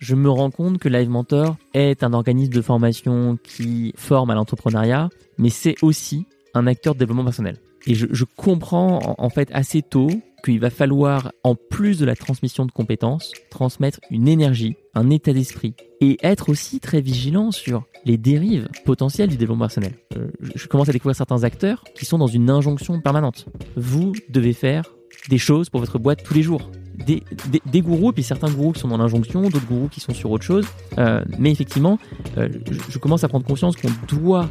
[0.00, 4.34] Je me rends compte que Live Mentor est un organisme de formation qui forme à
[4.34, 7.58] l'entrepreneuriat, mais c'est aussi un acteur de développement personnel.
[7.86, 10.08] Et je, comprends en, fait assez tôt
[10.42, 15.34] qu'il va falloir, en plus de la transmission de compétences, transmettre une énergie, un état
[15.34, 19.92] d'esprit et être aussi très vigilant sur les dérives potentielles du développement personnel.
[20.16, 23.46] Euh, je commence à découvrir certains acteurs qui sont dans une injonction permanente.
[23.76, 24.84] Vous devez faire
[25.28, 26.70] des choses pour votre boîte tous les jours.
[27.06, 27.22] Des,
[27.64, 30.44] des, gourous, puis certains gourous qui sont dans l'injonction, d'autres gourous qui sont sur autre
[30.44, 30.66] chose.
[30.98, 31.98] Euh, mais effectivement,
[32.36, 32.48] euh,
[32.88, 34.48] je, commence à prendre conscience qu'on doit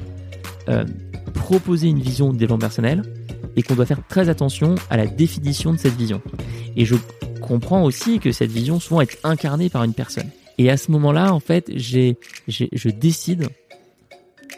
[0.67, 0.83] euh,
[1.33, 3.03] proposer une vision de développement personnel
[3.55, 6.21] et qu'on doit faire très attention à la définition de cette vision.
[6.75, 6.95] Et je
[7.41, 10.29] comprends aussi que cette vision souvent est incarnée par une personne.
[10.57, 13.49] Et à ce moment-là, en fait, j'ai, je décide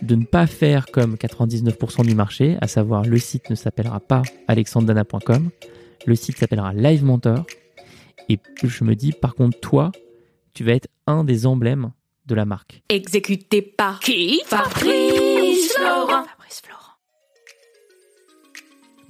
[0.02, 4.24] de ne pas faire comme 99% du marché, à savoir le site ne s'appellera pas
[4.48, 5.50] alexandana.com,
[6.06, 7.46] le site s'appellera Live Mentor.
[8.30, 9.92] Et je me dis, par contre, toi,
[10.54, 11.92] tu vas être un des emblèmes
[12.26, 12.82] de la marque.
[12.90, 14.42] Exécuté par qui?
[14.46, 16.26] Fabrice Florent.
[16.26, 16.82] Fabrice Florent.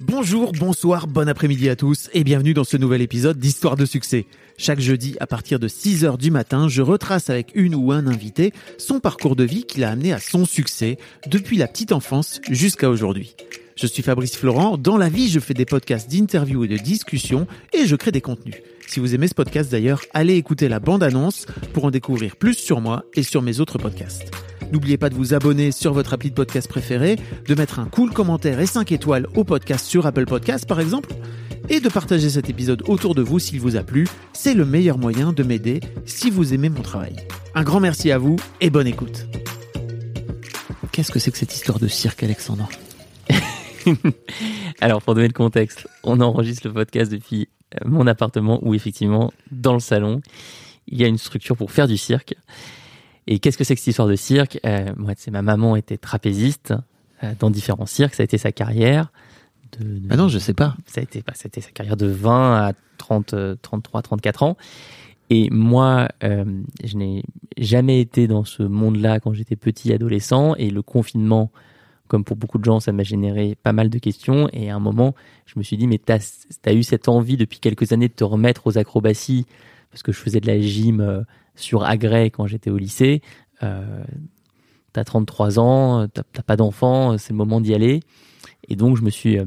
[0.00, 4.26] Bonjour, bonsoir, bon après-midi à tous et bienvenue dans ce nouvel épisode d'Histoire de succès.
[4.58, 8.52] Chaque jeudi à partir de 6h du matin, je retrace avec une ou un invité
[8.78, 12.90] son parcours de vie qui l'a amené à son succès depuis la petite enfance jusqu'à
[12.90, 13.36] aujourd'hui.
[13.76, 17.46] Je suis Fabrice Florent, dans la vie je fais des podcasts d'interviews et de discussions
[17.72, 18.56] et je crée des contenus.
[18.92, 22.82] Si vous aimez ce podcast d'ailleurs, allez écouter la bande-annonce pour en découvrir plus sur
[22.82, 24.30] moi et sur mes autres podcasts.
[24.70, 27.16] N'oubliez pas de vous abonner sur votre appli de podcast préféré,
[27.48, 31.08] de mettre un cool commentaire et 5 étoiles au podcast sur Apple Podcast par exemple,
[31.70, 34.06] et de partager cet épisode autour de vous s'il vous a plu.
[34.34, 37.16] C'est le meilleur moyen de m'aider si vous aimez mon travail.
[37.54, 39.26] Un grand merci à vous et bonne écoute.
[40.92, 42.68] Qu'est-ce que c'est que cette histoire de cirque, Alexandre?
[44.82, 47.48] Alors, pour donner le contexte, on enregistre le podcast depuis
[47.84, 50.20] mon appartement où, effectivement, dans le salon,
[50.88, 52.34] il y a une structure pour faire du cirque.
[53.26, 54.58] Et qu'est-ce que c'est que cette histoire de cirque?
[54.66, 56.74] Euh, Moi, sais, ma maman était trapéziste
[57.22, 58.14] euh, dans différents cirques.
[58.14, 59.12] Ça a été sa carrière.
[59.78, 60.76] De, de- Ah non, je sais pas.
[60.86, 64.56] ça a été, bah, sa carrière de 20 à 30, euh, 33, 34 ans.
[65.30, 66.44] Et moi, euh,
[66.84, 67.22] je n'ai
[67.56, 70.54] jamais été dans ce monde-là quand j'étais petit, adolescent.
[70.56, 71.50] Et le confinement,
[72.12, 74.46] comme pour beaucoup de gens, ça m'a généré pas mal de questions.
[74.52, 75.14] Et à un moment,
[75.46, 76.18] je me suis dit, mais t'as
[76.66, 79.46] as eu cette envie depuis quelques années de te remettre aux acrobaties,
[79.90, 81.22] parce que je faisais de la gym euh,
[81.54, 83.22] sur agrès quand j'étais au lycée.
[83.62, 84.04] Euh,
[84.92, 88.00] t'as 33 ans, t'as pas d'enfant, c'est le moment d'y aller.
[88.68, 89.46] Et donc, je me suis, euh,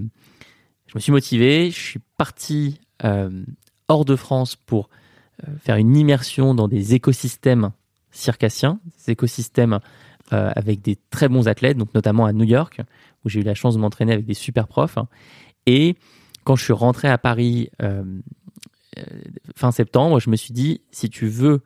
[0.87, 1.69] je me suis motivé.
[1.69, 3.43] Je suis parti euh,
[3.87, 4.89] hors de France pour
[5.59, 7.73] faire une immersion dans des écosystèmes
[8.09, 9.79] circassiens, des écosystèmes
[10.33, 12.81] euh, avec des très bons athlètes, donc notamment à New York,
[13.23, 14.97] où j'ai eu la chance de m'entraîner avec des super profs.
[15.65, 15.95] Et
[16.43, 18.03] quand je suis rentré à Paris euh,
[18.97, 19.01] euh,
[19.55, 21.61] fin septembre, je me suis dit, si tu veux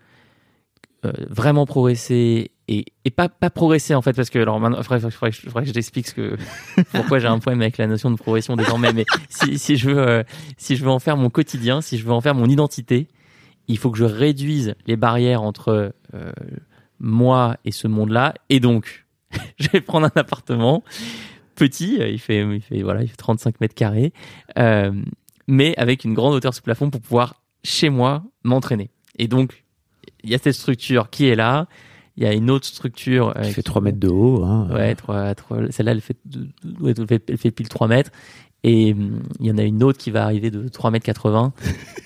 [1.06, 4.84] euh, vraiment progresser et, et pas, pas progresser en fait, parce que alors maintenant, il
[4.84, 6.38] faudrait, faudrait faudrait que je t'explique ce que,
[6.91, 9.97] pourquoi j'ai un problème avec la notion de progression désormais, mais si, si je veux,
[9.97, 10.24] euh,
[10.58, 13.08] si je veux en faire mon quotidien, si je veux en faire mon identité,
[13.70, 16.31] il faut que je réduise les barrières entre euh,
[17.00, 19.06] moi et ce monde-là, et donc
[19.60, 20.84] je vais prendre un appartement
[21.56, 24.14] petit, euh, il fait, il fait voilà, il fait 35 mètres carrés,
[24.58, 24.92] euh,
[25.48, 28.90] mais avec une grande hauteur sous plafond pour pouvoir chez moi m'entraîner.
[29.18, 29.66] Et donc
[30.24, 31.68] il y a cette structure qui est là,
[32.18, 34.44] il y a une autre structure euh, Il fait qui- 3 mètres de haut.
[34.44, 34.68] Hein.
[34.74, 36.18] Ouais, trois, trois- celle-là, fait,
[36.86, 38.12] elle fait, elle fait pile 3 mètres.
[38.64, 41.54] Et hum, il y en a une autre qui va arriver de 3 mètres 80,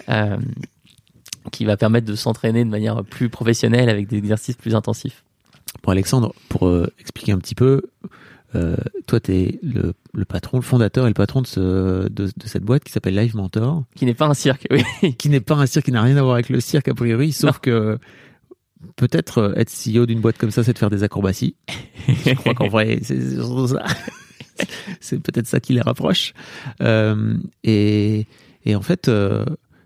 [0.10, 0.38] euh,
[1.52, 5.24] qui va permettre de s'entraîner de manière plus professionnelle avec des exercices plus intensifs.
[5.84, 7.82] Bon, Alexandre, pour euh, expliquer un petit peu,
[8.56, 8.76] euh,
[9.08, 11.60] toi, tu es le, le patron, le fondateur et le patron de, ce,
[12.10, 15.16] de, de cette boîte qui s'appelle Live Mentor, Qui n'est pas un cirque, oui.
[15.18, 17.32] qui n'est pas un cirque, qui n'a rien à voir avec le cirque a priori,
[17.32, 17.98] sauf que
[18.96, 21.56] peut-être euh, être CEO d'une boîte comme ça, c'est de faire des acrobaties.
[22.08, 23.86] Je crois qu'en vrai, c'est ça.
[25.24, 26.34] peut-être ça qui les rapproche.
[26.82, 28.28] Euh, et,
[28.66, 29.46] et en fait, euh,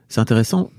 [0.09, 0.71] c'est intéressant.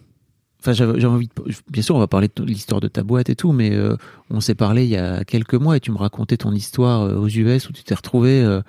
[0.61, 1.33] Enfin, j'avais envie de,
[1.71, 3.97] bien sûr, on va parler de l'histoire de ta boîte et tout, mais euh,
[4.31, 7.17] on s'est parlé il y a quelques mois et tu me racontais ton histoire euh,
[7.17, 8.61] aux US où tu t'es retrouvé euh,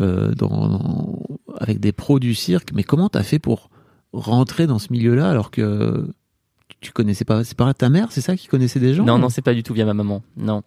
[0.00, 1.18] euh, dans,
[1.58, 2.72] avec des pros du cirque.
[2.74, 3.70] Mais comment t'as fait pour
[4.12, 6.06] rentrer dans ce milieu-là alors que
[6.80, 9.30] tu connaissais pas, c'est pas ta mère, c'est ça qui connaissait des gens Non, non,
[9.30, 10.22] c'est pas du tout via ma maman.
[10.36, 10.62] Non.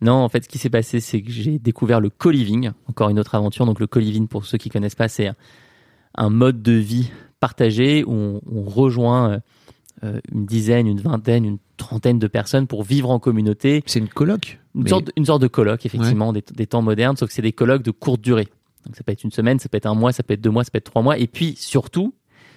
[0.00, 3.18] Non, en fait, ce qui s'est passé, c'est que j'ai découvert le co-living, encore une
[3.18, 3.66] autre aventure.
[3.66, 5.34] Donc, le co-living, pour ceux qui connaissent pas, c'est un,
[6.16, 7.10] un mode de vie
[7.40, 9.40] partagé où on, on rejoint
[10.04, 13.82] euh, une dizaine, une vingtaine, une trentaine de personnes pour vivre en communauté.
[13.86, 14.58] C'est une coloc.
[14.74, 17.34] Une, Mais- sorte, de- une sorte de colloque, effectivement, des, des temps modernes, sauf que
[17.34, 18.48] c'est des colloques de courte durée.
[18.86, 20.50] Donc, ça peut être une semaine, ça peut être un mois, ça peut être deux
[20.50, 21.18] mois, ça peut être trois mois.
[21.18, 22.14] Et puis, surtout,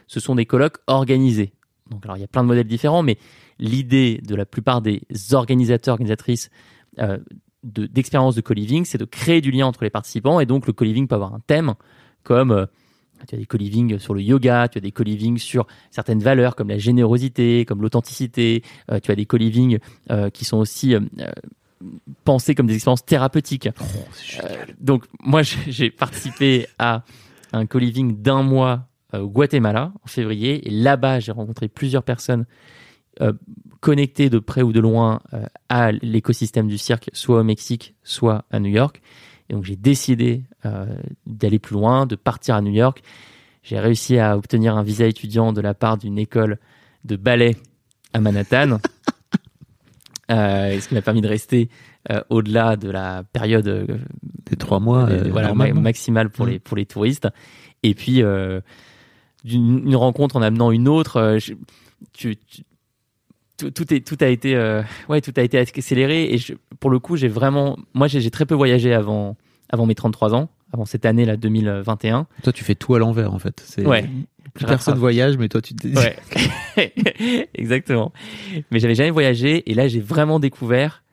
[0.07, 1.53] ce sont des colloques organisés.
[1.89, 3.17] Donc, alors, il y a plein de modèles différents, mais
[3.59, 5.01] l'idée de la plupart des
[5.33, 6.49] organisateurs, organisatrices
[6.99, 7.17] euh,
[7.63, 10.39] de- d'expériences de, co-living, c'est de créer du lien entre les participants.
[10.39, 11.73] Et donc, le co-living peut avoir un thème
[12.23, 12.65] comme euh,
[13.27, 16.69] tu as des co-living sur le yoga, tu as des co-living sur certaines valeurs comme
[16.69, 19.79] la générosité, comme l'authenticité, euh, tu as des co-living
[20.09, 20.99] euh, qui sont aussi euh,
[22.23, 23.67] pensés comme des expériences thérapeutiques.
[23.67, 27.03] Euh, donc moi j'ai participé à
[27.53, 32.45] un co-living d'un mois au Guatemala en février et là-bas j'ai rencontré plusieurs personnes
[33.81, 35.19] connectées de près ou de loin
[35.67, 39.01] à l'écosystème du cirque, soit au Mexique, soit à New York.
[39.51, 40.85] Et donc j'ai décidé euh,
[41.27, 43.03] d'aller plus loin, de partir à New York.
[43.63, 46.57] J'ai réussi à obtenir un visa étudiant de la part d'une école
[47.03, 47.57] de ballet
[48.13, 48.79] à Manhattan,
[50.31, 51.69] euh, ce qui m'a permis de rester
[52.09, 53.99] euh, au-delà de la période
[54.49, 55.05] Des trois mois.
[55.05, 55.81] voilà, ma- normalement.
[55.81, 56.49] maximale pour, Mm.
[56.49, 57.27] les, pour les touristes.
[57.83, 58.21] Et puis,
[59.43, 61.53] d'une une rencontre en amenant une autre, je-
[62.13, 62.63] tu, tu-
[63.61, 66.33] tout, tout, est, tout a été, euh, ouais, tout a été accéléré.
[66.33, 69.37] Et je- pour le coup, j'ai vraiment, moi, j'ai très peu voyagé avant,
[69.69, 72.27] avant mes 33 ans, avant cette année là 2021.
[72.43, 73.61] Toi, tu fais tout à l'envers en fait.
[73.65, 74.09] C'est- Ouais.
[74.53, 75.95] Plus personne voyage, mais toi, tu te dis.
[75.95, 76.17] Ouais,
[77.53, 78.11] exactement.
[78.71, 81.03] Mais j'avais jamais voyagé et là j'ai vraiment découvert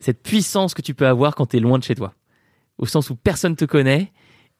[0.00, 2.14] cette puissance que tu peux avoir quand tu es loin de chez toi,
[2.78, 4.10] au sens où personne te connaît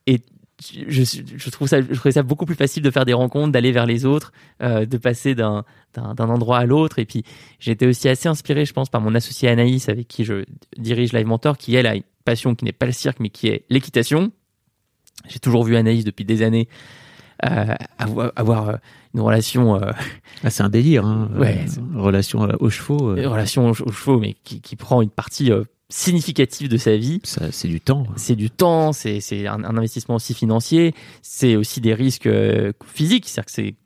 [0.06, 0.20] et
[0.60, 1.02] je,
[1.36, 3.86] je trouve ça, je trouvais ça beaucoup plus facile de faire des rencontres, d'aller vers
[3.86, 5.64] les autres, euh, de passer d'un
[5.94, 6.98] d'un endroit à l'autre.
[6.98, 7.22] Et puis
[7.60, 10.44] j'étais aussi assez inspiré, je pense, par mon associé Anaïs avec qui je
[10.76, 13.48] dirige Live Mentor, qui elle a une passion qui n'est pas le cirque mais qui
[13.48, 14.32] est l'équitation.
[15.28, 16.68] J'ai toujours vu Anaïs depuis des années
[17.44, 18.76] euh, avoir, avoir euh,
[19.12, 19.90] une relation euh,
[20.44, 21.04] Ah, c'est un délire.
[21.04, 21.28] Hein.
[21.36, 21.64] Ouais,
[21.94, 23.14] relation aux chevaux.
[23.14, 25.50] relation aux, aux chevaux, mais qui, qui prend une partie
[25.99, 27.20] significative de sa vie.
[27.23, 28.05] ça, c'est du temps.
[28.17, 30.93] C'est du temps, c'est c'est un, un investissement aussi financier,
[31.23, 33.76] c'est aussi des risques euh, physiques, c'est-à-dire que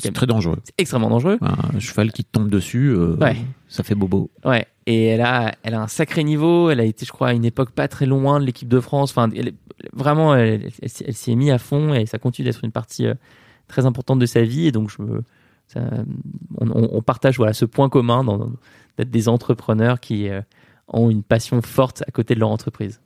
[0.00, 0.58] c'est très dangereux.
[0.64, 1.38] c'est extrêmement dangereux.
[1.40, 3.36] Un cheval qui tombe dessus, euh, Ouais.
[3.68, 4.30] ça fait bobo.
[4.44, 4.66] Ouais.
[4.86, 6.70] Et elle a, elle a un sacré niveau.
[6.70, 9.10] Elle a été, je crois, à une époque pas très loin de l'équipe de France.
[9.10, 9.52] Enfin, elle
[9.92, 12.64] vraiment, elle, elle, elle s'y- elle s'y est mise à fond et ça continue d'être
[12.64, 13.14] une partie euh,
[13.66, 14.66] très importante de sa vie.
[14.66, 14.96] Et donc, je
[15.66, 15.80] ça,
[16.58, 18.24] on, partage voilà ce point commun
[18.96, 20.40] d'être des entrepreneurs qui euh,
[20.88, 23.00] ont une passion forte à côté de leur entreprise.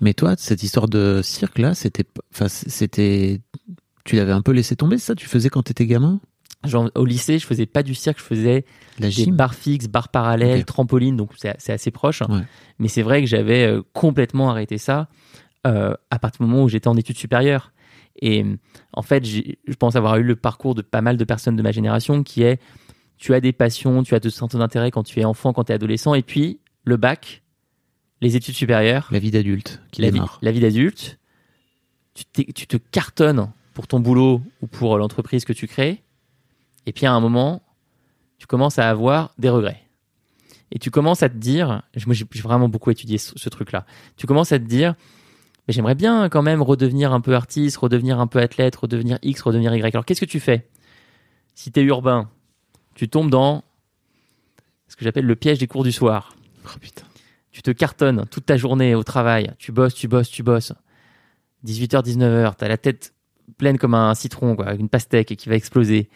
[0.00, 3.40] Mais toi, cette histoire de cirque là, c'était, enfin, c'était,
[4.04, 5.14] tu l'avais un peu laissé tomber, ça?
[5.14, 6.20] Tu faisais quand t'étais gamin?
[6.66, 8.64] Genre, au lycée, je faisais pas du cirque, je faisais
[8.98, 10.66] La des gym barres fixes, barres parallèles, Ok.
[10.66, 12.20] trampolines, donc c'est assez proche.
[12.22, 12.42] Ouais.
[12.78, 15.08] Mais c'est vrai que j'avais euh, complètement arrêté ça
[15.66, 17.72] euh, à partir du moment où j'étais en études supérieures.
[18.20, 18.44] Et
[18.92, 21.72] en fait, je pense avoir eu le parcours de pas mal de personnes de ma
[21.72, 22.60] génération qui est
[23.16, 25.72] tu as des passions, tu as de centres d'intérêt quand tu es enfant, quand tu
[25.72, 27.42] es adolescent, et puis le bac,
[28.20, 30.38] les études supérieures, La vie d'adulte qui la vie, démarre.
[30.42, 31.18] la vie d'adulte,
[32.14, 36.02] tu, te cartonnes pour ton boulot ou pour l'entreprise que tu crées,
[36.86, 37.62] et puis à un moment,
[38.38, 39.82] tu commences à avoir des regrets.
[40.72, 43.86] Et tu commences à te dire, moi j'ai j'ai vraiment beaucoup étudié ce, ce truc-là,
[44.16, 44.94] tu commences à te dire,
[45.66, 49.40] mais j'aimerais bien quand même redevenir un peu artiste, redevenir un peu athlète, redevenir X,
[49.42, 49.94] redevenir Y.
[49.94, 50.68] Alors qu'est-ce que tu fais?
[51.54, 52.30] Si tu es urbain,
[52.94, 53.64] tu tombes dans
[54.88, 56.78] ce que j'appelle le piège des cours du soir Oh,
[57.52, 60.72] tu te cartonnes toute ta journée au travail, tu bosses, tu bosses, tu bosses.
[61.64, 63.12] 18h, 19h, t'as la tête
[63.58, 65.98] pleine comme un citron, quoi, avec une pastèque qui va exploser.
[65.98, 66.08] Et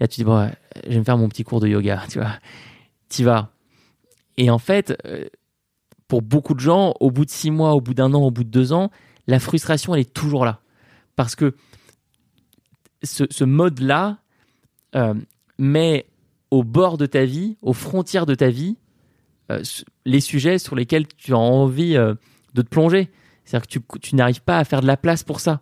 [0.00, 0.50] là, tu dis, bon,
[0.84, 2.38] je vais me faire mon petit cours de yoga, tu vois.
[3.08, 3.50] T'y vas.
[4.36, 5.26] Et en fait, euh,
[6.08, 8.44] pour beaucoup de gens, au bout de six mois, au bout d'un an, au bout
[8.44, 8.90] de deux ans,
[9.26, 10.60] la frustration, elle est toujours là.
[11.16, 11.54] Parce que
[13.02, 14.18] ce, mode-là
[14.94, 15.14] euh,
[15.58, 16.06] met
[16.50, 18.76] au bord de ta vie, aux frontières de ta vie,
[20.04, 22.14] les sujets sur lesquels tu as envie euh,
[22.54, 23.10] de te plonger.
[23.44, 25.60] C'est-à-dire que tu, n'arrives pas à faire de la place pour ça.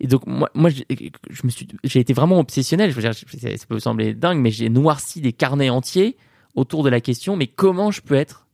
[0.00, 2.90] Et donc, moi, j'ai été vraiment obsessionnel.
[2.90, 6.16] Je veux dire, ça peut sembler dingue, mais j'ai noirci des carnets entiers
[6.54, 8.46] autour de la question mais comment je peux être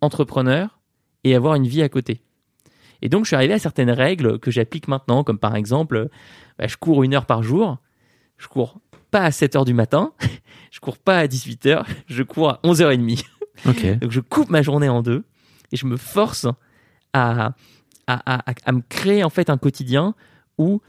[0.00, 0.80] entrepreneur
[1.24, 2.22] et avoir une vie à côté?
[3.02, 6.08] Et donc, je suis arrivé à certaines règles que j'applique maintenant, comme par exemple,
[6.58, 7.78] bah, je cours une heure par jour.
[8.38, 8.80] Je cours
[9.10, 10.12] pas à 7 heures du matin.
[10.70, 11.86] je cours pas à 18 heures.
[12.06, 13.24] Je cours à 11h30.
[14.00, 15.24] Donc je coupe ma journée en deux
[15.72, 16.46] et je me force
[17.12, 17.54] à,
[18.06, 20.14] à, à, me créer en fait un quotidien
[20.58, 20.80] où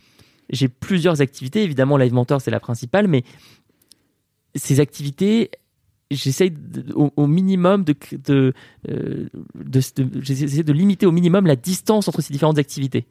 [0.50, 1.63] j'ai plusieurs activités.
[1.63, 3.24] Évidemment, Live Mentor, c'est la principale, mais
[4.55, 5.51] ces activités,
[6.12, 8.53] j'essaye de- au, au minimum de, de,
[8.89, 13.05] euh, de, de- j'essaie de limiter au minimum la distance entre ces différentes activités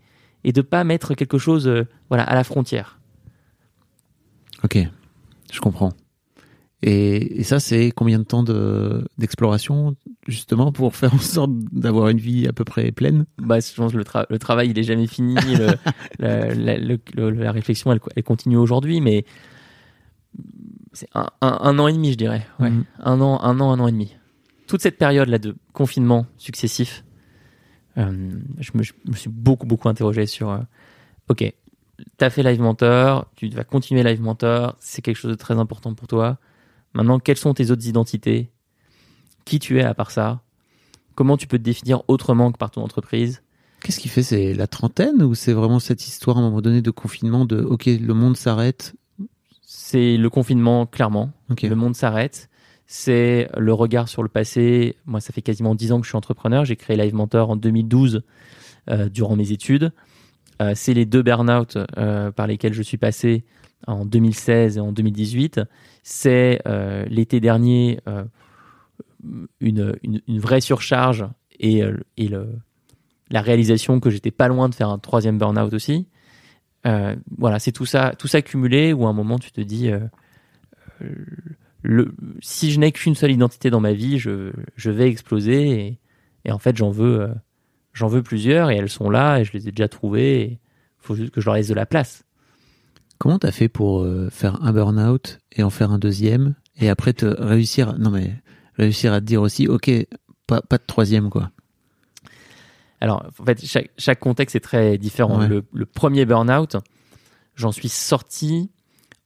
[0.44, 2.98] et de pas mettre quelque chose euh, voilà à la frontière.
[4.64, 4.78] Ok,
[5.52, 5.92] je comprends.
[6.84, 9.94] Et, et ça, c'est combien de temps de- d'exploration,
[10.26, 13.92] justement, pour faire en sorte d'avoir une vie à peu près pleine Bah, je pense
[13.92, 15.76] que le, tra- le travail il est jamais fini, le-
[16.18, 19.24] la, la- le- le- la réflexion elle, elle continue aujourd'hui, mais
[20.92, 22.70] c'est un, un- un an et demi je dirais, ouais.
[22.70, 22.84] Mhm.
[23.00, 24.16] un an, un an, un an et demi.
[24.66, 27.04] Toute cette période là de confinement successif,
[27.98, 30.58] euh, je, me, je me suis beaucoup beaucoup interrogé sur, euh,
[31.28, 31.52] ok,
[32.16, 35.94] t'as fait Live Mentor, tu vas continuer Live Mentor, c'est quelque chose de très important
[35.94, 36.38] pour toi.
[36.94, 38.50] Maintenant, quelles sont tes autres identités?
[39.44, 40.42] Qui tu es à part ça?
[41.14, 43.42] Comment tu peux te définir autrement que par ton entreprise?
[43.82, 46.82] Qu'est-ce qui fait C'est la trentaine ou c'est vraiment cette histoire à un moment donné
[46.82, 48.94] de confinement de OK, le monde s'arrête?
[49.74, 51.32] C'est le confinement, clairement.
[51.50, 51.62] Ok.
[51.62, 52.50] Le monde s'arrête.
[52.86, 54.96] C'est le regard sur le passé.
[55.06, 56.64] Moi, ça fait quasiment 10 ans que je suis entrepreneur.
[56.64, 58.22] J'ai créé Live Mentor en 2012
[58.90, 59.92] euh, durant mes études.
[60.62, 63.44] Euh, c'est les deux burn-out euh, par lesquels je suis passé
[63.86, 65.60] en 2016 et en 2018.
[66.02, 67.98] C'est euh, l'été dernier
[69.60, 69.96] une,
[70.28, 71.26] vraie surcharge
[71.58, 71.82] et,
[73.30, 76.06] la réalisation que j'étais pas loin de faire un troisième burn-out aussi.
[76.84, 79.90] Voilà, c'est tout ça, tout ça cumulé où à un moment tu te dis,
[82.40, 85.98] si je n'ai qu'une seule identité dans ma vie, je, vais exploser
[86.44, 87.30] et, en fait j'en veux,
[87.92, 90.42] j'en veux plusieurs et elles sont là et je les ai déjà trouvées.
[90.52, 90.58] Il
[90.98, 92.24] faut juste que je leur laisse de la place.
[93.18, 97.12] Comment t'as fait pour euh, faire un burn-out et en faire un deuxième et après
[97.12, 98.34] te réussir non mais
[98.76, 99.90] réussir à te dire aussi OK,
[100.46, 101.50] pas, pas de troisième quoi?
[103.00, 105.40] Alors, en fait, chaque, chaque contexte est très différent.
[105.40, 105.48] Ouais.
[105.48, 106.76] Le, le premier burn-out,
[107.56, 108.70] j'en suis sorti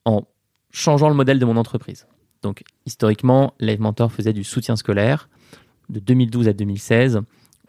[0.06, 0.22] en
[0.70, 2.06] changeant le modèle de mon entreprise.
[2.40, 5.28] Donc, historiquement, Live Mentor faisait du soutien scolaire.
[5.90, 7.20] De 2012 à 2016,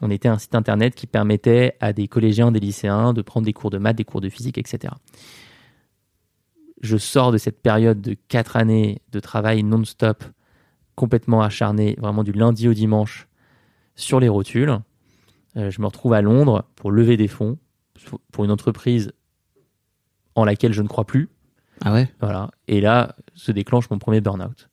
[0.02, 3.54] on était un site internet qui permettait à des collégiens, des lycéens de prendre des
[3.54, 4.94] cours de maths, des cours de physique, etc.
[6.82, 10.24] Je sors de cette période de quatre années de travail non-stop,
[10.96, 13.28] complètement acharné, vraiment du lundi au dimanche,
[13.96, 14.78] sur les rotules.
[15.56, 17.58] Euh, je me retrouve à Londres pour lever des fonds
[18.32, 19.12] pour une entreprise
[20.36, 21.30] en laquelle je ne crois plus.
[21.84, 22.12] Ah ouais?
[22.20, 22.52] Voilà.
[22.68, 24.70] Et là se déclenche mon premier burn-out.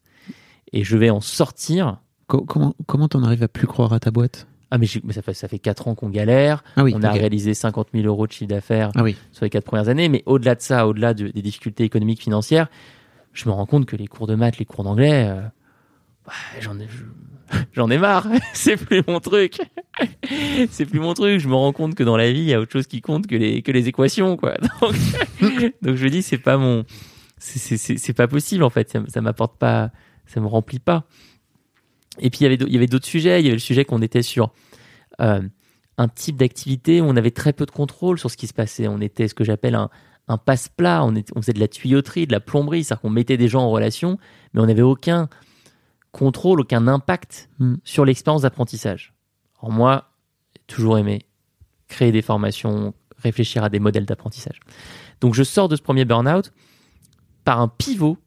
[0.72, 2.00] Et je vais en sortir.
[2.26, 4.46] Co- Comment comment t'en arrives à plus croire à ta boîte?
[4.74, 6.64] Ah, mais, ça fait, ça fait 4 ans qu'on galère.
[6.76, 6.92] Ah oui.
[6.96, 9.16] On a réalisé 50 000 euros de chiffre d'affaires Ah oui.
[9.30, 10.08] sur les 4 premières années.
[10.08, 12.66] Mais au-delà de ça, au-delà de- des difficultés économiques, financières,
[13.32, 15.40] je me rends compte que les cours de maths, les cours d'anglais, euh,
[16.26, 18.26] bah, j'en ai, je- j'en ai marre.
[18.52, 19.58] C'est plus mon truc.
[20.70, 21.38] C'est plus mon truc.
[21.38, 23.26] Je me rends compte que dans la vie, il y a autre chose qui compte
[23.28, 24.54] que les, que les équations, quoi.
[24.80, 24.94] Donc,
[25.82, 26.84] donc je dis, c'est pas mon,
[27.38, 28.90] c'est- pas possible, en fait.
[28.90, 29.90] Ça, ça m'apporte pas,
[30.26, 31.04] ça me remplit pas.
[32.18, 33.40] Et puis, il y avait, d'au- il y avait d'autres sujets.
[33.40, 34.52] Il y avait le sujet qu'on était sur,
[35.20, 35.42] euh,
[35.96, 38.88] un type d'activité où on avait très peu de contrôle sur ce qui se passait.
[38.88, 39.90] On était ce que j'appelle un,
[40.28, 41.04] un passe-plat.
[41.04, 44.18] On faisait de la tuyauterie, de la plomberie, c'est-à-dire qu'on mettait des gens en relation,
[44.52, 45.28] mais on n'avait aucun
[46.12, 47.74] contrôle, aucun impact Hmm.
[47.84, 49.12] sur l'expérience d'apprentissage.
[49.60, 50.10] Alors moi,
[50.56, 51.26] j'ai toujours aimé
[51.88, 54.60] créer des formations, réfléchir à des modèles d'apprentissage.
[55.20, 56.52] Donc je sors de ce premier burn-out
[57.44, 58.18] par un pivot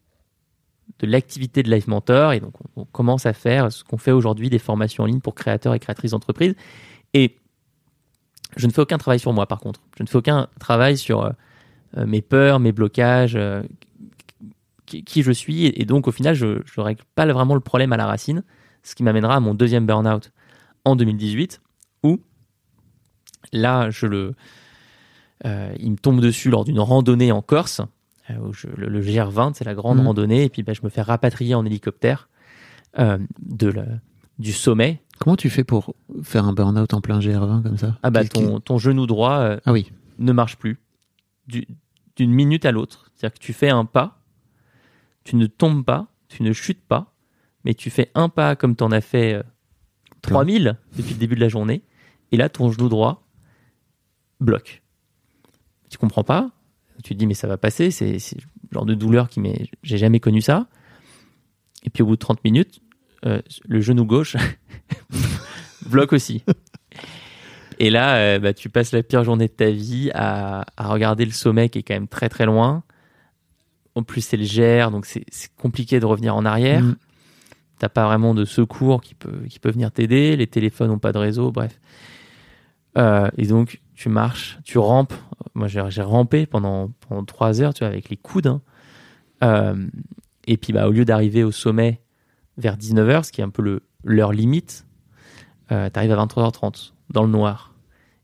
[1.00, 4.50] de l'activité de Life Mentor et donc on, commence à faire ce qu'on fait aujourd'hui
[4.50, 6.56] des formations en ligne pour créateurs et créatrices d'entreprises.
[7.14, 7.38] Et
[8.56, 9.82] je ne fais aucun travail sur moi par contre.
[9.98, 11.32] Je ne fais aucun travail sur euh,
[11.98, 13.62] euh, mes peurs, mes blocages, euh,
[14.86, 15.66] qui, je suis.
[15.66, 16.46] Et, donc au final je
[16.78, 18.44] ne règle pas vraiment le problème à la racine,
[18.84, 20.32] ce qui m'amènera à mon deuxième burn-out
[20.86, 21.62] en 2018
[22.04, 22.22] où
[23.52, 24.34] là je le
[25.44, 27.82] il me tombe dessus lors d'une randonnée en Corse
[28.42, 30.08] où je- le, le GR20 c'est la grande Mhm.
[30.08, 32.30] randonnée et puis bah, je me fais rapatrier en hélicoptère
[33.00, 33.86] euh, de la-
[34.40, 37.98] du sommet Comment tu fais pour faire un burn-out en plein GR20 comme ça?
[38.04, 39.92] Ah bah ton, ton genou droit euh, Ah oui.
[40.20, 40.78] ne marche plus
[41.48, 41.66] du-
[42.16, 43.10] d'une minute à l'autre.
[43.16, 44.20] C'est-à-dire que tu fais un pas,
[45.24, 47.14] tu ne tombes pas, tu ne chutes pas,
[47.66, 49.44] mais tu fais un pas comme tu en as fait euh,
[50.22, 51.82] 3000 depuis le début de la journée,
[52.32, 53.24] et là ton genou droit
[54.40, 54.84] bloque.
[55.90, 56.52] Tu comprends pas,
[57.04, 59.70] tu te dis mais ça va passer, c'est le genre de douleur qui m'est...
[59.84, 60.68] J'ai jamais connu ça.
[61.84, 62.82] Et puis au bout de 30 minutes,
[63.26, 64.36] euh, le genou gauche
[65.90, 66.44] bloque aussi.
[67.80, 71.26] Et là, euh, bah, tu passes la pire journée de ta vie à, à regarder
[71.26, 72.84] le sommet qui est quand même très très loin.
[73.96, 75.24] En plus, c'est le GR, donc c'est
[75.58, 76.84] compliqué de revenir en arrière.
[76.84, 76.96] Mm.
[77.80, 80.36] T'as pas vraiment de secours qui peut, qui peut venir t'aider.
[80.36, 81.80] Les téléphones n'ont pas de réseau, bref.
[82.98, 85.14] Euh, et donc, tu marches, tu rampes.
[85.58, 88.48] Moi, j'ai rampé pendant, pendant trois heures, tu vois, avec les coudes.
[88.48, 88.62] hein.
[89.44, 89.88] Euh,
[90.46, 92.02] et puis, bah, au lieu d'arriver au sommet
[92.58, 94.86] vers 19h, ce qui est un peu l'heure limite,
[95.72, 97.74] euh, tu arrives à 23h30 dans le noir.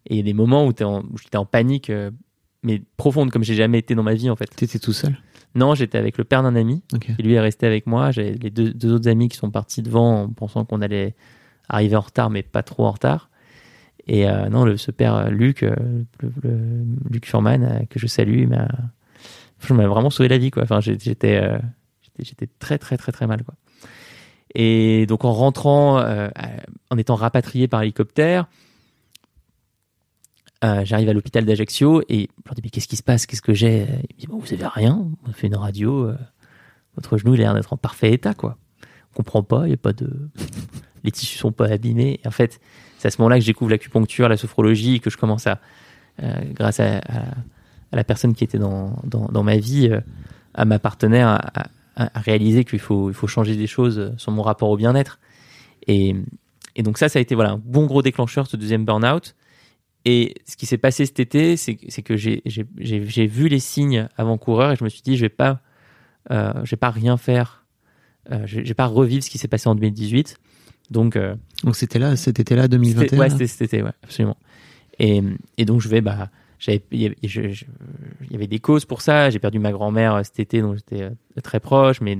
[0.05, 2.11] Et il y a des moments où, où j'étais en panique, euh,
[2.61, 4.45] mais profonde, comme j'ai jamais été dans ma vie, en fait.
[4.55, 5.17] T'étais tout seul?
[5.55, 7.15] Non, j'étais avec le père d'un ami, Ok.
[7.15, 8.11] qui lui est resté avec moi.
[8.11, 11.15] J'ai les deux, deux autres amis qui sont partis devant en pensant qu'on allait
[11.67, 13.29] arriver en retard, mais pas trop en retard.
[14.07, 15.75] Et euh, non, ce père euh, Luc, euh,
[17.10, 18.67] Luc Furman, que je salue, m'a,
[19.69, 20.51] vraiment sauvé la vie.
[20.57, 21.50] Enfin, j'étais,
[22.60, 23.43] très, très, très, très mal.
[24.55, 26.03] Et donc, en rentrant,
[26.89, 28.48] en étant rapatrié par hélicoptère,
[30.62, 33.25] j'arrive à l'hôpital d'Ajaccio et je leur dis mais qu'est-ce qui se passe?
[33.25, 33.88] Qu'est-ce que j'ai?
[34.10, 35.07] Il me dit bon, vous avez rien.
[35.25, 36.12] On fait une radio.
[36.95, 38.57] votre genou il a l'air d'être en parfait état quoi.
[39.13, 39.65] On comprend pas.
[39.65, 40.29] Il y a pas de
[41.03, 42.19] les tissus sont pas abîmés.
[42.25, 42.60] En fait,
[43.03, 45.60] c'est à ce moment-là que je découvre l'acupuncture, la sophrologie, que je commence à
[46.24, 47.01] euh, grâce à,
[47.91, 50.00] la personne qui était dans dans, ma vie, euh,
[50.53, 51.65] à ma partenaire, à,
[51.98, 55.19] à- réaliser qu'il faut il faut changer des choses sur mon rapport au bien-être.
[55.88, 56.15] Et
[56.77, 59.36] et donc ça, ça a été voilà un bon gros déclencheur ce deuxième burn-out.
[60.05, 64.75] Et ce qui s'est passé cet été, c'est que- j'ai- vu les signes avant-coureurs et
[64.77, 65.29] je me suis dit, je vais
[66.31, 67.65] euh, vais pas rien faire,
[68.31, 70.38] euh, je, je vais pas revivre ce qui s'est passé en 2018.
[70.89, 74.37] Donc, euh, Donc c'était là, cet été-là, c'était- 2021 ouais, c'était cet été, ouais, absolument.
[74.99, 75.21] Et,
[75.57, 76.29] et donc je vais, bah,
[76.67, 77.65] il y avait- je- je-
[78.25, 79.29] il y avait des causes pour ça.
[79.29, 81.09] J'ai perdu ma grand-mère euh, cet été, dont j'étais euh,
[81.41, 82.17] très proche, mais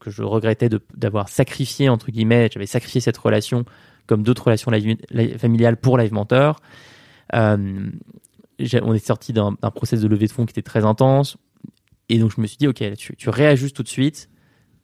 [0.00, 2.48] que je regrettais d'avoir sacrifié entre guillemets.
[2.52, 3.64] J'avais sacrifié cette relation
[4.06, 6.60] comme d'autres relations live- familiales pour Live Mentor.
[7.34, 7.88] Euh,
[8.82, 11.36] on est sorti d'un d'un process de levée de fonds qui était très intense.
[12.08, 14.28] Et donc, je me suis dit, OK, tu, tu réajustes tout de suite.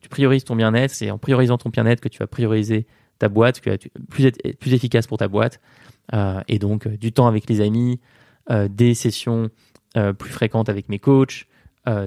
[0.06, 0.92] Tu priorises ton bien-être.
[0.92, 2.86] C'est en priorisant ton bien-être que tu vas prioriser
[3.18, 5.60] ta boîte, que tu plus, être- plus efficace pour ta boîte.
[6.14, 7.98] Euh, et donc, euh, du temps avec les amis,
[8.50, 9.50] euh, des sessions
[10.18, 11.46] plus fréquentes avec mes coachs,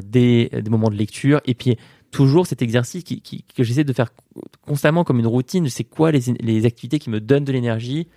[0.04, 1.42] des, moments de lecture.
[1.46, 1.76] Et puis,
[2.12, 4.12] toujours cet exercice que j'essaie de faire
[4.62, 5.68] constamment comme une routine.
[5.70, 8.08] C'est quoi les, activités qui me donnent de l'énergie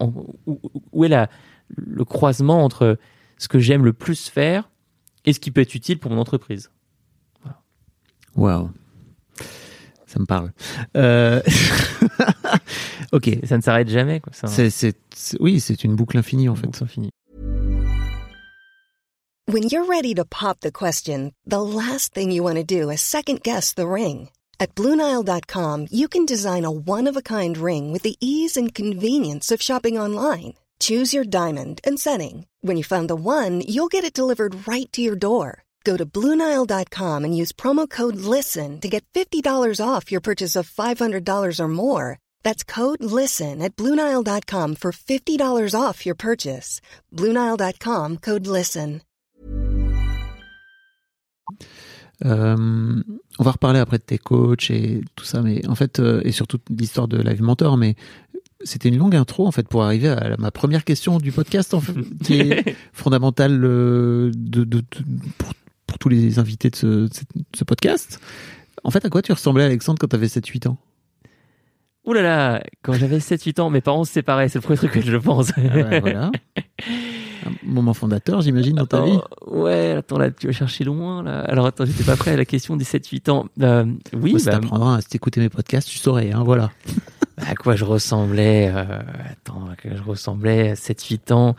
[0.00, 1.28] où, est
[1.76, 2.98] le croisement entre
[3.36, 4.70] ce que j'aime le plus faire
[5.26, 6.70] et ce qui peut être utile pour mon entreprise.
[8.34, 8.70] Waouh.
[10.12, 10.52] Ça me parle.
[10.96, 11.40] Euh...
[13.12, 13.28] ok.
[13.28, 14.18] Et ça ne s'arrête jamais.
[14.18, 14.32] Quoi.
[14.48, 16.66] C'est, c'est, c'est- oui, c'est une boucle infinie en fait.
[16.74, 17.10] c'est infini.
[19.46, 23.00] When you're ready to pop the question, the last thing you want to do is
[23.00, 24.28] second guess the ring.
[24.60, 28.74] At Bluenile.com, you can design a one of a kind ring with the ease and
[28.74, 30.54] convenience of shopping online.
[30.80, 32.46] Choose your diamond and setting.
[32.62, 35.62] When you find the one, you'll get it delivered right to your door.
[35.84, 39.42] Go to Bluenile.com and use promo code LISTEN to get $50
[39.86, 42.18] off your purchase of $500 or more.
[42.42, 46.80] That's code LISTEN at Bluenile.com for $50 off your purchase.
[47.14, 49.00] Bluenile.com code LISTEN.
[52.26, 53.02] Euh,
[53.38, 56.32] on va reparler après de tes coachs et tout ça, mais en fait, euh, et
[56.32, 57.94] surtout l'histoire de Live Mentor, mais
[58.62, 61.72] c'était une longue intro en fait pour arriver à la- ma première question du podcast,
[61.72, 64.84] en fait, qui est fondamentale euh, de, de- de-
[65.38, 65.52] pour,
[65.90, 67.10] pour tous les invités de ce, de
[67.54, 68.20] ce podcast.
[68.84, 70.78] En fait, à quoi tu ressemblais, Alexandre, quand tu avais 7-8 ans?
[72.06, 74.48] Ouh là là, quand j'avais 7-8 ans, mes parents se séparaient.
[74.48, 75.52] C'est le premier truc que je pense.
[75.56, 76.30] Ah ouais, Voilà.
[77.46, 79.18] Un moment fondateur, j'imagine, dans ta vie.
[79.42, 81.40] Oh, ouais, attends, là, tu vas chercher loin, là.
[81.40, 83.46] Alors, attends, j'étais pas prêt à la question des 7-8 ans.
[83.60, 86.70] Euh, oui, si bah, t'apprendras à t'écouter mes podcasts, tu saurais, hein, voilà.
[87.36, 89.00] à quoi je ressemblais euh,
[89.30, 91.56] Attends, à quoi je ressemblais à 7-8 ans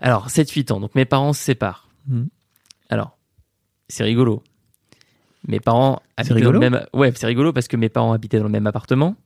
[0.00, 1.88] Alors, 7-8 ans, donc mes parents se séparent.
[2.08, 2.28] Mhm.
[2.88, 3.16] Alors,
[3.88, 4.42] c'est rigolo.
[5.46, 6.86] Mes parents habitaient dans le même...
[6.92, 9.16] Ouais, c'est rigolo parce que mes parents habitaient dans le même appartement.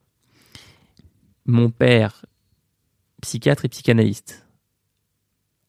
[1.47, 2.27] Mon père,
[3.23, 4.47] psychiatre et psychanalyste,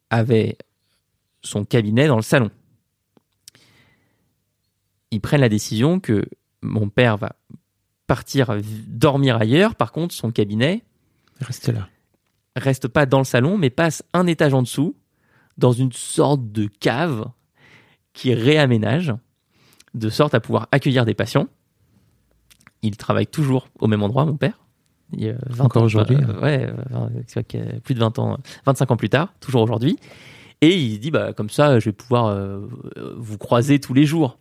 [0.10, 0.58] avait
[1.42, 2.52] son cabinet dans le salon.
[5.12, 6.26] Ils prennent la décision que
[6.62, 7.36] mon père va
[8.08, 9.76] partir dormir ailleurs.
[9.76, 10.84] Par contre, son cabinet
[11.40, 11.88] Restez là.
[12.56, 14.96] reste pas dans le salon, mais passe un étage en dessous,
[15.58, 17.26] dans une sorte de cave
[18.14, 19.14] qui réaménage,
[19.94, 21.48] de sorte à pouvoir accueillir des patients.
[22.82, 24.60] Il travaille toujours au même endroit, mon père.
[25.14, 28.92] Il y a 20 Encore ans, aujourd'hui, euh, Ouais, euh, plus de 20 ans, 25
[28.92, 29.98] ans plus tard, toujours aujourd'hui.
[30.62, 32.62] Et il dit, bah, comme ça, je vais pouvoir euh,
[33.18, 34.38] vous croiser tous les jours.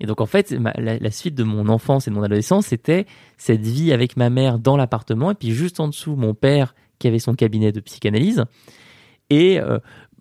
[0.00, 2.66] Et donc, en fait, ma- la, la suite de mon enfance et de mon adolescence,
[2.66, 6.74] c'était cette vie avec ma mère dans l'appartement, et puis juste en dessous, mon père
[6.98, 8.44] qui avait son cabinet de psychanalyse.
[9.28, 9.58] Et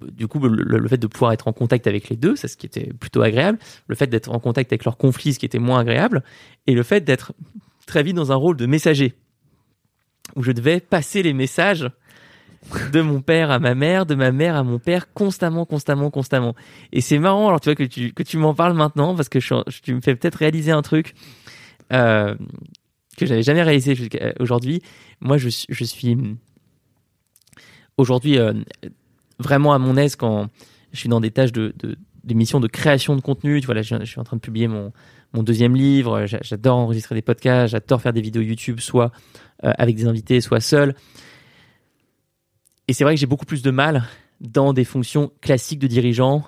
[0.01, 2.65] du coup, le, fait de pouvoir être en contact avec les deux, c'est ce qui
[2.65, 3.60] était plutôt agréable.
[3.88, 6.23] Le fait d'être en contact avec leurs conflits, ce qui était moins agréable.
[6.67, 7.34] Et le fait d'être
[7.86, 9.13] très vite dans un rôle de messager,
[10.36, 11.89] où je devais passer les messages
[12.91, 16.55] de mon père à ma mère, de ma mère à mon père, constamment, constamment, constamment.
[16.91, 19.39] Et c'est marrant, alors tu vois que tu que tu m'en parles maintenant parce que
[19.81, 21.13] tu me fais peut-être réaliser un truc
[21.93, 22.36] euh,
[23.17, 24.81] que j'avais jamais réalisé jusqu'à aujourd'hui.
[25.21, 26.17] Moi, je, suis- je suis
[27.97, 28.53] aujourd'hui euh,
[29.39, 30.48] vraiment à mon aise quand
[30.91, 33.60] je suis dans des tâches de, de des missions de création de contenu.
[33.62, 34.91] Tu vois, là, je, suis en train de publier mon
[35.34, 36.26] mon deuxième livre.
[36.26, 39.12] J'a- J'adore enregistrer des podcasts, j'adore faire des vidéos YouTube, soit
[39.63, 40.95] euh, avec des invités, soit seul.
[42.88, 44.04] Et c'est vrai que j'ai beaucoup plus de mal
[44.41, 46.45] dans des fonctions classiques de dirigeant, euh,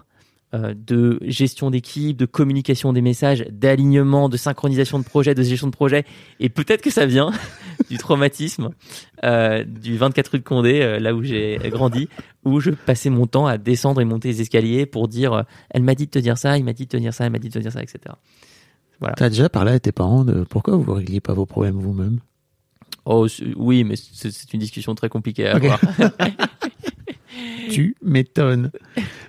[0.53, 5.71] de gestion d'équipe, de communication des messages, d'alignement, de synchronisation de projet, de gestion de
[5.71, 6.05] projet.
[6.39, 7.31] Et peut-être que ça vient
[7.89, 8.69] du traumatisme
[9.23, 12.07] euh, du 24 rue de Condé, euh, là où j'ai grandi,
[12.43, 15.83] où je passais mon temps à descendre et monter les escaliers pour dire euh, elle
[15.83, 17.39] m'a dit de te dire ça, il m'a dit de te dire ça, elle m'a
[17.39, 17.99] dit de te dire ça, etc.
[19.15, 22.19] T'as déjà parlé à tes parents de pourquoi vous ne régliez pas vos problèmes vous-même?
[23.05, 25.79] Oh oui, mais c'est une discussion très compliquée à avoir.
[27.69, 28.71] Tu m'étonnes.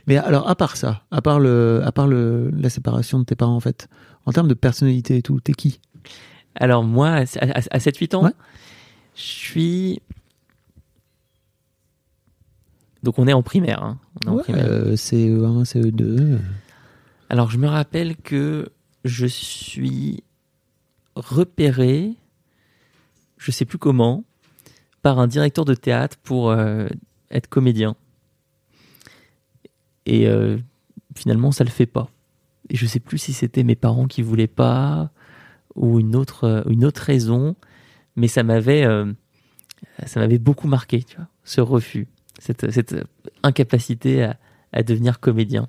[0.07, 3.35] Mais alors, à part ça, à part, le, à part le, la séparation de tes
[3.35, 3.89] parents, en fait,
[4.27, 5.81] en termes de personnalité et tout, t'es qui?
[6.55, 8.33] Alors moi, à, à- à 7-8 ans, Ouais.
[9.15, 10.01] je suis...
[13.03, 13.83] Donc on est en primaire.
[13.83, 13.99] hein.
[14.23, 14.67] On est en Ouais, primaire.
[14.69, 16.39] euh, CE1, CE2.
[17.29, 18.71] Alors je me rappelle que
[19.05, 20.23] je suis
[21.15, 22.15] repéré,
[23.37, 24.25] je sais plus comment,
[25.03, 26.89] par un directeur de théâtre pour euh,
[27.31, 27.95] être comédien.
[30.09, 30.57] Et euh,
[31.15, 32.09] finalement, ça le fait pas.
[32.71, 35.11] Et je sais plus si c'était mes parents qui voulaient pas
[35.75, 37.55] ou une autre euh, une autre raison,
[38.17, 39.13] mais ça m'avait euh,
[40.07, 42.97] ça m'avait beaucoup marqué, tu vois, ce refus, cette cette
[43.43, 44.37] incapacité à,
[44.73, 45.69] à devenir comédien.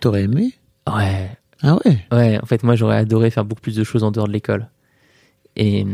[0.00, 0.54] T'aurais aimé?
[0.86, 1.30] Ouais,
[1.62, 2.06] Ah ouais?
[2.10, 4.68] Ouais, en fait, moi, j'aurais adoré faire beaucoup plus de choses en dehors de l'école.
[5.56, 5.86] Et, et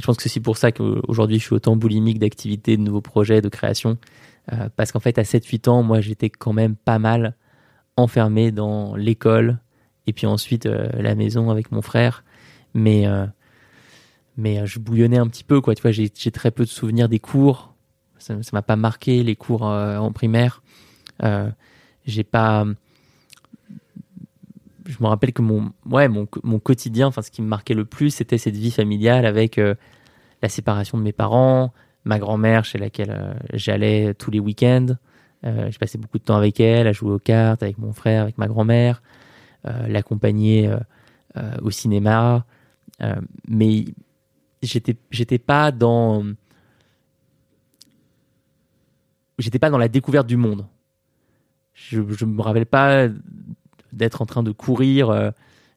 [0.04, 3.48] pense que c'est pour ça qu'aujourd'hui, je suis autant boulimique d'activités, de nouveaux projets, de
[3.48, 3.98] création.
[4.52, 7.34] Euh, parce qu'en fait, à 7-8 ans, moi, j'étais quand même pas mal
[7.96, 9.58] enfermé dans l'école
[10.06, 12.24] et puis ensuite euh, la maison avec mon frère.
[12.74, 13.26] Mais, euh,
[14.36, 15.74] mais je bouillonnais un petit peu, quoi.
[15.74, 17.74] Tu vois, j'ai très peu de souvenirs des cours.
[18.18, 20.62] Ça ça m'a pas marqué, les cours en primaire.
[22.06, 22.66] J'ai pas
[24.84, 27.84] je me rappelle que mon, ouais, mon, mon quotidien, enfin, ce qui me marquait le
[27.84, 31.72] plus, c'était cette vie familiale avec la séparation de mes parents,
[32.06, 34.96] ma grand-mère chez laquelle euh, j'allais tous les week-ends.
[35.44, 38.22] Euh, je passais beaucoup de temps avec elle, à jouer aux cartes, avec mon frère,
[38.22, 39.02] avec ma grand-mère,
[39.66, 40.72] euh, l'accompagner
[41.60, 42.46] au cinéma.
[43.46, 43.84] Mais
[44.62, 46.24] j'étais, j'étais pas dans,
[49.38, 50.66] j'étais pas dans la découverte du monde.
[51.74, 53.08] Je, je me rappelle pas
[53.92, 55.32] d'être en train de courir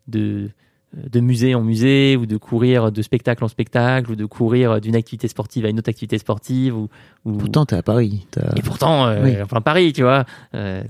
[0.07, 0.49] de,
[0.95, 4.95] de musée en musée ou de courir de spectacle en spectacle ou de courir d'une
[4.95, 6.89] activité sportive à une autre activité sportive ou,
[7.25, 8.25] ou- Pourtant, t'es à Paris.
[8.57, 9.41] et pourtant euh, Oui.
[9.41, 10.25] en plein Paris tu vois
[10.55, 10.83] euh,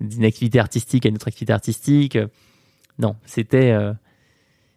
[0.00, 2.28] d'une activité artistique à une autre activité artistique euh,
[2.98, 3.92] non c'était euh,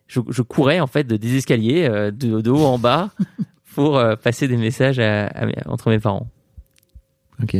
[0.07, 3.11] je, je courais en fait de, des escaliers euh, de, de haut en bas
[3.75, 5.31] pour euh, passer des messages à-
[5.67, 6.27] entre mes parents
[7.41, 7.55] Ok.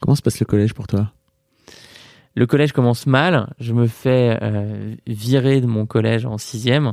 [0.00, 1.12] Comment se passe le collège pour toi?
[2.34, 3.52] Le collège commence mal.
[3.58, 6.92] Je me fais euh, virer de mon collège en sixième.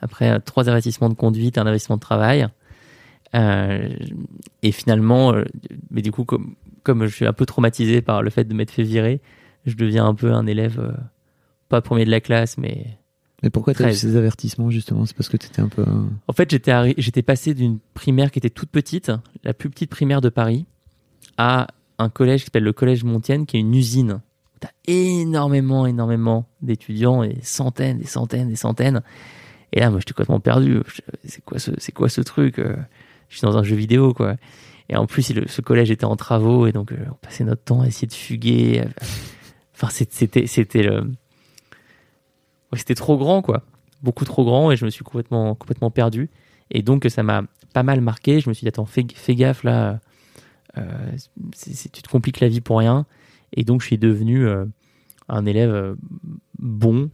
[0.00, 2.46] Après euh, trois avertissements de conduite un avertissement de travail.
[3.34, 3.88] Euh,
[4.62, 5.34] et finalement,
[5.90, 8.72] mais du coup, comme, comme je suis un peu traumatisé par le fait de m'être
[8.72, 9.20] fait virer,
[9.64, 10.94] je deviens un peu un élève,
[11.68, 12.98] pas premier de la classe, mais
[13.42, 14.00] Mais pourquoi t'as eu 13.
[14.00, 15.06] ces avertissements, justement?
[15.06, 15.84] C'est parce que t'étais un peu...
[16.28, 19.10] En fait, j'étais passé d'une primaire qui était toute petite,
[19.44, 20.66] la plus petite primaire de Paris,
[21.38, 24.20] à un collège qui s'appelle le Collège Montienne, qui est une usine.
[24.60, 29.02] T'as énormément, énormément d'étudiants, et centaines, des centaines, des centaines.
[29.72, 30.80] Et là, moi, j'étais complètement perdu.
[31.24, 32.76] C'est quoi ce, quoi ce truc euh,
[33.28, 34.36] Je suis dans un jeu vidéo, quoi.
[34.88, 37.80] Et en plus, ce collège était en travaux, et donc euh, on passait notre temps
[37.80, 38.84] à essayer de fuguer.
[39.74, 41.10] Enfin, c'était, c'était le,
[42.74, 43.64] c'était trop grand, quoi
[44.02, 46.30] beaucoup trop grand et je me suis complètement, complètement perdu.
[46.70, 48.40] Et donc, ça m'a pas mal marqué.
[48.40, 50.00] Je me suis dit, attends, fais, gaffe là,
[51.54, 53.06] c'est- tu te compliques la vie pour rien.
[53.54, 54.64] Et donc, je suis devenu euh,
[55.28, 55.94] un élève euh,
[56.58, 57.10] bon,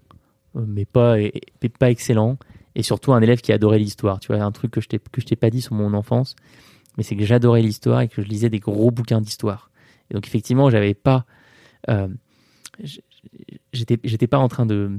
[0.56, 2.38] euh, mais pas, et- et pas excellent.
[2.74, 4.20] Et surtout, un élève qui adorait l'histoire.
[4.20, 6.36] Tu vois, un truc que je t'ai que je t'ai pas dit sur mon enfance,
[6.96, 9.70] mais c'est que j'adorais l'histoire et que je lisais des gros bouquins d'histoire.
[10.10, 11.24] Et donc, effectivement, j'avais pas.
[11.90, 12.08] euh,
[13.72, 14.90] j'étais j'étais pas en train de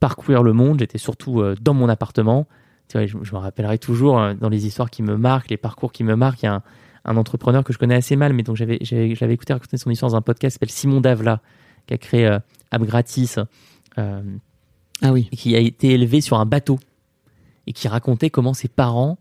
[0.00, 2.46] parcourir le monde, j'étais surtout euh, dans mon appartement.
[2.88, 5.56] Tu vois, je, je me rappellerai toujours euh, dans les histoires qui me marquent, les
[5.56, 6.42] parcours qui me marquent.
[6.42, 6.62] Il y a un,
[7.04, 10.10] un entrepreneur que je connais assez mal, mais donc j'avais, j'avais, écouté raconter son histoire
[10.10, 11.40] dans un podcast qui s'appelle Simon Davla,
[11.86, 12.38] qui a créé euh,
[12.70, 13.38] App Gratis,
[13.98, 14.22] euh,
[15.02, 15.28] Ah oui.
[15.32, 16.78] et qui a été élevé sur un bateau
[17.66, 19.18] et qui racontait comment ses parents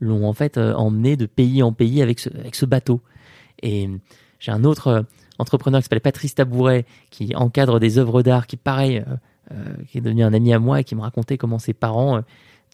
[0.00, 3.00] l'ont en fait euh, emmené de pays en pays avec ce, avec ce bateau.
[3.62, 3.88] Et
[4.38, 5.02] j'ai un autre euh,
[5.38, 9.04] entrepreneur qui s'appelle Patrice Tabouret qui encadre des œuvres d'art, qui pareil,
[9.88, 12.20] qui est devenu un ami à moi et qui me racontait comment ses parents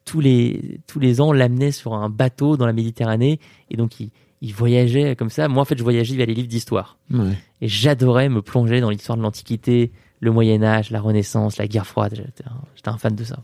[0.06, 4.10] tous les tous les ans l'amenaient sur un bateau dans la Méditerranée et donc il,
[4.42, 5.48] il voyageait comme ça.
[5.48, 7.32] Moi en fait je voyageais via les livres d'histoire Ouais.
[7.62, 11.86] et j'adorais me plonger dans l'histoire de l'Antiquité, le Moyen Âge, la Renaissance, la guerre
[11.86, 12.14] froide.
[12.16, 12.44] J'étais
[12.90, 13.42] un, fan de ça.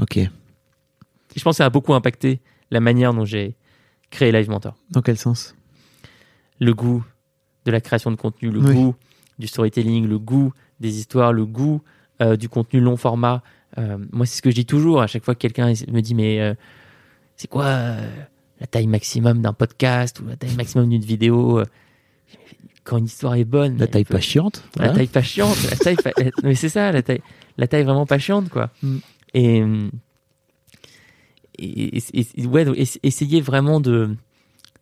[0.00, 0.18] Ok.
[0.18, 0.28] Et
[1.34, 3.56] je pense que ça a beaucoup impacté la manière dont j'ai
[4.10, 4.74] créé Live Mentor.
[4.90, 5.56] Dans quel sens?
[6.60, 7.04] Le goût
[7.64, 8.74] de la création de contenu, le Oui.
[8.74, 8.94] goût
[9.38, 11.82] du storytelling, le goût des histoires, le goût
[12.22, 13.42] euh, du contenu long format.
[13.78, 16.14] Euh, moi, c'est ce que je dis toujours à chaque fois que quelqu'un me dit
[16.14, 16.54] mais euh,
[17.36, 17.64] c'est quoi
[18.60, 21.64] la taille maximum d'un podcast ou la taille maximum d'une vidéo euh,
[22.84, 24.62] Quand une histoire est bonne, La taille peut- pas chiante.
[24.76, 27.20] la taille pas chiante, la taille pas- la- mais c'est ça, la taille,
[27.58, 28.70] la taille vraiment pas chiante, quoi.
[28.82, 28.96] Mm.
[29.34, 29.62] Et,
[31.58, 32.76] et, et- et- ouais, donc,
[33.42, 34.14] vraiment de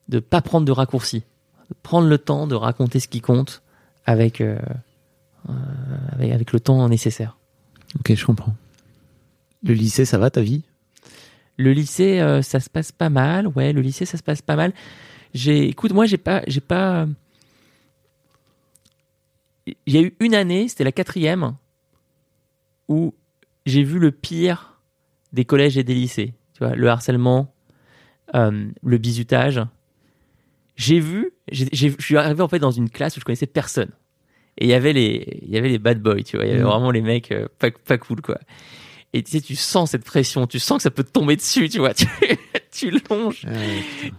[0.08, 1.22] de pas prendre de raccourcis,
[1.82, 3.62] prendre le temps de raconter ce qui compte
[4.04, 4.58] avec euh,
[5.48, 5.52] euh,
[6.12, 7.38] avec, avec le temps nécessaire.
[8.00, 8.54] Ok, je comprends.
[9.62, 10.62] Le lycée, ça va ta vie?
[11.56, 13.46] Le lycée, euh, ça se passe pas mal.
[13.48, 14.72] Ouais, le lycée, ça se passe pas mal.
[15.34, 17.06] J'ai, écoute, moi, j'ai pas, j'ai pas.
[19.66, 21.54] Il y a eu une année, c'était la quatrième,
[22.88, 23.14] où
[23.66, 24.78] j'ai vu le pire
[25.32, 26.34] des collèges et des lycées.
[26.52, 27.54] Tu vois, le harcèlement,
[28.34, 29.60] euh, le bizutage.
[30.76, 33.90] J'ai vu, je suis arrivé en fait dans une classe où je connaissais personne.
[34.58, 36.44] Et il y avait les, il y avait les bad boys, tu vois.
[36.44, 36.68] Il y avait Mhm.
[36.68, 38.38] vraiment les mecs euh, pas, pas cool, quoi.
[39.16, 41.68] Et tu sais, tu sens cette pression, tu sens que ça peut te tomber dessus,
[41.68, 41.92] tu vois.
[42.76, 43.46] Tu, tu longes,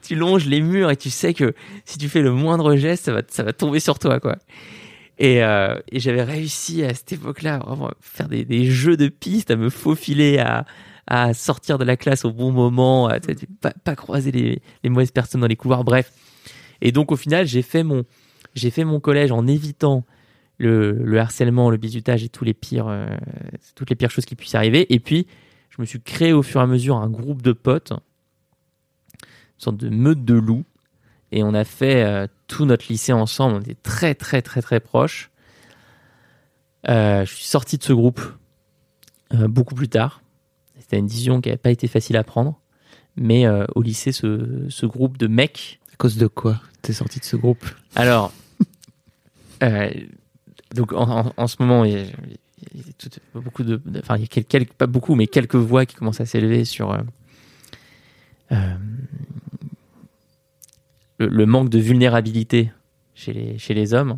[0.01, 1.53] tu longes les murs et tu sais que
[1.83, 4.37] si tu fais le moindre geste, ça va, ça va tomber sur toi, quoi.
[5.17, 9.09] Et, euh, et j'avais réussi à cette époque-là vraiment à faire des, des jeux de
[9.09, 10.65] pistes, à me faufiler, à,
[11.05, 13.19] à sortir de la classe au bon moment, à
[13.59, 16.13] pas, pas croiser les, les mauvaises personnes dans les couloirs, bref.
[16.79, 18.05] Et donc au final, j'ai fait mon,
[18.53, 20.05] j'ai fait mon collège en évitant
[20.57, 23.07] le, le harcèlement, le bizutage et tous les pires, euh,
[23.75, 24.93] toutes les pires choses qui puissent arriver.
[24.93, 25.27] Et puis,
[25.69, 29.77] je me suis créé au fur et à mesure un groupe de potes, une sorte
[29.77, 30.65] de meute de loups,
[31.31, 33.55] et on a fait euh, tout notre lycée ensemble.
[33.55, 35.31] On était très, très, très, très proches.
[36.87, 38.21] Euh, je suis sorti de ce groupe
[39.31, 40.21] beaucoup plus tard.
[40.79, 42.61] C'était une décision qui n'avait pas été facile à prendre.
[43.17, 47.25] Mais au lycée, ce, ce groupe de mecs À cause de quoi T'es sorti de
[47.25, 47.65] ce groupe?
[47.95, 48.31] Alors,
[49.63, 49.89] euh,
[50.75, 52.03] donc en, en- en ce moment, il y a,
[52.73, 55.15] il y a tout- beaucoup de, de- enfin il y a quel- quelques, pas beaucoup,
[55.15, 56.97] mais quelques voix qui commencent à s'élever sur euh,
[58.51, 58.75] euh,
[61.19, 62.71] le, le manque de vulnérabilité
[63.13, 64.17] chez les chez les hommes.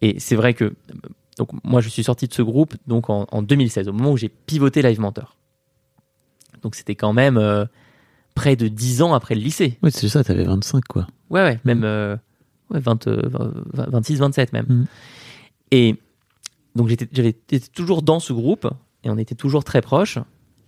[0.00, 0.74] Et c'est vrai que
[1.36, 4.16] donc moi je suis sorti de ce groupe donc en, en 2016, au moment où
[4.16, 5.36] j'ai pivoté Live Mentor.
[6.62, 7.64] Donc c'était quand même euh,
[8.34, 9.78] près de 10 ans après le lycée.
[9.82, 11.06] Oui, c'est ça, t'avais 25 quoi.
[11.30, 12.16] Ouais, ouais, même euh,
[12.70, 13.20] ouais, 20, euh,
[13.74, 14.66] 20, 26, 27 même.
[14.68, 14.86] Mhm.
[15.70, 15.96] Et
[16.74, 18.68] donc j'étais, toujours dans ce groupe
[19.04, 20.18] et on était toujours très proches,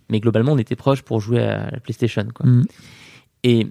[0.09, 2.27] mais globalement on était proches pour jouer à la PlayStation.
[2.33, 2.45] Quoi.
[2.45, 2.65] Mhm.
[3.43, 3.67] Et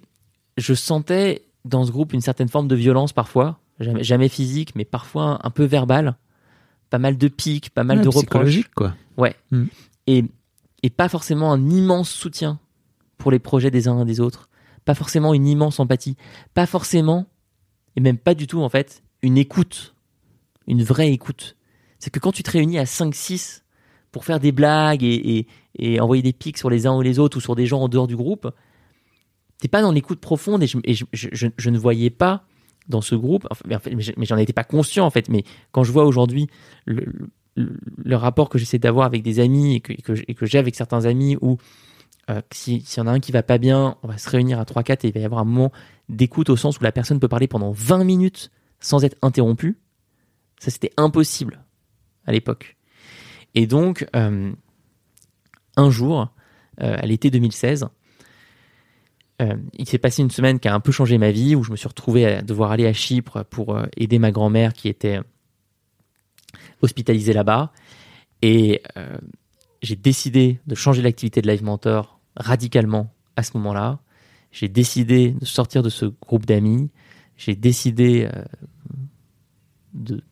[0.56, 4.84] je sentais dans ce groupe une certaine forme de violence parfois, jamais, jamais physique, mais
[4.84, 6.16] parfois un peu verbale.
[6.88, 8.68] Pas mal de piques, pas mal Ouais, de reproches.
[8.74, 8.94] quoi.
[9.16, 9.36] Ouais.
[9.52, 9.64] Mm.
[10.08, 10.24] Et,
[10.82, 12.58] et pas forcément un immense soutien
[13.16, 14.48] pour les projets des uns et des autres.
[14.84, 16.16] Pas forcément une immense empathie.
[16.52, 17.26] Pas forcément,
[17.94, 19.94] et même pas du tout en fait, une écoute.
[20.66, 21.57] Une vraie écoute.
[21.99, 23.62] C'est que quand tu te réunis à 5-6
[24.12, 25.46] pour faire des blagues et,
[26.01, 28.07] envoyer des pics sur les uns ou les autres ou sur des gens en dehors
[28.07, 28.51] du groupe,
[29.59, 32.44] t'es pas dans l'écoute profonde et, je, et je, ne voyais pas
[32.88, 35.92] dans ce groupe, mais en fait, j'en étais pas conscient en fait, mais quand je
[35.92, 36.49] vois aujourd'hui
[36.87, 40.14] le, rapport que j'essaie d'avoir avec des amis et que,
[40.46, 41.59] j'ai avec certains amis où
[42.31, 44.59] euh, si- s'il y en a un qui va pas bien, on va se réunir
[44.59, 45.73] à 3-4 et il va y avoir un moment
[46.09, 49.79] d'écoute au sens où la personne peut parler pendant 20 minutes sans être interrompue.
[50.61, 51.64] Ça, c'était impossible
[52.27, 52.77] à l'époque.
[53.55, 54.53] Et donc, euh,
[55.77, 56.29] un jour,
[56.81, 57.88] euh, à l'été 2016,
[59.40, 61.70] euh, il s'est passé une semaine qui a un peu changé ma vie, où je
[61.70, 65.18] me suis retrouvé à devoir aller à Chypre pour aider ma grand-mère qui était
[66.83, 67.73] hospitalisée là-bas.
[68.42, 68.83] Et
[69.83, 74.01] j'ai décidé de changer l'activité de Live Mentor radicalement à ce moment-là.
[74.53, 76.90] J'ai décidé de sortir de ce groupe d'amis.
[77.37, 78.29] J'ai décidé
[79.94, 80.22] de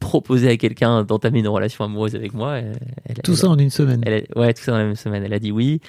[0.00, 2.58] proposer à quelqu'un d'entamer une relation amoureuse avec moi.
[2.58, 4.02] Elle- elle- Tout ça en une semaine.
[4.36, 5.22] ouais, tout ça dans la même semaine.
[5.24, 5.80] Elle a dit oui.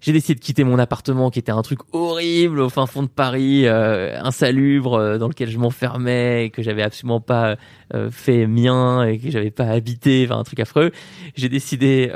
[0.00, 3.08] j'ai décidé de quitter mon appartement qui était un truc horrible au fin fond de
[3.08, 7.56] Paris, euh, insalubre, euh, dans lequel je m'enfermais, et que j'avais absolument pas
[7.94, 10.92] euh, fait mien et que j'avais pas habité, enfin un truc affreux.
[11.34, 12.12] J'ai décidé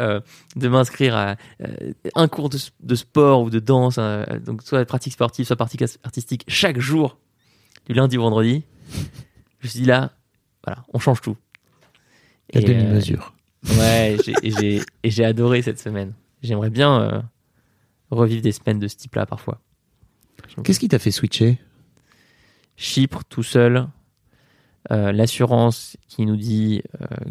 [0.55, 1.35] de m'inscrire à
[2.15, 5.83] un cours de, de sport ou de danse, hein, donc soit pratique sportive, soit pratique
[6.05, 7.19] artistique, chaque jour,
[7.89, 8.63] du lundi au vendredi.
[9.63, 10.11] Je me suis dit là,
[10.67, 11.37] voilà, on change tout.
[12.53, 13.33] La Et, euh, demi-mesure.
[13.79, 16.13] Ouais, j'ai- et j'ai adoré cette semaine.
[16.43, 17.23] J'aimerais bien euh,
[18.11, 19.61] revivre des semaines de ce type-là parfois.
[20.65, 21.59] Qu'est-ce qui t'a fait switcher?
[22.77, 23.87] Chypre tout seul,
[24.91, 26.83] euh, l'assurance qui nous dit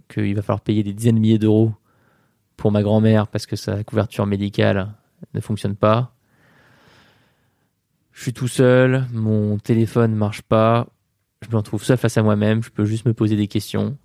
[0.08, 1.74] qu'il va falloir payer des dizaines de milliers d'euros
[2.56, 4.94] pour ma grand-mère parce que sa couverture médicale
[5.34, 6.16] ne fonctionne pas.
[8.14, 10.88] Je suis tout seul, mon téléphone marche pas,
[11.42, 13.98] je me retrouve seul face à moi-même, je peux juste me poser des questions.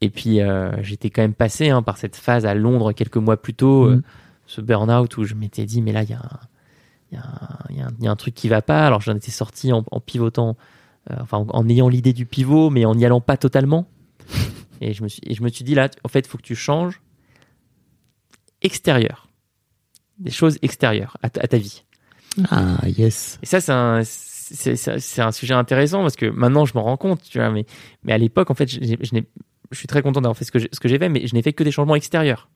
[0.00, 3.36] Et puis euh, j'étais quand même passé hein, par cette phase à Londres quelques mois
[3.40, 4.02] plus tôt, euh, Mhm.
[4.46, 7.20] ce burn-out où je m'étais dit mais là il y a un,
[7.70, 8.86] y, y y a truc qui va pas.
[8.86, 10.56] Alors j'en étais sorti en, en pivotant,
[11.10, 13.86] euh, enfin en, en ayant l'idée du pivot, mais en n'y allant pas totalement.
[14.80, 16.42] Et je me suis, et je me suis dit là, en fait, il faut que
[16.42, 17.02] tu changes
[18.62, 19.28] extérieur,
[20.18, 21.84] des choses extérieures à, à ta vie.
[22.50, 23.38] Ah, yes.
[23.42, 24.02] Et ça, c'est un,
[24.50, 27.50] c'est, un sujet intéressant parce que maintenant je m'en rends compte, tu vois.
[27.50, 27.64] Mais,
[28.08, 28.96] à l'époque, en fait, je,
[29.72, 30.58] suis très content d'avoir fait ce que
[30.88, 32.48] j'ai, fait, mais je n'ai fait que des changements extérieurs.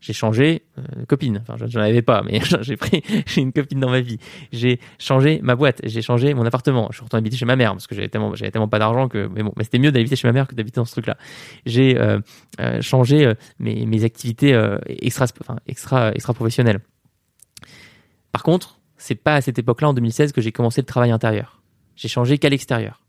[0.00, 1.42] J'ai changé euh, copine.
[1.42, 4.18] Enfin, j'en avais pas, mais j'ai pris, j'ai une copine dans ma vie.
[4.52, 5.80] J'ai changé ma boîte.
[5.82, 6.86] J'ai changé mon appartement.
[6.92, 9.08] Je suis retourné habiter chez ma mère parce que j'avais tellement, j'avais tellement pas d'argent
[9.08, 11.16] que, mais bon, mais c'était mieux d'habiter chez ma mère que d'habiter dans ce truc-là.
[11.66, 12.20] J'ai euh,
[12.60, 16.78] euh, changé euh, mes, activités extra, enfin, extra, extra professionnelles.
[18.30, 21.62] Par contre, c'est pas à cette époque-là, en 2016, que j'ai commencé le travail intérieur.
[21.96, 23.00] J'ai changé qu'à l'extérieur.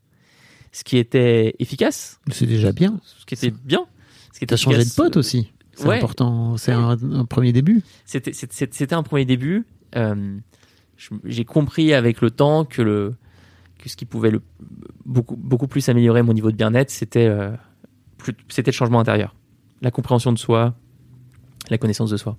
[0.72, 3.00] Ce qui était efficace, C'est déjà bien.
[3.04, 3.86] ce qui était bien.
[4.32, 5.52] Ce qui était T'as changé de pote aussi.
[5.74, 5.98] C'est ouais.
[5.98, 6.58] important.
[6.58, 7.82] C'est un, un premier début.
[8.06, 9.66] C'était un premier début.
[9.96, 10.38] Euh,
[11.26, 13.16] J'ai compris avec le temps que le
[13.80, 14.42] que ce qui pouvait le,
[15.06, 17.56] beaucoup beaucoup plus améliorer mon niveau de bien-être, c'était euh,
[18.50, 19.34] c'était le changement intérieur,
[19.82, 20.76] la compréhension de soi,
[21.70, 22.38] la connaissance de soi.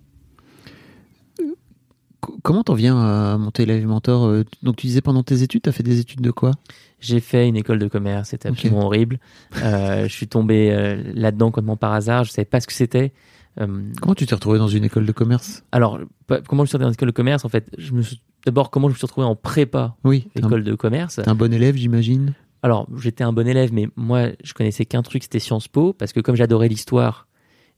[2.31, 5.63] Co- Comment t'en viens à monter Live Mentor euh, Donc tu disais pendant tes études,
[5.63, 6.53] t'as fait des études de quoi?
[7.01, 9.19] J'ai fait une école de commerce, c'était absolument horrible.
[9.63, 13.13] Euh, je suis tombé euh, là-dedans complètement par hasard, je savais pas ce que c'était.
[13.61, 13.67] Euh,
[14.01, 15.65] Comment tu t'es retrouvé dans une école de commerce?
[15.73, 15.99] Alors,
[16.47, 17.45] comment je suis sorti dans l'école de commerce?
[17.45, 20.47] En fait, je me suis d'abord comment je me suis retrouvé en prépa Oui, un,
[20.47, 21.17] école de commerce?
[21.17, 22.35] t'es un bon élève, j'imagine?
[22.63, 26.13] Alors, j'étais un bon élève, mais moi, je connaissais qu'un truc, c'était Sciences Po, parce
[26.13, 27.27] que comme j'adorais l'histoire,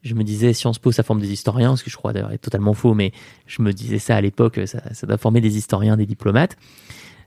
[0.02, 2.38] je me disais Sciences Po, ça forme des historiens, ce que je crois d'ailleurs est
[2.38, 3.12] totalement faux, mais
[3.46, 6.56] je me disais ça à l'époque, ça, ça doit former des historiens, des diplomates.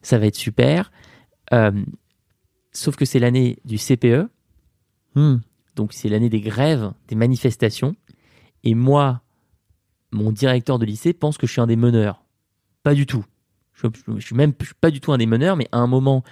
[0.02, 0.92] Ça va être super.
[1.54, 1.72] Euh,
[2.72, 4.28] sauf que c'est l'année du CPE,
[5.16, 5.38] Hmm.
[5.78, 7.96] donc c'est l'année des grèves, des manifestations,
[8.66, 9.22] et moi,
[10.12, 12.26] mon directeur de lycée pense que je suis un des meneurs.
[12.84, 13.24] Pas du tout.
[13.74, 15.78] Je, je- je suis même je suis pas du tout un des meneurs, mais à
[15.78, 16.24] un moment,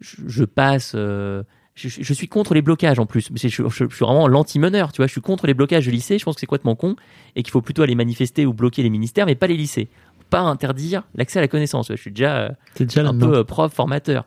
[0.00, 0.92] je, je passe.
[0.94, 1.42] euh,
[1.76, 3.28] je, je suis contre les blocages en plus.
[3.34, 5.06] Je, je- je- je suis vraiment l'anti-meneur, tu vois.
[5.06, 6.18] Je suis contre les blocages de lycée.
[6.18, 6.96] Je pense que c'est complètement con
[7.36, 9.88] et qu'il faut plutôt aller manifester ou bloquer les ministères, mais pas les lycées.
[10.30, 11.86] Pas interdire l'accès à la connaissance.
[11.88, 12.48] Je suis déjà euh,
[12.80, 14.24] déjà un peu euh, prof, formateur.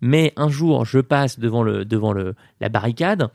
[0.00, 3.28] Mais un jour, je passe devant le devant le la barricade.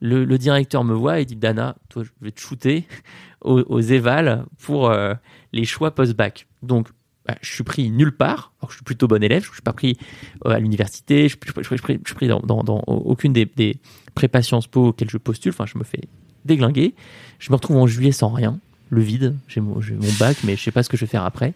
[0.00, 2.86] Le, le directeur me voit et dit Dana, toi, je vais te shooter
[3.42, 5.12] aux, aux évals pour euh,
[5.52, 6.46] les choix post-bac.
[6.62, 6.88] Donc,
[7.28, 8.52] bah, je suis pris nulle part.
[8.60, 9.44] Alors je suis plutôt bon élève.
[9.44, 9.98] Je suis pas pris
[10.46, 11.28] euh, à l'université.
[11.28, 13.76] Je, je suis pris dans, aucune des,
[14.14, 15.52] prépa Sciences Po auxquelles je postule.
[15.52, 16.00] Enfin, je me fais
[16.46, 16.94] déglinguer.
[17.38, 19.36] Je me retrouve en juillet sans rien, le vide.
[19.46, 19.78] J'ai mon,
[20.18, 21.52] bac, mais je sais pas ce que je vais faire après.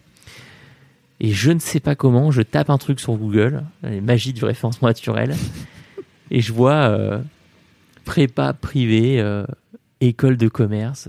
[1.20, 4.44] Et je ne sais pas comment, je tape un truc sur Google, les magies du
[4.44, 5.37] référencement naturel,
[6.32, 7.20] et je vois euh,
[8.04, 9.46] prépa privé, euh,
[10.00, 11.08] école de commerce.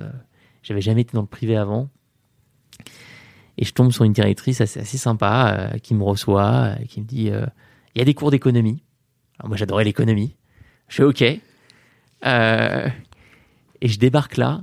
[0.62, 1.90] J'avais jamais été dans le privé avant.
[3.58, 7.02] Et je tombe sur une directrice assez, assez sympa euh, qui me reçoit, euh, qui
[7.02, 7.46] me dit euh,
[7.96, 8.82] il y a des cours d'économie.
[9.40, 10.36] Alors moi j'adorais l'économie.
[10.88, 11.24] Je fais ok.
[12.26, 12.90] Euh,
[13.82, 14.62] et je débarque là.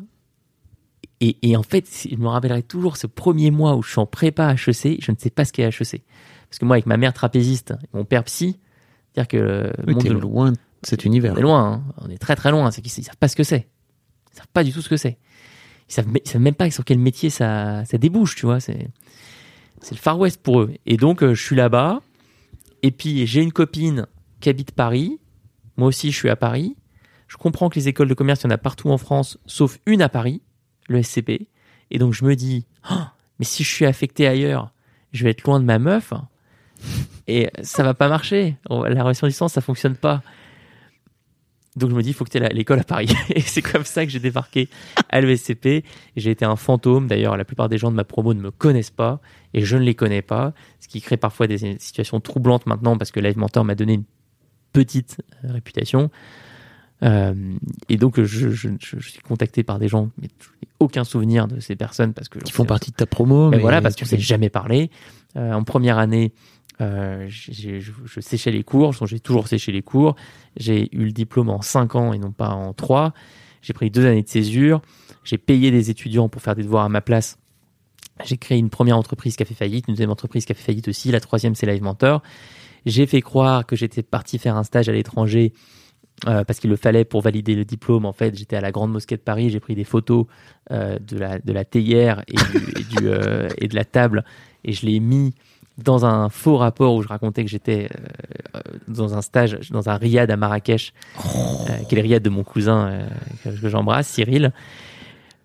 [1.20, 4.06] Et, et en fait, je me rappellerai toujours ce premier mois où je suis en
[4.06, 6.02] prépa HEC, je ne sais pas ce qu'est HEC.
[6.48, 8.58] Parce que moi, avec ma mère trapéziste et mon père psy,
[9.14, 11.34] c'est-à-dire que Oui, monde de- loin de cet univers.
[11.34, 11.92] on est loin, hein.
[11.98, 12.70] on est très très loin.
[12.70, 13.68] C'est qu'ils ils savent pas ce que c'est.
[14.32, 15.18] Ils savent pas du tout ce que c'est.
[15.90, 18.60] Ils savent, savent même pas sur quel métier ça, ça débouche, tu vois.
[18.60, 18.88] C'est,
[19.80, 20.74] c'est le Far West pour eux.
[20.86, 22.00] Et donc, euh, je suis là-bas.
[22.82, 24.06] Et puis, j'ai une copine
[24.40, 25.18] qui habite Paris.
[25.76, 26.76] Moi aussi, je suis à Paris.
[27.26, 29.78] Je comprends que les écoles de commerce, il y en a partout en France, sauf
[29.84, 30.42] une à Paris,
[30.88, 31.48] le SCP.
[31.90, 34.72] Et donc, je me dis, Ah, mais si je suis affecté ailleurs,
[35.12, 36.12] je vais être loin de ma meuf.
[37.26, 38.56] Et ça va pas marcher.
[38.68, 40.22] La relation distance, ça fonctionne pas.
[41.76, 43.08] Donc je me dis, il faut que tu ailles à l'école à Paris.
[43.34, 44.68] Et c'est comme ça que j'ai débarqué
[45.08, 45.84] à l'ESCP.
[46.16, 47.06] J'ai été un fantôme.
[47.06, 49.20] D'ailleurs, la plupart des gens de ma promo ne me connaissent pas
[49.54, 53.10] et je ne les connais pas, ce qui crée parfois des situations troublantes maintenant parce
[53.10, 54.04] que Live Mentor m'a donné une
[54.72, 56.10] petite euh, réputation.
[57.02, 57.34] Euh,
[57.88, 61.48] et donc, je, je, je, suis contacté par des gens, mais je n'ai aucun souvenir
[61.48, 63.48] de ces personnes parce que qui font partie de ta promo.
[63.48, 64.90] Mais, mais voilà, parce qu'on s'est jamais parlé.
[65.36, 66.32] Euh, en première année,
[66.80, 70.16] euh, je séchais les cours, j'ai toujours séché les cours.
[70.60, 73.12] J'ai eu le diplôme en 5 ans et non pas en 3.
[73.62, 74.80] J'ai pris deux années de césure.
[75.24, 77.38] J'ai payé des étudiants pour faire des devoirs à ma place.
[78.24, 80.62] J'ai créé une première entreprise qui a fait faillite, une deuxième entreprise qui a fait
[80.62, 81.10] faillite aussi.
[81.10, 82.22] La troisième, c'est Live Mentor.
[82.86, 85.52] J'ai fait croire que j'étais parti faire un stage à l'étranger
[86.26, 88.04] euh, parce qu'il le fallait pour valider le diplôme.
[88.04, 90.26] En fait, j'étais à la Grande Mosquée de Paris, j'ai pris des photos
[90.70, 94.24] euh, de, la, de la théière et, du, et, euh, et de la table
[94.64, 95.34] et je l'ai mis
[95.82, 98.06] dans un faux rapport où je racontais que j'étais euh,
[98.56, 102.30] euh, dans un stage, dans un riad à Marrakech, euh, qui est le riad de
[102.30, 103.08] mon cousin euh,
[103.60, 104.52] que, j'embrasse, Cyril.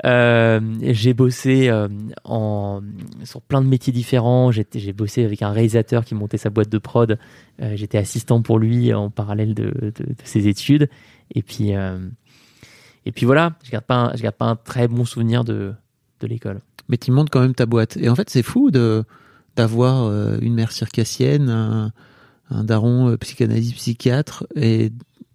[0.04, 1.72] J'ai bossé
[2.26, 2.82] en,
[3.24, 4.52] sur plein de métiers différents.
[4.52, 7.18] J'ai bossé avec un réalisateur qui montait sa boîte de prod.
[7.74, 10.90] J'étais assistant pour lui en parallèle de, de, de ses études.
[11.34, 15.06] Et puis, et puis voilà, je garde pas, un, je garde pas un très bon
[15.06, 15.74] souvenir de,
[16.20, 16.62] de l'école.
[16.88, 17.98] Mais tu montres quand même ta boîte.
[17.98, 19.06] Et en fait, c'est fou de
[19.56, 21.92] d'avoir euh, une mère circassienne, un,
[22.50, 24.92] un daron euh, psychanalyste psychiatre et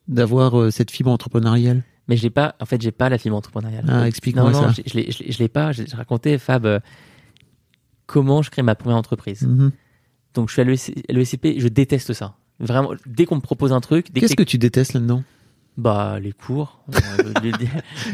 [0.08, 1.82] d'avoir euh, cette fibre entrepreneuriale.
[2.08, 3.84] Mais j'ai pas, en fait, j'ai pas la fibre entrepreneuriale.
[3.88, 4.82] Ah, explique-moi non, non, ça.
[4.84, 5.70] je- je l'ai- je je pas.
[5.72, 6.80] Je, je racontais Fab euh,
[8.06, 9.42] comment je crée ma première entreprise.
[9.42, 9.70] Mhm.
[10.34, 12.36] Donc je suis à l'ESCP, je déteste ça.
[12.58, 15.22] Vraiment, dès qu'on me propose un truc, Qu'est-ce que, que tu détestes là-dedans?
[15.76, 17.52] Bah les cours, euh, le-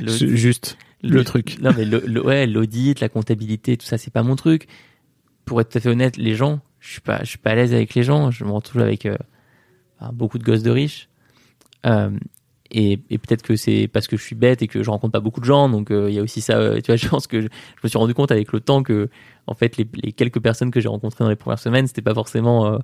[0.03, 0.77] le- Juste
[1.25, 1.59] truc.
[1.61, 4.67] Non mais le, le- ouais, l'audit, la comptabilité, tout ça, c'est pas mon truc.
[5.47, 7.55] Pour être tout à fait honnête, les gens, je suis pas, je suis pas à
[7.55, 8.31] l'aise avec les gens.
[8.31, 9.17] Je me retrouve avec euh,
[10.13, 11.09] beaucoup de gosses de riches.
[11.87, 12.11] Euh,
[12.73, 15.21] et, et peut-être que c'est parce que je suis bête et que je rencontre pas
[15.21, 16.59] beaucoup de gens, donc euh, il y a aussi ça.
[16.81, 19.09] tu vois, je pense que je, je me suis rendu compte avec le temps que,
[19.47, 22.13] en fait, les, les quelques personnes que j'ai rencontrées dans les premières semaines, c'était pas
[22.15, 22.79] forcément,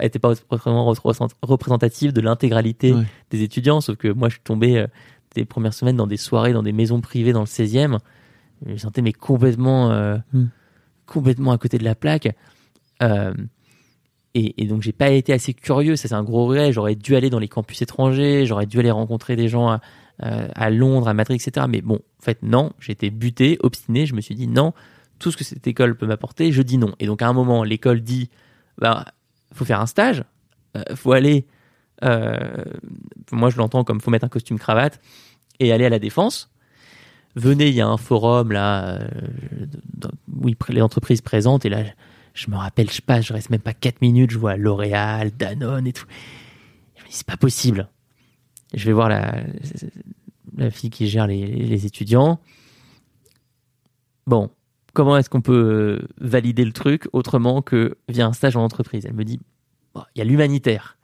[0.00, 3.04] étaient pas forcément représent- représentatives de l'intégralité Ouais.
[3.28, 3.82] des étudiants.
[3.82, 4.86] Sauf que moi, je suis tombé
[5.34, 7.98] des premières semaines dans des soirées, dans des maisons privées dans le 16e.
[8.64, 10.46] Je me sentais mais complètement, euh, Hmm.
[11.10, 12.34] Complètement à côté de la plaque.
[13.02, 13.34] Euh,
[14.34, 16.72] et, et donc j'ai pas été assez curieux, ça c'est un gros regret.
[16.72, 19.80] J'aurais dû aller dans les campus étrangers, j'aurais dû aller rencontrer des gens à,
[20.22, 21.66] euh, Londres, à Madrid, etc.
[21.68, 24.06] Mais bon, en fait non, été buté, obstiné.
[24.06, 24.72] Je me suis dit non,
[25.18, 26.94] tout ce que cette école peut m'apporter, je dis non.
[27.00, 28.30] Et donc à un moment, l'école dit,
[28.78, 29.04] bah
[29.52, 30.24] faut faire un stage,
[30.76, 31.44] euh, faut aller.
[33.32, 35.00] moi je l'entends comme faut mettre un costume cravate
[35.58, 36.49] et aller à la défense.
[37.36, 39.08] Venez, il y a un forum là euh,
[40.42, 41.84] où les entreprises présentent et là
[42.34, 45.30] je me rappelle, je sais pas, je reste même pas 4 minutes, je vois L'Oréal,
[45.36, 46.06] Danone et tout.
[46.96, 47.88] Je me dis, c'est pas possible.
[48.72, 49.42] Je vais voir la,
[50.56, 52.40] la fille qui gère les, les étudiants.
[54.26, 54.50] Bon,
[54.92, 59.06] comment est-ce qu'on peut euh, valider le truc autrement que via un stage en entreprise?
[59.06, 59.40] Elle me dit,
[59.96, 60.98] il y a l'humanitaire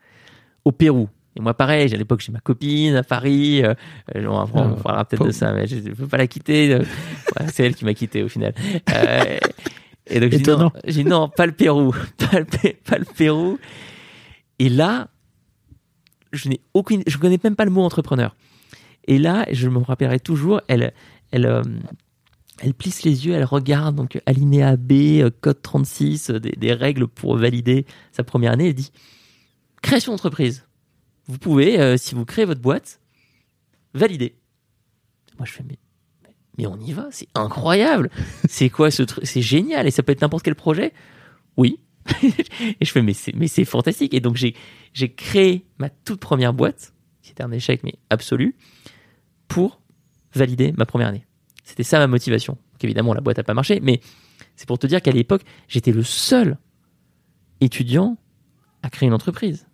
[0.63, 1.09] au Pérou.
[1.37, 3.63] Et moi, pareil, à l'époque, j'ai ma copine à Paris.
[3.63, 3.75] Euh,
[4.15, 6.73] on, va- on Ah, parlera peut-être de ça, mais je ne peux pas la quitter.
[6.73, 6.79] Euh,
[7.39, 8.55] ouais, c'est elle qui m'a quitté au final.
[8.93, 9.37] Euh,
[10.07, 11.93] et donc, j'ai dit non, dit pas le Pérou.
[12.17, 13.59] Pas le, Pé- pas le Pérou.
[14.59, 15.09] Et là,
[16.33, 18.35] je n'ai aucune, je connais même pas le mot entrepreneur.
[19.07, 20.91] Et là, je me rappellerai toujours, elle,
[21.31, 21.61] elle, euh,
[22.61, 26.73] elle plisse les yeux, elle regarde donc alinéa B, euh, code 36, euh, des, des
[26.73, 28.67] règles pour valider sa première année.
[28.69, 28.91] Elle dit
[29.81, 30.65] création d'entreprise.
[31.27, 33.01] Vous pouvez, euh, si vous créez votre boîte,
[33.93, 34.35] valider.
[35.37, 35.77] Moi, je fais mais,
[36.57, 38.09] mais on y va, c'est incroyable.
[38.49, 39.25] c'est quoi ce truc?
[39.25, 40.93] C'est génial et ça peut être n'importe quel projet?
[41.57, 41.79] Oui.
[42.23, 44.13] et je fais mais c'est mais c'est fantastique.
[44.13, 44.55] Et donc j'ai
[44.93, 48.55] j'ai créé ma toute première boîte, qui était un échec mais absolu,
[49.49, 49.81] pour
[50.33, 51.25] valider ma première année.
[51.65, 52.53] C'était ça ma motivation.
[52.53, 53.99] Donc évidemment la boîte n'a pas marché, mais
[54.55, 56.57] c'est pour te dire qu'à l'époque j'étais le seul
[57.59, 58.17] étudiant
[58.83, 59.66] à créer une entreprise.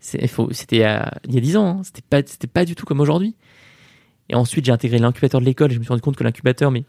[0.00, 1.82] C'était il y a 10 ans, hein.
[1.82, 2.22] c'était pas,
[2.52, 3.34] pas du tout comme aujourd'hui.
[4.28, 5.72] Et ensuite, j'ai intégré l'incubateur de l'école.
[5.72, 6.84] Je me suis rendu compte que l'incubateur, mais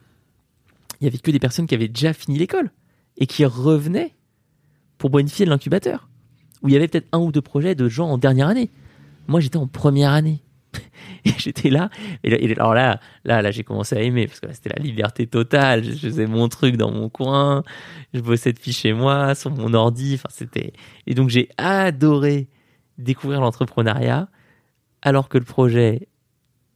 [1.00, 2.72] il y avait que des personnes qui avaient déjà fini l'école
[3.18, 4.14] et qui revenaient
[4.98, 6.10] pour bonifier l'incubateur.
[6.62, 8.70] Où il y avait peut-être un ou deux projets de gens en dernière année.
[9.28, 10.42] Moi, j'étais en première année.
[11.38, 11.90] J'étais là.
[12.58, 15.84] Alors là, là, là, j'ai commencé à aimer parce que c'était la liberté totale.
[15.84, 17.64] Je faisais mon truc dans mon coin.
[18.14, 20.16] Je bossais depuis chez moi, sur mon ordi.
[20.16, 20.74] Enfin, c'était.
[21.08, 22.48] Et donc, j'ai adoré
[23.00, 24.28] découvrir l'entrepreneuriat
[25.02, 26.08] alors que le projet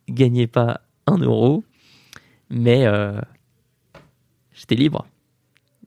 [0.10, 1.64] gagnait pas un euro,
[2.50, 3.20] mais euh,
[4.54, 5.06] j'étais libre.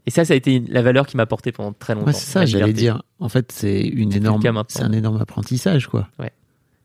[0.07, 2.07] Et ça, ça a été la valeur qui m'a porté pendant très longtemps.
[2.07, 3.03] Ouais, c'est ça, la j'allais dire.
[3.18, 6.09] En fait, c'est une énorme, c'est un énorme apprentissage, quoi.
[6.18, 6.32] Ouais,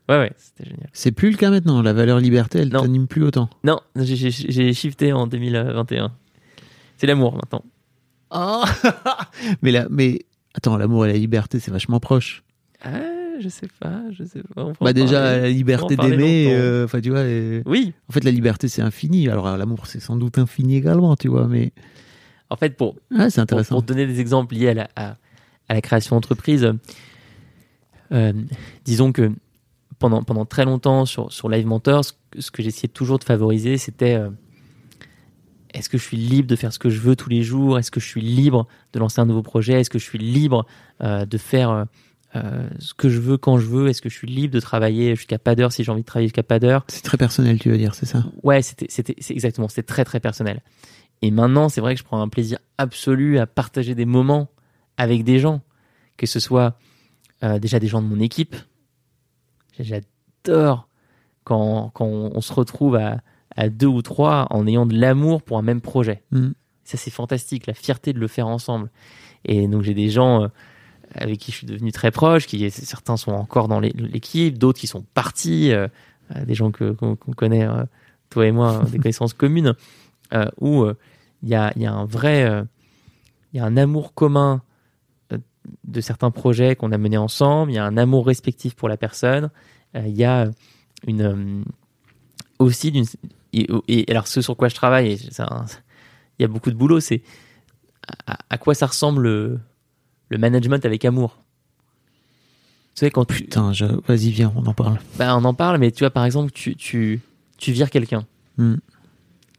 [0.09, 0.89] ouais, c'était génial.
[0.93, 1.81] C'est plus le cas maintenant.
[1.81, 3.49] La valeur liberté, elle t'anime plus autant.
[3.63, 6.11] Non, j'ai- shifté en 2021.
[6.97, 7.63] C'est l'amour maintenant.
[8.31, 8.63] Ah
[9.61, 10.19] mais là, mais
[10.53, 12.43] attends, l'amour et la liberté, c'est vachement proche.
[12.83, 12.99] Ah,
[13.41, 14.71] je sais pas, je sais pas.
[14.79, 15.41] Bah déjà, parler.
[15.41, 17.23] la liberté d'aimer, euh, enfin tu vois.
[17.25, 19.27] et- Oui, En fait, la liberté, c'est infini.
[19.29, 21.47] Alors, l'amour, c'est sans doute infini également, tu vois.
[21.47, 21.73] Mais
[22.49, 23.75] en fait, pour, c'est pour, intéressant.
[23.75, 25.17] pour donner des exemples liés à la, à,
[25.67, 26.71] à la création d'entreprise,
[28.11, 28.33] euh,
[28.85, 29.31] disons que
[29.99, 33.23] pendant, pendant très longtemps sur, sur Live Mentor, ce, que- ce que j'essayais toujours de
[33.23, 34.29] favoriser, c'était euh,
[35.73, 37.79] est-ce que je suis libre de faire ce que je veux tous les jours?
[37.79, 39.79] Est-ce que je suis libre de lancer un nouveau projet?
[39.79, 40.65] Est-ce que je suis libre
[41.01, 41.85] euh, de faire
[42.35, 45.15] euh, ce que je veux quand je veux Est-ce que je suis libre de travailler
[45.15, 46.85] jusqu'à pas d'heure si j'ai envie de travailler jusqu'à pas d'heure?
[46.87, 48.23] C'est très personnel, tu veux dire, c'est ça?
[48.43, 50.61] Ouais, c'était, c'était, c'est exactement, c'était très très personnel.
[51.21, 54.49] Et maintenant, c'est vrai que je prends un plaisir absolu à partager des moments
[54.97, 55.61] avec des gens,
[56.17, 56.77] que ce soit
[57.43, 58.55] euh, déjà des gens de mon équipe.
[59.79, 60.87] J'adore
[61.43, 63.21] quand, quand on, on se retrouve à,
[63.55, 66.23] à deux ou trois en ayant de l'amour pour un même projet.
[66.31, 66.49] Mm.
[66.83, 68.89] Ça, c'est fantastique, la fierté de le faire ensemble.
[69.45, 70.47] Et donc, j'ai des gens euh,
[71.15, 74.87] avec qui je suis devenu très proche, qui certains sont encore dans l'équipe, d'autres qui
[74.87, 75.87] sont partis, euh,
[76.35, 77.83] euh, des gens que, qu'on, connaît, euh,
[78.29, 79.75] toi et moi, des connaissances communes,
[80.33, 80.85] euh, où
[81.43, 82.65] il y, a, y a un vrai,
[83.53, 84.61] il y a un amour commun
[85.83, 88.97] de certains projets qu'on a menés ensemble, il y a un amour respectif pour la
[88.97, 89.49] personne,
[89.93, 90.49] il y a
[91.05, 91.65] une
[92.59, 93.05] aussi d'une
[93.53, 97.21] et, et alors ce sur quoi je travaille, il y a beaucoup de boulot, c'est
[98.25, 99.59] à, à quoi ça ressemble
[100.31, 101.37] le, management avec amour.
[102.95, 103.85] Tu sais quand tu, Putain, je...
[104.07, 104.99] vas-y, viens, on en parle.
[105.17, 107.21] bah, on en parle, mais tu vois, par exemple, tu, tu,
[107.57, 108.25] tu vires quelqu'un.
[108.57, 108.75] Hmm.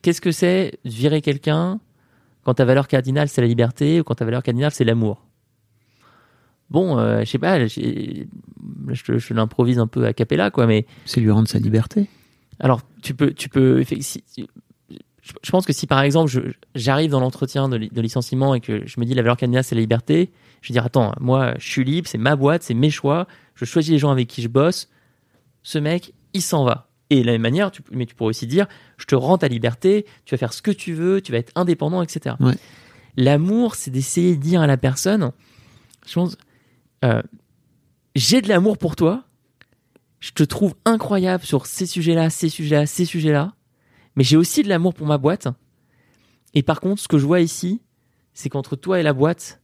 [0.02, 1.78] Qu'est-ce que c'est virer quelqu'un
[2.44, 5.24] quand ta valeur cardinale c'est la liberté ou quand ta valeur cardinale c'est l'amour?
[6.70, 8.24] Bon, euh, je sais pas, je,
[8.90, 12.08] je l'improvise un peu à capella, quoi, mais C'est lui rendre sa liberté.
[12.60, 14.24] alors tu peux, tu peux, si-
[15.22, 18.60] je, je pense que si par exemple j'arrive dans l'entretien de, li- de licenciement et
[18.60, 21.54] que je me dis la valeur cardinale c'est la liberté, je vais dire attends, moi
[21.58, 24.42] je suis libre, c'est ma boîte, c'est mes choix, je choisis les gens avec qui
[24.42, 24.88] je bosse,
[25.62, 26.88] ce mec il s'en va.
[27.10, 28.66] Et de la même manière, tu, mais tu pourrais aussi dire
[28.96, 31.52] je te rends ta liberté, tu vas faire ce que tu veux, tu vas être
[31.56, 32.36] indépendant, etc.
[32.40, 32.54] Ouais.
[33.16, 35.32] L'amour, c'est d'essayer de dire à la personne,
[36.06, 36.36] je pense,
[37.04, 37.20] euh,
[38.16, 39.24] j'ai de l'amour pour toi,
[40.20, 43.52] je te trouve incroyable sur ces sujets-là, ces sujets-là, ces sujets-là,
[44.16, 45.48] mais j'ai aussi de l'amour pour ma boîte.
[46.54, 47.80] Et par contre, ce que je vois ici,
[48.34, 49.60] c'est qu'entre toi et la boîte,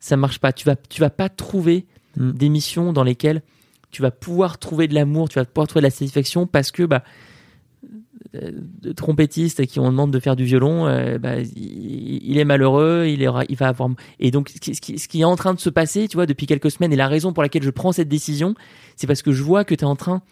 [0.00, 0.52] ça marche pas.
[0.52, 1.86] Tu vas, tu vas pas trouver
[2.18, 2.30] Mm.
[2.32, 3.42] des missions dans lesquelles
[3.90, 6.82] tu vas pouvoir trouver de l'amour, tu vas pouvoir trouver de la satisfaction parce que
[6.84, 7.04] bah,
[8.34, 12.38] euh, de trompettistes à qui on demande de faire du violon, euh, bah, il, il
[12.38, 13.90] est malheureux, il, est, il va avoir.
[14.18, 16.16] Et donc, ce qui, ce qui- ce qui est en train de se passer, tu
[16.16, 18.54] vois, depuis quelques semaines, et la raison pour laquelle je prends cette décision,
[18.96, 20.22] c'est parce que je vois que tu es en train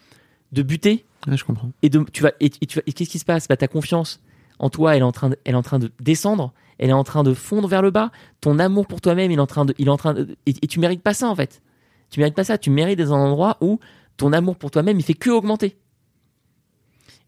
[0.51, 1.71] de buter Ouais, je comprends.
[1.81, 3.47] et de, tu vas et, et tu vas- et qu'est-ce qui se passe?
[3.47, 4.21] Bah, ta confiance
[4.59, 6.93] en toi elle est en train de, elle est en train de descendre elle est
[6.93, 8.11] en train de fondre vers le bas.
[8.41, 10.53] Ton amour pour toi-même il est en train de il est en train de, et,
[10.61, 11.61] et tu mérites pas ça en fait.
[12.09, 12.57] Tu mérites pas ça.
[12.57, 13.79] Tu mérites d'être dans un endroit où
[14.17, 15.77] ton amour pour toi-même il fait que augmenter.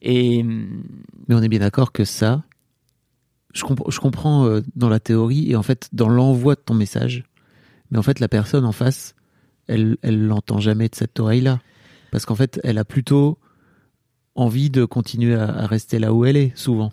[0.02, 2.44] Et Mais on est bien d'accord que ça,
[3.54, 6.74] je, comp- je comprends euh, dans la théorie et en fait dans l'envoi de ton
[6.76, 7.24] message,
[7.90, 9.16] mais en fait la personne en face,
[9.68, 11.60] elle elle l'entend jamais de cette oreille-là,
[12.12, 13.38] parce qu'en fait elle a plutôt
[14.36, 16.92] envie de continuer à, à rester là où elle est souvent.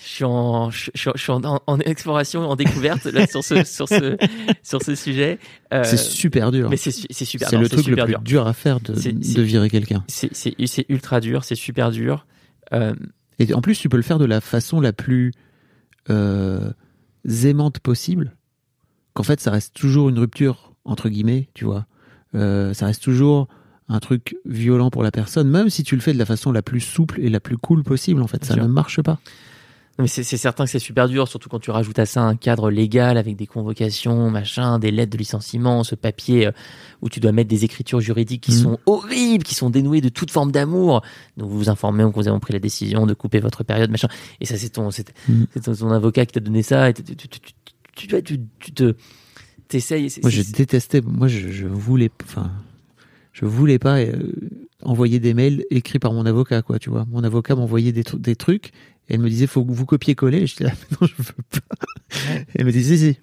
[0.00, 3.42] je suis en je, je- je suis en, en- en exploration en découverte là, sur
[3.44, 4.16] ce sur ce
[4.62, 5.38] sur ce sujet
[5.74, 6.70] Euh, c'est super dur.
[6.70, 8.20] mais c'est su- c'est super C'est le truc le plus dur.
[8.20, 10.04] dur à faire de, de virer quelqu'un.
[10.08, 12.26] c'est ultra dur c'est super dur
[12.72, 12.94] Euh,
[13.38, 15.30] Et en plus, tu peux le faire de la façon la plus
[16.10, 16.72] euh,
[17.44, 18.34] aimante possible.
[19.14, 21.86] Qu'en fait, ça reste toujours une rupture, entre guillemets, tu vois.
[22.32, 23.48] Ça reste toujours
[23.88, 26.62] un truc violent pour la personne, même si tu le fais de la façon la
[26.62, 28.38] plus souple et la plus cool possible, en fait.
[28.40, 28.62] Bien ça sûr.
[28.64, 29.18] ne marche pas.
[29.98, 32.70] Mais c'est certain que c'est super dur, surtout quand tu rajoutes à ça un cadre
[32.70, 36.52] légal avec des convocations, machin, des lettres de licenciement, ce papier euh,
[37.00, 38.58] où tu dois mettre des écritures juridiques qui Mhm.
[38.62, 41.00] sont horribles, qui sont dénouées de toute forme d'amour.
[41.38, 44.08] Donc vous vous informez que vous avez pris la décision de couper votre période, machin.
[44.42, 44.90] Et ça, c'est ton,
[45.64, 46.90] ton avocat qui t'a donné ça.
[46.90, 47.40] Et tu, tu, tu, tu,
[47.94, 48.94] tu, tu, tu- tu te,
[49.68, 50.12] t'essayes.
[50.20, 51.00] Moi, je détestais.
[51.00, 52.10] Moi, je, je voulais.
[52.22, 52.50] Enfin,
[53.38, 54.32] je voulais pas euh,
[54.82, 56.78] envoyer des mails écrits par mon avocat, quoi.
[56.78, 58.68] Tu vois, mon avocat m'envoyait des, tru- des trucs
[59.08, 60.38] et elle me disait faut que vous copier-coller.
[60.38, 61.76] Et j'étais là, non, je veux pas.
[62.34, 62.46] Ouais.
[62.54, 63.20] Elle me disait si, si.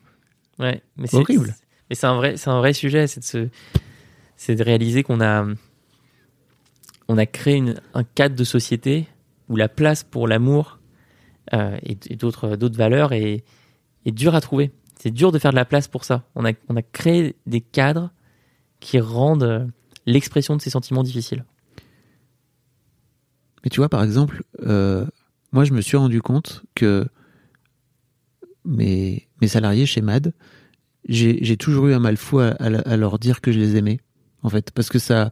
[0.59, 1.55] Ouais, mais c'est Horrible.
[1.89, 3.47] Mais c'est un vrai, c'est un vrai sujet, c'est de se,
[4.37, 5.47] c'est de réaliser qu'on a,
[7.07, 9.07] on a créé une- un cadre de société
[9.49, 10.79] où la place pour l'amour
[11.53, 13.43] euh, et, et d'autres, d'autres valeurs est,
[14.05, 14.71] est dure à trouver.
[14.99, 16.23] C'est dur de faire de la place pour ça.
[16.35, 18.11] On a, on a créé des cadres
[18.79, 19.71] qui rendent
[20.05, 21.45] l'expression de ces sentiments difficiles.
[23.63, 25.05] Mais tu vois, par exemple, euh,
[25.51, 27.07] moi, je me suis rendu compte que
[28.65, 30.33] mes, mes salariés chez MAD,
[31.07, 33.99] j'ai toujours eu un mal fou à, leur dire que je les aimais,
[34.41, 34.71] en fait.
[34.71, 35.31] Parce que ça.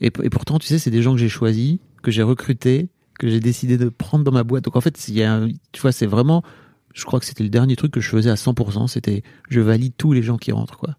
[0.00, 3.28] Et, et pourtant, tu sais, c'est des gens que j'ai choisis, que j'ai recrutés, que
[3.28, 4.64] j'ai décidé de prendre dans ma boîte.
[4.64, 6.42] Donc, en fait, y a tu vois, c'est vraiment.
[6.94, 8.88] Je crois que c'était le dernier truc que je faisais à 100%.
[8.88, 10.96] C'était je valide tous les gens qui rentrent, quoi.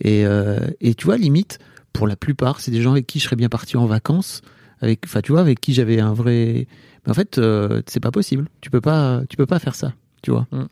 [0.00, 1.58] Et, euh, et tu vois, limite,
[1.98, 4.42] pour la plupart, c'est des gens avec qui je serais bien parti en vacances,
[4.80, 6.68] avec, enfin, tu vois, avec qui j'avais un vrai.
[7.04, 8.46] Mais en fait, euh, c'est pas possible.
[8.60, 9.92] Tu peux pas, tu peux pas faire ça,
[10.22, 10.46] tu vois.
[10.52, 10.66] Mm.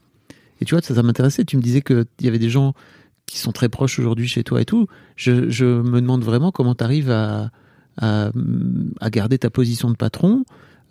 [0.61, 1.45] Et tu vois, ça, ça m'intéressait.
[1.45, 2.74] Tu me disais que il y avait des gens
[3.27, 4.87] qui sont très proches aujourd'hui chez toi et tout.
[5.16, 7.51] Je, je me demande vraiment comment tu arrives à,
[8.01, 8.31] à,
[9.01, 10.45] à garder ta position de patron.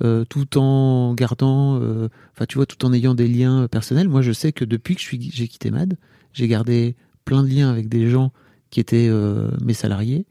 [0.03, 4.09] euh, tout en gardant, euh, enfin tu vois, tout en ayant des liens personnels.
[4.09, 5.97] Moi, je sais que depuis que j'ai quitté Mad,
[6.33, 8.31] j'ai gardé plein de liens avec des gens
[8.75, 10.25] qui étaient euh, mes salariés.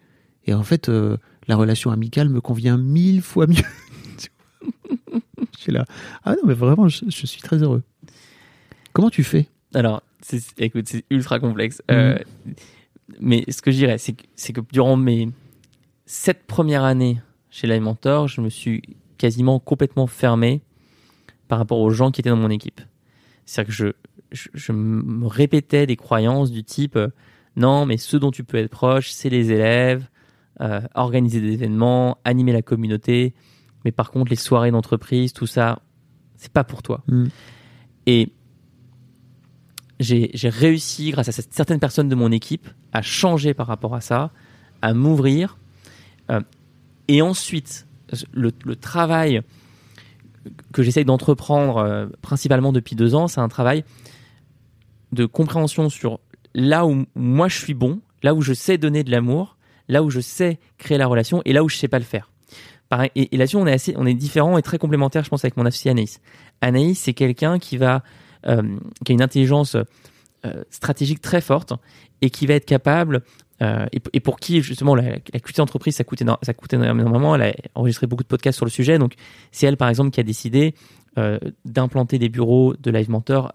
[0.45, 1.16] Et en fait, euh,
[1.49, 3.57] la relation amicale me convient mille fois mieux.
[5.55, 5.86] je suis là.
[6.24, 7.82] Ah non, mais vraiment, je, je suis très heureux.
[8.92, 9.47] Comment tu fais?
[9.72, 10.03] Alors,
[10.59, 11.80] écoute, c'est ultra complexe.
[11.90, 12.18] Euh,
[13.18, 15.30] mais ce que je dirais, c'est que, durant mes
[16.05, 18.82] sept premières années chez Live Mentor, je me suis
[19.16, 20.61] quasiment complètement fermé
[21.49, 22.82] par rapport aux gens qui étaient dans mon équipe.
[23.47, 23.86] C'est-à-dire que je,
[24.32, 26.99] je, je me répétais des croyances du type
[27.57, 30.09] non, mais ceux dont tu peux être proche, c'est les élèves,
[30.61, 33.34] euh, organiser des événements, animer la communauté.
[33.84, 35.80] Mais par contre, les soirées d'entreprise, tout ça,
[36.36, 37.02] c'est pas pour toi.
[37.07, 37.24] Mm.
[38.07, 38.32] Et
[40.00, 44.32] j'ai réussi, grâce à certaines personnes de mon équipe, à changer par rapport à ça,
[44.82, 45.57] à m'ouvrir.
[46.30, 46.40] Euh,
[47.09, 47.86] et ensuite,
[48.32, 49.42] le, le travail
[50.72, 53.84] que j'essaye d'entreprendre euh, principalement depuis deux ans, c'est un travail
[55.12, 56.20] de compréhension sur
[56.55, 59.57] là où moi je suis bon, là où je sais donner de l'amour,
[59.88, 62.30] là où je sais créer la relation et là où je sais pas le faire.
[63.14, 65.66] Et, là-dessus, on est assez, on est différent et très complémentaire, je pense, avec mon
[65.66, 66.20] associé Anaïs.
[66.61, 68.02] Anaïs, c'est quelqu'un qui va,
[68.46, 68.62] euh,
[69.05, 71.72] qui a une intelligence euh, stratégique très forte
[72.20, 73.22] et qui va être capable,
[73.62, 75.02] euh, et, pour qui justement la,
[75.32, 77.34] la culture d'entreprise, ça coûte, ça coûte énormément.
[77.34, 79.14] Elle a enregistré beaucoup de podcasts sur le sujet, donc
[79.50, 80.74] c'est elle, par exemple, qui a décidé
[81.64, 83.52] d'implanter des bureaux de Live Mentor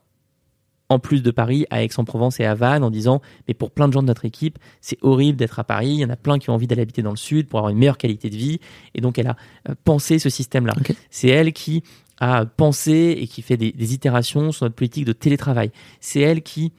[0.89, 3.93] en plus de Paris, à Aix-en-Provence et à Vannes, en disant, mais pour plein de
[3.93, 6.49] gens de notre équipe, c'est horrible d'être à Paris, il y en a plein qui
[6.49, 8.59] ont envie d'aller habiter dans le sud pour avoir une meilleure qualité de vie,
[8.95, 9.35] et donc elle a
[9.69, 10.73] euh, pensé ce système-là.
[11.11, 11.83] C'est elle qui
[12.19, 15.71] a pensé et qui fait des, des itérations sur notre politique de télétravail.
[16.01, 16.73] C'est elle qui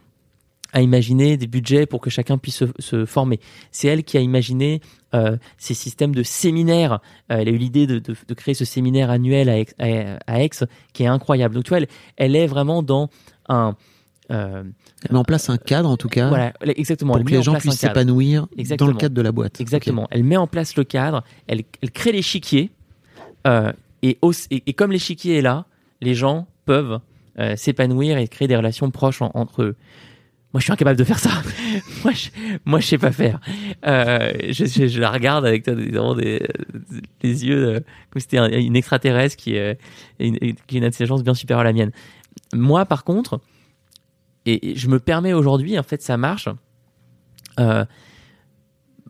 [0.73, 3.41] a imaginé des budgets pour que chacun puisse se, se former.
[3.73, 4.81] C'est elle qui a imaginé
[5.15, 7.01] euh, ces systèmes de séminaires.
[7.33, 10.19] Euh, elle a eu l'idée de, de- de créer ce séminaire annuel à Aix, à-
[10.33, 10.51] à Aix
[10.93, 11.55] qui est incroyable.
[11.55, 13.09] Donc tu vois, elle, elle est vraiment dans
[13.49, 13.75] un...
[14.31, 14.63] euh,
[15.05, 17.15] Elle met en place un cadre, en tout cas, voilà, exactement.
[17.15, 18.47] pour que les en gens puissent s'épanouir
[18.79, 19.61] dans le cadre de la boîte.
[19.61, 20.07] Exactement.
[20.11, 22.71] Elle met en place le cadre, elle, elle crée l'échiquier,
[23.47, 23.73] euh,
[24.03, 24.19] et,
[24.51, 25.67] et, et comme l'échiquier est là,
[26.01, 27.01] les gens peuvent
[27.39, 29.77] euh, s'épanouir et créer des relations proches en- entre eux.
[30.53, 31.31] Moi, je suis incapable de faire ça.
[32.05, 32.29] moi, je,
[32.65, 33.39] moi, je sais pas faire.
[33.87, 36.45] Euh, je, je- je la regarde avec des, vraiment des,
[37.21, 39.75] des yeux euh, comme si c'était un- une extraterrestre qui, euh,
[40.19, 41.93] une, qui a une intelligence bien supérieure à la mienne.
[42.53, 43.41] Moi, par contre,
[44.47, 46.49] et, je me permets aujourd'hui, en fait, ça marche.
[47.59, 47.85] Euh,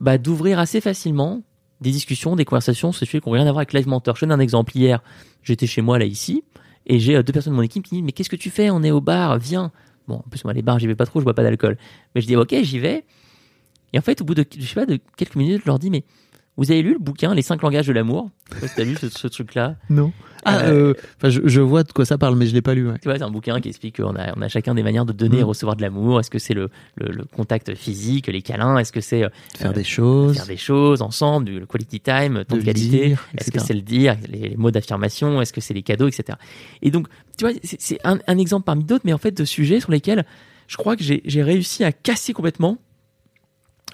[0.01, 1.43] bah, d'ouvrir assez facilement
[1.81, 4.17] des discussions, des conversations sujets qui n'ont rien à voir avec Live Mentor.
[4.17, 4.77] Je donne un exemple.
[4.77, 5.03] Hier,
[5.43, 6.45] j'étais chez moi, là, ici,
[6.87, 8.71] et j'ai euh, deux personnes de mon équipe qui disent Mais qu'est-ce que tu fais?
[8.71, 9.73] On est au bar, viens.
[10.09, 11.77] Bon, en plus, moi, les bars, j'y vais pas trop, je bois pas d'alcool.
[12.15, 13.05] Mais je dis Ok, j'y vais.
[13.93, 15.91] Et en fait, au bout de, je sais pas, de quelques minutes, je leur dis
[15.91, 16.05] Mais
[16.61, 18.31] vous avez lu le bouquin Les cinq langages de l'amour?
[18.77, 19.77] T'as lu ce, ce truc-là?
[19.89, 20.13] Non.
[20.45, 22.75] Ah, Euh, euh, enfin, je, je vois de quoi ça parle, mais je l'ai pas
[22.75, 22.89] lu.
[22.89, 22.99] ouais.
[23.03, 25.13] Tu vois, c'est un bouquin qui explique qu'on a, on a chacun des manières de
[25.13, 25.47] donner et Mm.
[25.49, 26.21] recevoir de l'amour.
[26.21, 28.79] Est-ce que c'est le, le, le contact physique, les câlins?
[28.79, 32.45] Est-ce que c'est euh, Faire Euh, des choses, faire des choses ensemble, du quality time,
[32.45, 35.41] temps de qualité Est-ce que c'est le dire, les, les mots d'affirmation?
[35.43, 36.37] Est-ce que c'est les cadeaux, etc.
[36.83, 37.09] Et donc,
[37.39, 40.25] tu vois, c'est un, un exemple parmi d'autres, mais en fait de sujets sur lesquels
[40.69, 42.79] je crois que j'ai réussi à casser complètement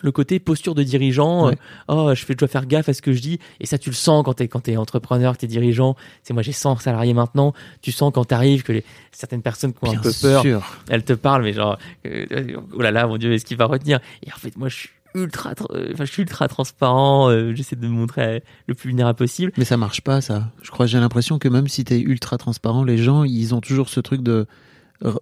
[0.03, 1.47] le côté posture de dirigeant.
[1.49, 1.55] Ouais.
[1.91, 3.39] euh, oh, je, fais, je dois faire gaffe à ce que je dis.
[3.61, 5.97] Et ça, tu le sens quand t'es quand es entrepreneur, que t'es dirigeant.
[6.23, 7.53] C'est moi, j'ai 100 salariés maintenant.
[7.83, 10.45] Tu sens quand t'arrives que les, certaines personnes qui ont Bien un peu peur,
[10.89, 14.01] elles te parlent, mais genre, euh, oh là là, mon Dieu, est-ce qu'il va retenir?
[14.27, 17.31] Et en fait, moi, je suis ultra, tra- euh, enfin, je suis ultra transparent.
[17.31, 19.51] euh, J'essaie de me montrer le plus vulnérable possible.
[19.57, 20.51] Mais ça marche pas, ça.
[20.63, 23.89] Je crois, j'ai l'impression que même si t'es ultra transparent, les gens, ils ont toujours
[23.89, 24.47] ce truc de,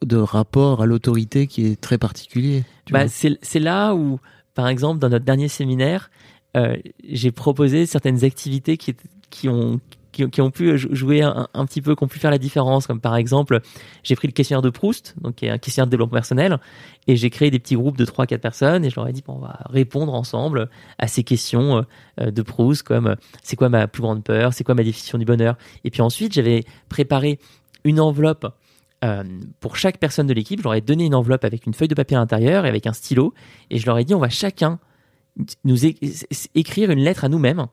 [0.02, 2.64] de rapport à l'autorité qui est très particulier.
[2.90, 4.18] Bah, c'est c'est là où,
[4.54, 6.10] par exemple, dans notre dernier séminaire,
[6.56, 6.76] euh,
[7.08, 9.80] j'ai proposé certaines activités qui, ont
[10.12, 12.86] qui, ont pu jouer un, un, petit peu, qui ont pu faire la différence.
[12.86, 13.60] Comme par exemple,
[14.04, 16.58] j'ai pris le questionnaire de Proust, donc qui est un questionnaire de développement personnel,
[17.08, 19.34] et j'ai créé des petits groupes de 3-4 personnes, et je leur ai dit, bon,
[19.34, 21.84] on va répondre ensemble à ces questions
[22.20, 25.24] euh, de Proust, comme c'est quoi ma plus grande peur, c'est quoi ma définition du
[25.24, 25.56] bonheur?
[25.82, 27.40] Et puis ensuite, j'avais préparé
[27.82, 28.46] une enveloppe
[29.04, 29.22] euh,
[29.60, 31.94] pour chaque personne de l'équipe, je leur ai donné une enveloppe avec une feuille de
[31.94, 33.34] papier à l'intérieur et avec un stylo,
[33.70, 34.78] et je leur ai dit, on va chacun
[35.64, 35.84] nous
[36.54, 37.66] écrire une lettre à nous-mêmes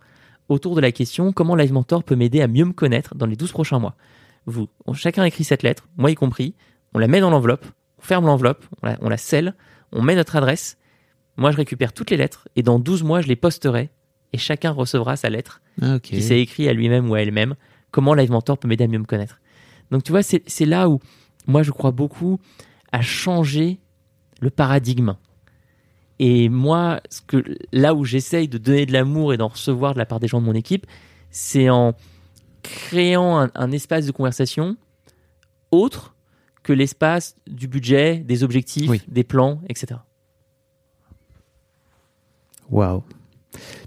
[0.50, 3.36] autour de la question comment Live Mentor peut m'aider à mieux me connaître dans les
[3.36, 3.96] 12 prochains mois.
[4.46, 6.56] Vous, chacun écrit cette lettre, moi y compris,
[6.94, 7.66] on la met dans l'enveloppe,
[8.00, 9.54] on ferme l'enveloppe, on la, scelle,
[9.92, 10.78] on met notre adresse,
[11.38, 13.92] moi je récupère toutes les lettres et dans 12 mois je les posterai
[14.34, 17.56] et chacun recevra sa lettre ah, qui s'est écrit à lui-même ou à elle-même
[17.92, 19.40] comment Live Mentor peut m'aider à mieux me connaître.
[19.92, 21.00] Donc tu vois, c'est là où
[21.48, 22.40] moi je crois beaucoup
[22.92, 23.80] à changer
[24.42, 25.16] le paradigme.
[26.20, 29.98] Et moi, ce que, là où j'essaye de donner de l'amour et d'en recevoir de
[29.98, 30.86] la part des gens de mon équipe,
[31.32, 31.96] c'est en
[32.62, 34.78] créant un, espace de conversation
[35.72, 36.16] autre
[36.62, 40.00] que l'espace du budget, des objectifs, des plans, etc.
[42.70, 43.04] Waouh.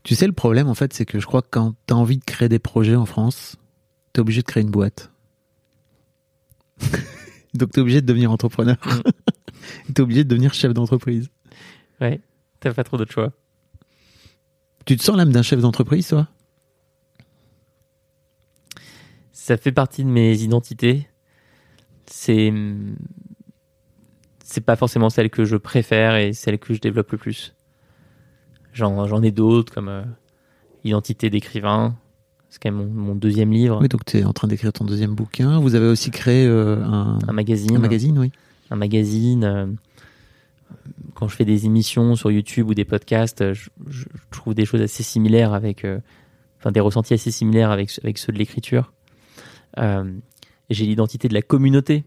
[0.03, 2.19] Tu sais, le problème, en fait, c'est que je crois que quand tu as envie
[2.19, 3.57] de créer des projets en France,
[4.13, 5.13] tu es obligé de créer une boîte.
[7.55, 8.77] Donc, tu es obligé de devenir entrepreneur.
[8.85, 9.01] Mm.
[9.87, 11.31] tu es obligé de devenir chef d'entreprise.
[12.01, 12.21] Ouais,
[12.61, 13.33] t'as pas trop d'autre choix.
[14.85, 16.29] Tu te sens l'âme d'un chef d'entreprise, toi?
[19.33, 21.09] Ça fait partie de mes identités.
[22.07, 22.53] C'est
[24.45, 27.55] c'est pas forcément celle que je préfère et celle que je développe le plus.
[28.73, 30.05] J'en ai d'autres comme euh,
[30.85, 31.97] Identité d'écrivain,
[32.55, 33.81] c'est quand même mon, deuxième livre.
[33.81, 35.59] Oui, donc tu es en train d'écrire ton deuxième bouquin.
[35.59, 37.75] Vous avez aussi créé euh, un, un, magazine.
[37.75, 38.31] Un magazine, oui.
[38.71, 39.43] Un magazine.
[39.43, 39.67] Euh,
[41.15, 43.69] quand je fais des émissions sur YouTube ou des podcasts, je,
[44.31, 45.99] trouve des choses assez similaires avec, euh,
[46.61, 48.93] enfin des ressentis assez similaires avec, avec ceux de l'écriture.
[49.79, 50.13] Euh,
[50.71, 52.05] j'ai l'identité de la communauté,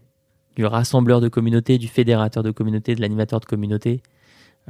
[0.56, 4.02] du rassembleur de communauté, du fédérateur de communauté, de l'animateur de communauté.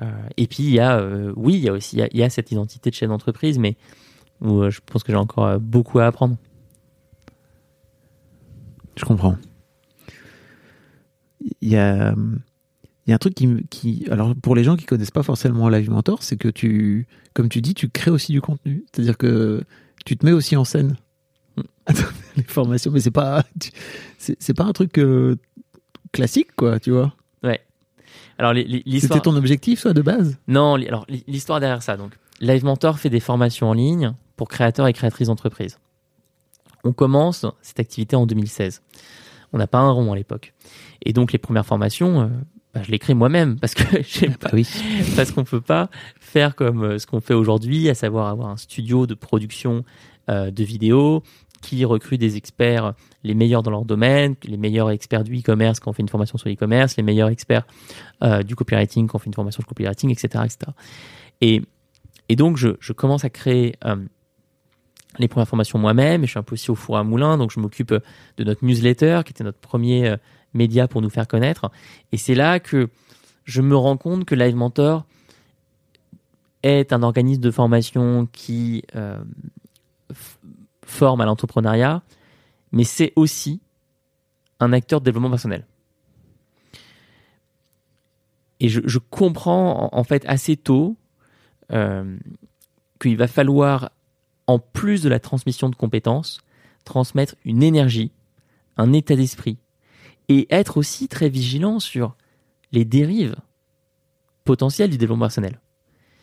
[0.01, 1.01] Euh, et puis il y a,
[1.37, 3.77] oui, il y a aussi il y a, cette identité de chef d'entreprise, mais
[4.41, 6.37] où je pense que j'ai encore beaucoup à apprendre.
[8.97, 9.37] Je comprends.
[11.61, 12.15] Il y a
[13.09, 15.71] il y a un truc qui, qui, alors pour les gens qui connaissent pas forcément
[15.71, 18.85] Live Mentor, c'est que tu, comme tu dis, tu crées aussi du contenu.
[18.93, 19.65] C'est-à-dire que
[20.05, 20.99] tu te mets aussi en scène.
[21.57, 21.63] Mm.
[22.37, 23.45] les formations, mais c'est pas,
[24.19, 25.37] c'est pas un truc euh,
[26.13, 27.15] classique, quoi, tu vois.
[27.43, 27.63] Ouais.
[28.37, 28.53] Alors
[29.01, 30.37] C'était ton objectif, soit de base?
[30.47, 31.97] Non, alors l'histoire derrière ça.
[31.97, 32.13] Donc,
[32.43, 35.79] Live Mentor fait des formations en ligne pour créateurs et créatrices d'entreprises.
[36.85, 38.83] On commence cette activité en 2016.
[39.53, 40.55] On n'a pas un rond à l'époque.
[41.05, 42.29] Et donc les premières formations, euh,
[42.73, 43.83] bah, je l'écris moi-même parce que
[44.27, 44.67] ah bah oui.
[45.17, 48.57] parce qu'on peut pas faire comme euh, ce qu'on fait aujourd'hui, à savoir avoir un
[48.57, 49.85] studio de production
[50.31, 51.23] euh, de vidéos
[51.61, 55.91] qui recrute des experts les meilleurs dans leur domaine, les meilleurs experts du e-commerce quand
[55.91, 57.67] on fait une formation sur l'e-commerce, les meilleurs experts
[58.23, 60.71] euh, du copywriting quand on fait une formation sur le copywriting, etc., etc.
[61.41, 61.63] Et
[62.29, 63.75] et donc je, je commence à créer
[65.19, 67.51] les premières formations moi-même, et je suis un peu aussi au four à moulin, donc
[67.51, 70.15] je m'occupe de notre newsletter, qui était notre premier
[70.55, 71.71] médias pour nous faire connaître.
[72.13, 72.89] Et c'est là que
[73.45, 75.07] je me rends compte que Live Mentor
[76.63, 79.19] est un organisme de formation qui euh,
[80.85, 82.03] forme à l'entrepreneuriat,
[82.73, 83.61] mais c'est aussi
[84.61, 85.67] un acteur de développement personnel.
[88.61, 90.97] Et je, comprends en, fait assez tôt
[91.71, 92.17] euh,
[93.01, 93.91] qu'il va falloir,
[94.49, 96.41] en plus de la transmission de compétences,
[96.85, 98.11] transmettre une énergie,
[98.77, 99.59] un état d'esprit,
[100.29, 102.17] et être aussi très vigilant sur
[102.73, 103.37] les dérives
[104.45, 105.61] potentielles du développement personnel.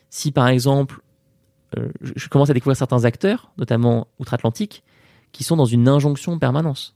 [0.10, 1.02] Si par exemple,
[1.78, 4.84] euh, je commence à découvrir certains acteurs, notamment outre-Atlantique,
[5.32, 6.96] qui sont dans une injonction permanente.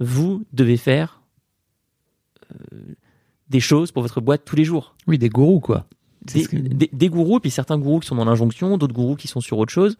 [0.00, 1.22] Vous devez faire
[2.52, 2.94] euh,
[3.48, 4.96] des choses pour votre boîte tous les jours.
[5.06, 5.86] Oui, des gourous, quoi.
[6.32, 9.72] Des, gourous, puis certains gourous qui sont dans l'injonction, d'autres gourous qui sont sur autre
[9.72, 9.96] chose.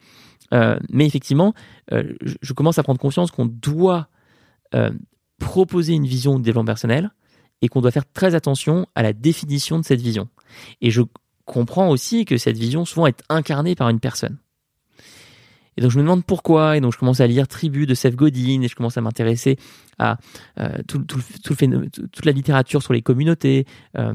[0.54, 1.54] Euh, mais effectivement,
[1.90, 4.08] je commence à prendre conscience qu'on doit
[4.74, 4.90] euh,
[5.38, 7.12] proposer une vision de développement personnel
[7.62, 10.28] et qu'on doit faire très attention à la définition de cette vision.
[10.80, 11.02] Et je
[11.44, 14.38] comprends aussi que cette vision souvent est incarnée par une personne.
[15.76, 18.16] Et donc je me demande pourquoi, et donc je commence à lire Tribu de Seth
[18.16, 19.58] Godin, et je commence à m'intéresser
[19.96, 20.18] à
[20.58, 23.64] euh, tout, tout, toute la littérature sur les communautés.
[23.96, 24.12] Euh,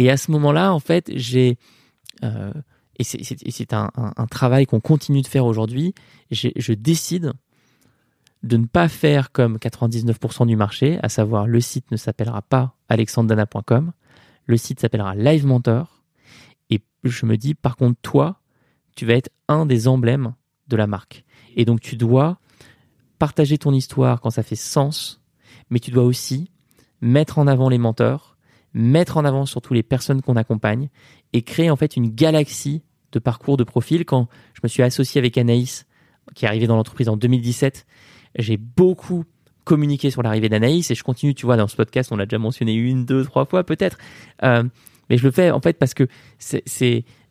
[0.00, 1.58] et à ce moment-là, en fait, j'ai...
[2.22, 3.90] et c'est un,
[4.30, 5.94] travail qu'on continue de faire aujourd'hui,
[6.30, 7.34] je décide
[8.42, 12.74] de ne pas faire comme 99% du marché, à savoir le site ne s'appellera pas
[12.88, 13.92] alexandana.com,
[14.46, 16.02] le site s'appellera Live Mentor.
[16.70, 18.40] Et je me dis, par contre, toi,
[18.96, 20.32] tu vas être un des emblèmes
[20.68, 21.26] de la marque.
[21.56, 22.38] Et donc tu dois
[23.18, 25.20] partager ton histoire quand ça fait sens,
[25.68, 26.50] mais tu dois aussi
[27.02, 28.29] mettre en avant les menteurs,
[28.74, 30.88] mettre en avant surtout les personnes qu'on accompagne
[31.32, 34.04] et créer en fait une galaxie de parcours de profil.
[34.04, 35.86] Quand je me suis associé avec Anaïs,
[36.34, 37.86] qui est arrivée dans l'entreprise en 2017,
[38.36, 39.24] j'ai beaucoup
[39.64, 42.38] communiqué sur l'arrivée d'Anaïs et je continue, tu vois, dans ce podcast, on l'a déjà
[42.38, 43.98] mentionné une, deux, trois fois peut-être.
[44.42, 44.64] Euh,
[45.08, 46.06] mais je le fais en fait parce que
[46.38, 46.62] c'est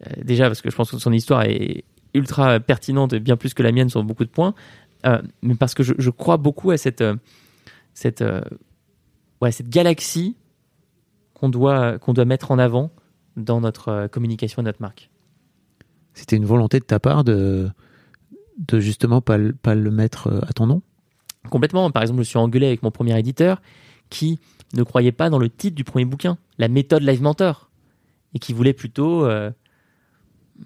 [0.06, 3.64] euh, déjà parce que je pense que son histoire est ultra pertinente bien plus que
[3.64, 4.54] la mienne sur beaucoup de points,
[5.06, 7.04] euh, mais parce que je, je, crois beaucoup à cette
[7.94, 8.24] cette
[9.42, 10.36] ouais cette galaxie
[11.40, 12.92] qu'on doit qu'on doit mettre en avant
[13.38, 15.10] dans notre communication et notre marque.
[16.14, 17.70] C'était une volonté de ta part de
[18.58, 20.82] de justement pas pas le mettre à ton nom?
[21.50, 21.90] Complètement.
[21.92, 23.62] Par exemple, je me suis engueulé avec mon premier éditeur
[24.10, 24.40] qui
[24.74, 27.70] ne croyait pas dans le titre du premier bouquin, la méthode Live Mentor,
[28.34, 29.52] et qui voulait plutôt euh,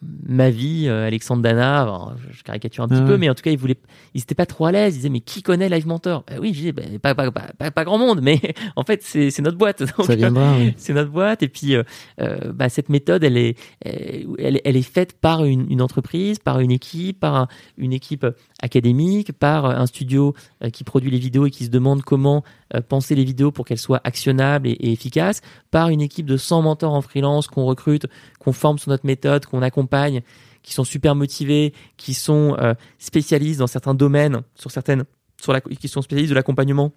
[0.02, 3.58] ma vie, euh, Alexandre Dana, je caricature un petit peu, mais en tout cas, ils
[3.58, 3.78] voulaient,
[4.14, 4.96] ils étaient pas trop à l'aise.
[4.96, 6.24] Ils disaient, mais qui connaît Live Mentor?
[6.28, 8.40] Bah Oui, j'ai bah, pas, pas, pas, pas, grand monde, mais
[8.76, 9.84] en fait, c'est notre boîte.
[10.04, 10.56] Ça viendra.
[10.78, 11.44] C'est notre boîte.
[11.44, 11.84] Et puis, euh,
[12.20, 16.60] euh, bah, cette méthode, elle est, elle, elle, est faite par une, une, entreprise, par
[16.60, 18.26] une équipe, par une équipe
[18.62, 20.34] académique, par un studio
[20.72, 22.44] qui produit les vidéos et qui se demande comment
[22.90, 25.42] penser les vidéos pour qu'elles soient actionnables et, et efficaces,
[25.72, 28.08] par une équipe de 100 mentors en freelance qu'on recrute,
[28.44, 30.22] qu'on forme sur notre méthode, qu'on accompagne
[30.64, 35.04] qui sont super motivés, qui sont euh, spécialistes dans certains domaines, sur certaines,
[35.40, 36.94] sur la, qui sont spécialistes de l'accompagnement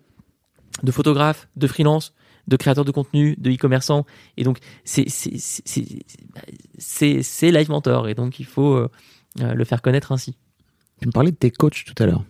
[0.83, 2.15] de photographes, de freelance,
[2.47, 4.07] de créateurs de contenu, de e-commerçants.
[4.37, 5.03] Et donc, c'est
[7.43, 8.09] Live Mentor.
[8.09, 8.89] Et donc, il faut euh,
[9.41, 10.37] le faire connaître ainsi.
[11.01, 12.25] Tu me parlais de tes coachs tout à l'heure.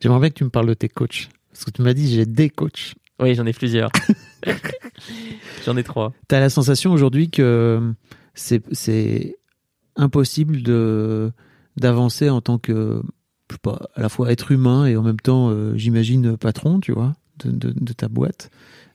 [0.00, 1.28] J'aimerais bien que tu me parles de tes coachs.
[1.52, 2.94] Parce que tu m'as dit, j'ai des coachs.
[3.20, 3.90] Oui, j'en ai plusieurs.
[5.66, 6.14] j'en ai trois.
[6.28, 7.92] Tu as la sensation aujourd'hui que
[8.34, 9.36] c'est
[9.96, 11.32] impossible de
[11.76, 13.02] d'avancer en tant que
[13.50, 16.78] je sais pas, à la fois être humain et en même temps, euh, j'imagine, patron,
[16.78, 17.14] tu vois,
[17.44, 18.50] de, de, ta boîte,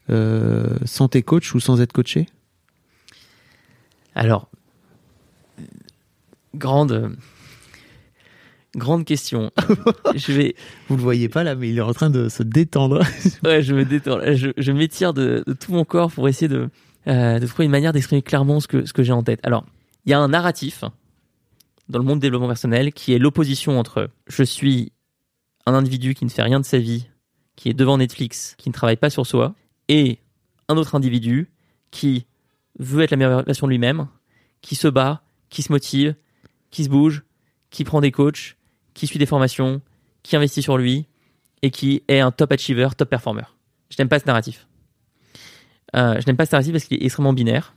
[0.08, 2.26] euh, sans tes coachs ou sans être coaché?
[4.14, 4.48] Alors,
[6.54, 7.16] grande,
[8.74, 9.50] grande question.
[10.14, 10.54] je vais.
[10.88, 13.02] Vous le voyez pas là, mais il est en train de se détendre.
[13.44, 14.20] ouais, je me détends.
[14.34, 16.70] Je, je m'étire de, de, tout mon corps pour essayer de,
[17.08, 19.40] euh, de trouver une manière d'exprimer clairement ce que, ce que j'ai en tête.
[19.42, 19.64] Alors,
[20.04, 20.84] il y a un narratif
[21.88, 24.92] dans le monde du développement personnel qui est l'opposition entre je suis
[25.66, 27.08] un individu qui ne fait rien de sa vie,
[27.56, 29.54] qui est devant Netflix, qui ne travaille pas sur soi,
[29.88, 30.18] et
[30.68, 31.50] un autre individu
[31.90, 32.26] qui
[32.78, 34.08] veut être la meilleure version de lui-même,
[34.60, 36.14] qui se bat, qui se motive,
[36.70, 37.24] qui se bouge,
[37.70, 38.56] qui prend des coachs,
[38.94, 39.80] qui suit des formations,
[40.22, 41.06] qui investit sur lui,
[41.62, 43.44] et qui est un top achiever, top performer.
[43.90, 44.66] Je n'aime pas ce narratif.
[45.96, 47.74] Euh, je n'aime pas narratif parce qu'il est extrêmement binaire.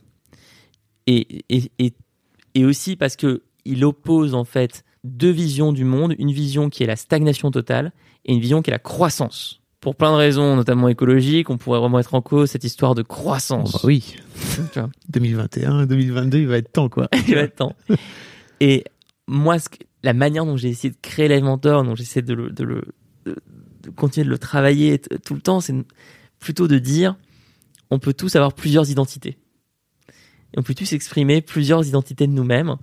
[1.06, 1.94] Et, et, et
[2.54, 6.82] et aussi parce que il oppose en fait deux visions du monde, une vision qui
[6.82, 7.92] est la stagnation totale
[8.24, 9.60] et une vision qui est la croissance.
[9.80, 13.02] Pour plein de raisons, notamment écologiques, on pourrait vraiment être en cause cette histoire de
[13.02, 13.76] croissance.
[13.76, 14.16] Oh bah oui.
[15.08, 17.08] 2021, 2022, il va être temps quoi.
[17.28, 17.74] il va être temps.
[18.60, 18.84] Et
[19.26, 19.56] moi,
[20.02, 22.82] la manière dont j'ai essayé de créer l'Inventor, dont j'essaie de, le, de, le,
[23.24, 25.74] de continuer de le travailler tout le temps, c'est
[26.40, 27.16] plutôt de dire
[27.90, 29.38] on peut tous avoir plusieurs identités
[30.52, 32.76] et on peut tous exprimer plusieurs identités de nous-mêmes.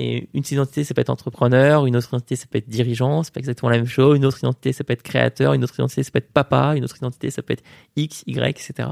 [0.00, 3.34] Et une identité, ça peut être entrepreneur, une autre identité, ça peut être dirigeant, c'est
[3.34, 4.16] pas exactement la même chose.
[4.16, 6.84] Une autre identité, ça peut être créateur, une autre identité, ça peut être papa, une
[6.84, 7.64] autre identité, ça peut être
[7.96, 8.90] X, Y, etc.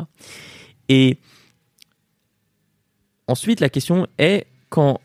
[0.89, 1.19] Et
[3.29, 5.01] ensuite, la question est quand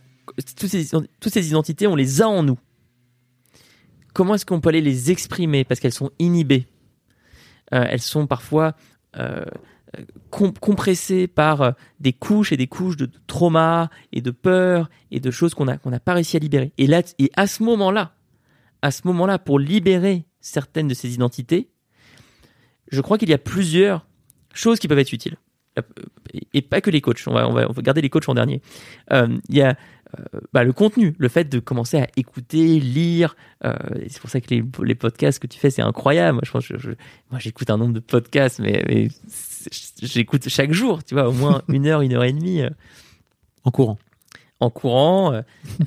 [0.58, 2.58] toutes ces, identités, on les a en nous.
[4.14, 5.64] Comment est-ce qu'on peut aller les exprimer?
[5.64, 6.68] Parce qu'elles sont inhibées.
[7.74, 8.76] Euh, elles sont parfois
[9.18, 9.46] euh,
[10.30, 15.32] compressé par euh, des couches et des couches de trauma et de peur et de
[15.32, 16.72] choses qu'on a qu'on n'a pas réussi à libérer.
[16.78, 18.14] Et là, et à ce moment-là,
[18.82, 21.70] à ce moment-là, pour libérer certaines de ces identités,
[22.92, 24.08] je crois qu'il y a plusieurs
[24.54, 25.38] choses qui peuvent être utiles.
[25.80, 25.82] Euh,
[26.54, 27.24] et pas que les coachs.
[27.28, 28.62] On va, on va, on va garder les coachs en dernier.
[29.14, 29.78] Euh, il y a
[30.20, 33.36] euh, bah, le contenu, le fait de commencer à écouter, lire.
[33.64, 33.74] Euh,
[34.08, 36.34] c'est pour ça que les, les, podcasts que tu fais, c'est incroyable.
[36.34, 36.92] Moi, je pense, je,
[37.30, 39.08] moi, j'écoute un nombre de podcasts, mais, mais
[40.02, 42.62] j'écoute chaque jour, tu vois, au moins une heure, une heure et demie.
[42.62, 42.70] Euh,
[43.64, 43.98] en courant.
[44.60, 45.34] En courant.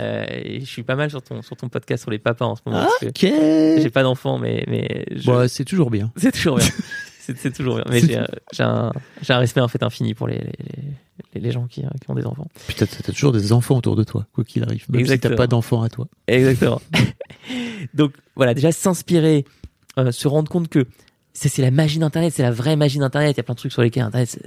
[0.01, 2.57] Euh, et je suis pas mal sur ton, sur ton podcast sur les papas en
[2.57, 2.87] ce moment.
[3.03, 3.21] Ok.
[3.21, 5.27] J'ai pas d'enfants, mais, mais je...
[5.27, 6.13] bah, c'est toujours bien.
[6.17, 6.69] C'est toujours bien.
[7.37, 7.85] c'est toujours bien.
[7.89, 8.93] Mais j'ai un,
[9.29, 10.39] un, respect en fait infini pour les,
[11.35, 12.49] les, les gens qui, qui, ont des enfants.
[12.67, 14.85] Puis t'as as toujours des enfants autour de toi, quoi qu'il arrive.
[14.89, 15.33] Même Exactement.
[15.33, 16.07] si t'as pas d'enfants à toi.
[16.27, 16.81] Exactement.
[17.95, 19.45] Donc voilà, déjà s'inspirer,
[19.99, 20.87] euh, se rendre compte que
[21.33, 23.35] c'est la magie d'Internet, c'est la vraie magie d'Internet.
[23.35, 24.39] Il y a plein de trucs sur lesquels Internet,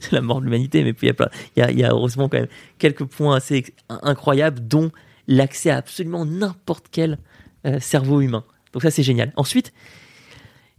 [0.00, 1.78] c'est la mort de l'humanité, mais puis il y, a plein, il, y a, il
[1.78, 4.92] y a heureusement quand même quelques points assez incroyables, dont
[5.26, 8.44] l'accès à absolument n'importe euh, cerveau humain.
[8.72, 9.32] Donc ça, c'est génial.
[9.36, 9.72] Ensuite,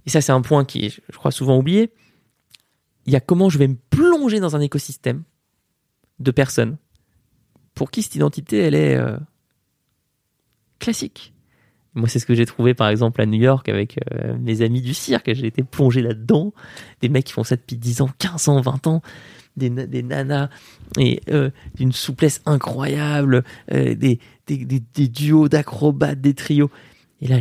[0.06, 1.92] et ça, c'est un point qui je crois, souvent oublié,
[3.06, 5.24] il y a comment je vais me plonger dans un écosystème
[6.20, 6.78] de personnes
[7.74, 9.18] pour qui cette identité, elle est euh,
[10.80, 11.34] classique.
[11.94, 14.82] Moi, c'est ce que j'ai trouvé, par exemple, à New York avec euh, mes amis
[14.82, 15.34] du cirque.
[15.34, 16.54] J'ai été plongé là-dedans.
[17.02, 19.02] Des mecs qui font ça depuis 10 ans, 15 ans, 20 ans.
[19.58, 20.50] Des, des nanas
[20.98, 23.44] et euh, d'une souplesse incroyable.
[23.70, 23.96] des,
[24.48, 26.72] des, des- duos d'acrobates, des trios.
[27.20, 27.40] Et là,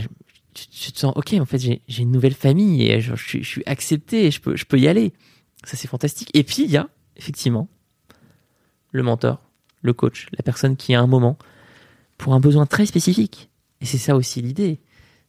[0.55, 4.27] tu, te sens, ok, en fait, j'ai une nouvelle famille et je, je suis, accepté
[4.27, 5.13] et je peux, je peux y aller.
[5.65, 6.31] Ça, c'est fantastique.
[6.35, 7.69] Et puis, il y a, effectivement,
[8.93, 9.43] le mentor,
[9.83, 11.39] le coach, la personne qui, à un moment,
[12.19, 14.81] pour un besoin très spécifique, et c'est ça aussi l'idée,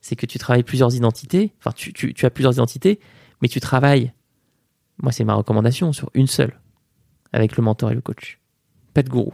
[0.01, 2.99] c'est que tu travailles plusieurs identités, enfin, tu, tu, tu as plusieurs identités,
[3.41, 4.13] mais tu travailles,
[4.97, 6.59] moi, c'est ma recommandation, sur une seule,
[7.34, 8.39] avec le mentor et le coach.
[8.93, 9.34] Pas de gourou.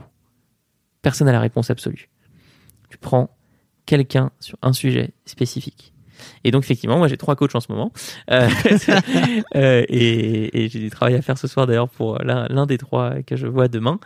[1.02, 2.10] Personne n'a la réponse absolue.
[2.90, 3.37] Tu prends
[3.88, 5.94] quelqu'un sur un sujet spécifique.
[6.44, 7.92] Et donc, effectivement, moi, j'ai trois coachs en ce moment.
[8.32, 8.48] Euh,
[9.56, 12.78] euh, et et j'ai du travail à faire ce soir, d'ailleurs, pour l'un l'un des
[12.78, 14.00] trois que je vois demain.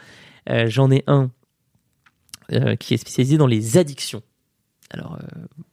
[0.49, 1.29] Euh, J'en ai un
[2.53, 4.21] euh, qui est spécialisé dans les addictions.
[4.89, 5.63] Alors, euh,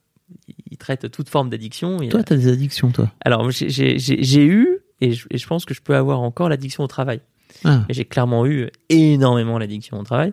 [0.70, 1.98] il traite toute forme d'addiction.
[2.08, 3.10] Toi, a- t'as des addictions, toi.
[3.24, 6.86] Alors, j'ai- eu, et je, et je pense que je peux avoir encore l'addiction au
[6.88, 7.20] travail.
[7.64, 7.84] Ah.
[7.88, 10.32] J'ai clairement eu énormément l'addiction au travail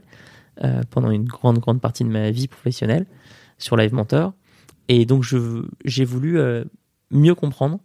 [0.63, 3.05] euh, pendant une grande, grande partie de ma vie professionnelle
[3.57, 4.33] sur Live Mentor.
[4.87, 5.23] Et donc,
[5.83, 6.63] j'ai voulu euh,
[7.11, 7.79] mieux comprendre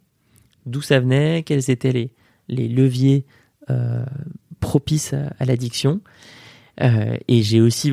[0.65, 2.13] d'où ça venait, quels étaient les,
[2.47, 3.25] les leviers
[3.69, 4.05] euh,
[4.59, 6.01] propices à, l'addiction.
[6.81, 7.91] Euh, et j'ai aussi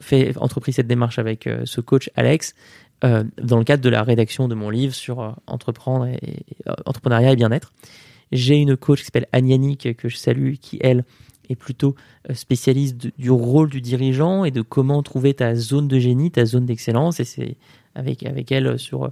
[0.00, 2.54] fait entrepris cette démarche avec ce coach Alex
[3.02, 6.44] dans le cadre de la rédaction de mon livre sur entreprendre et,
[6.84, 7.72] entrepreneuriat et bien-être.
[8.30, 11.04] J'ai une coach qui s'appelle Anne que je salue, qui elle
[11.50, 11.94] est plutôt
[12.28, 16.44] euh, spécialiste du rôle du dirigeant et de comment trouver ta zone de génie, ta
[16.44, 17.20] zone d'excellence.
[17.20, 17.56] Et c'est
[17.94, 19.08] avec avec elle euh, sur euh,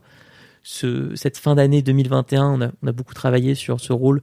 [0.63, 4.23] ce, cette fin d'année 2021, on a, on a beaucoup travaillé sur ce rôle,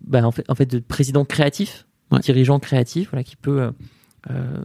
[0.00, 2.20] bah, en fait, en fait de président créatif, Ouais.
[2.20, 3.72] dirigeant créatif, voilà, qui peut
[4.30, 4.62] euh,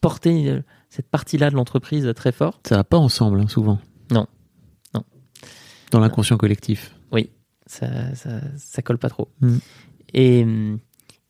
[0.00, 2.60] porter cette partie-là de l'entreprise très fort.
[2.64, 3.80] Ça va pas ensemble, hein, souvent.
[4.12, 4.28] Non.
[4.94, 5.02] Non.
[5.90, 6.94] Dans l'inconscient collectif.
[7.66, 9.28] ça, ça, ça colle pas trop.
[9.40, 9.56] Mm.
[10.14, 10.78] Et, hum,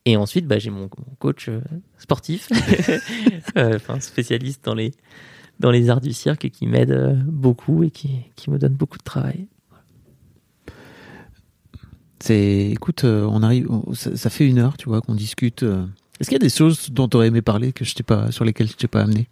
[0.05, 1.61] et ensuite, bah, j'ai mon, mon coach euh,
[1.99, 2.49] sportif,
[3.57, 4.92] euh, enfin, spécialiste dans les,
[5.61, 8.99] dans les arts du cirque qui m'aide euh, beaucoup et qui, qui me donne beaucoup
[8.99, 9.46] de travail.
[12.20, 15.62] C'est, écoute, on arrive, ça, ça fait une heure, tu vois, qu'on discute.
[15.62, 18.32] Est-ce qu'il y a des choses dont tu aurais aimé parler que je t'ai pas,
[18.32, 19.28] sur lesquelles je t'ai pas amené?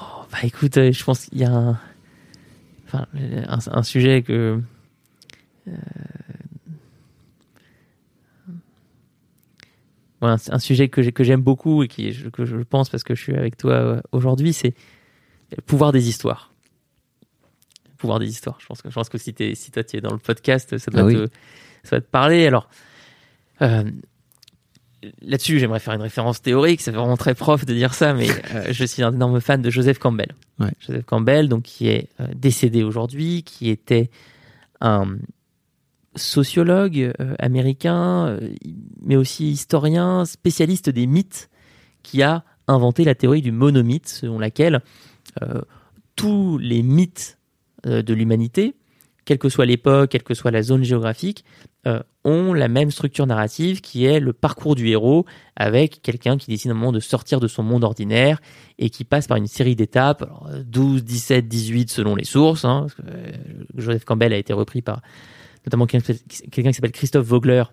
[0.00, 1.78] Oh, bah écoute, je pense qu'il y a un,
[2.86, 4.62] enfin, un, un sujet que.
[5.68, 5.72] euh,
[10.28, 13.14] un, un sujet que j'ai- que j'aime beaucoup et qui, que je pense parce que
[13.14, 14.74] je suis avec toi euh, aujourd'hui, c'est
[15.56, 16.52] le pouvoir des histoires.
[17.88, 18.58] Le pouvoir des histoires.
[18.60, 21.00] Je pense que, je pense que si, toi tu es dans le podcast, ça doit,
[21.02, 21.14] Ah oui.
[21.14, 21.26] te,
[21.84, 22.46] ça doit te parler.
[22.46, 22.68] Alors,
[23.62, 23.84] euh,
[25.22, 26.80] là-dessus, j'aimerais faire une référence théorique.
[26.80, 29.70] C'est vraiment très prof de dire ça, mais euh, je suis un énorme fan de
[29.70, 30.34] Joseph Campbell.
[30.58, 30.70] Ouais.
[30.80, 34.10] Joseph Campbell, donc qui est euh, décédé aujourd'hui, qui était
[34.80, 35.16] un
[36.16, 38.50] sociologue euh, américain, euh,
[39.02, 41.50] mais aussi historien, spécialiste des mythes,
[42.02, 44.80] qui a inventé la théorie du monomythe, selon laquelle
[45.42, 45.60] euh,
[46.16, 47.38] tous les mythes
[47.84, 48.74] de l'humanité,
[49.24, 51.46] quelle que soit l'époque, quelle que soit la zone géographique,
[52.24, 55.24] ont la même structure narrative qui est le parcours du héros
[55.56, 58.40] avec quelqu'un qui décide à un moment de sortir de son monde ordinaire
[58.78, 62.66] et qui passe par une série d'étapes, alors, euh, 12, 17, 18 selon les sources.
[62.66, 62.88] hein,
[63.76, 65.00] Joseph Campbell a été repris par
[65.66, 67.64] notamment quelqu'un qui s'appelle Christophe Vogler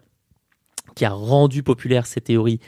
[0.96, 2.60] qui a rendu populaire ces théories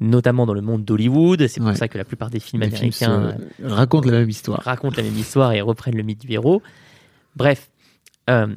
[0.00, 1.46] notamment dans le monde d'Hollywood.
[1.46, 1.76] C'est pour Ouais.
[1.76, 4.60] ça que la plupart des films Les films américains se racontent la même histoire.
[4.62, 6.62] racontent la même histoire et reprennent le mythe du héros.
[7.36, 7.70] Bref,
[8.28, 8.48] euh,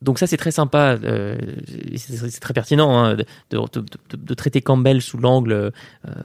[0.00, 1.36] donc ça c'est très sympa, euh,
[1.96, 3.16] c'est très pertinent hein,
[3.50, 5.70] de, traiter Campbell sous l'angle, euh,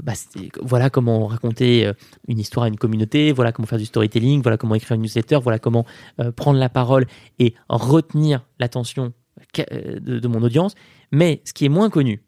[0.04, 0.14] bah,
[0.62, 1.94] voilà comment raconter euh,
[2.28, 5.40] une histoire à une communauté, voilà comment faire du storytelling, voilà comment écrire une newsletter,
[5.42, 5.86] voilà comment
[6.20, 7.08] euh, prendre la parole
[7.40, 9.14] et retenir l'attention
[9.56, 10.76] de mon audience.
[11.12, 12.22] Mais ce qui est moins connu,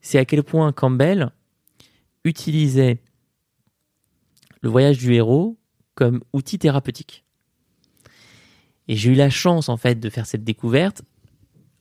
[0.00, 1.30] c'est à quel point Campbell
[2.24, 3.00] utilisait
[4.60, 5.56] le voyage du héros
[5.94, 7.23] comme outil thérapeutique.
[8.88, 11.02] Et j'ai eu la chance en fait de faire cette découverte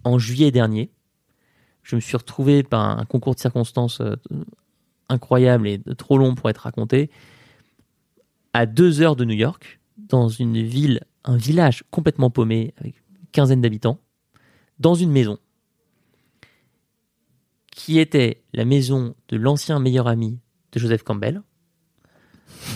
[0.04, 0.92] en juillet dernier.
[1.82, 4.16] Je me suis retrouvé par un concours de circonstances euh,
[5.10, 7.10] incroyable et trop long pour être raconté
[8.54, 13.28] à deux heures de New York, dans une ville, un village complètement paumé avec une
[13.32, 14.00] quinzaine d'habitants,
[14.80, 15.40] dans une maison
[17.72, 20.40] qui était la maison de l'ancien meilleur ami
[20.72, 21.42] de Joseph Campbell,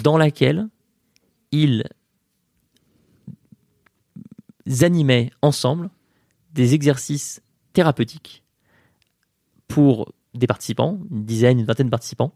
[0.04, 0.68] dans laquelle
[1.52, 1.84] ils
[4.82, 5.90] animaient ensemble
[6.54, 7.42] des exercices
[7.74, 8.44] thérapeutiques
[9.68, 12.34] pour des participants, une dizaine, une vingtaine de participants,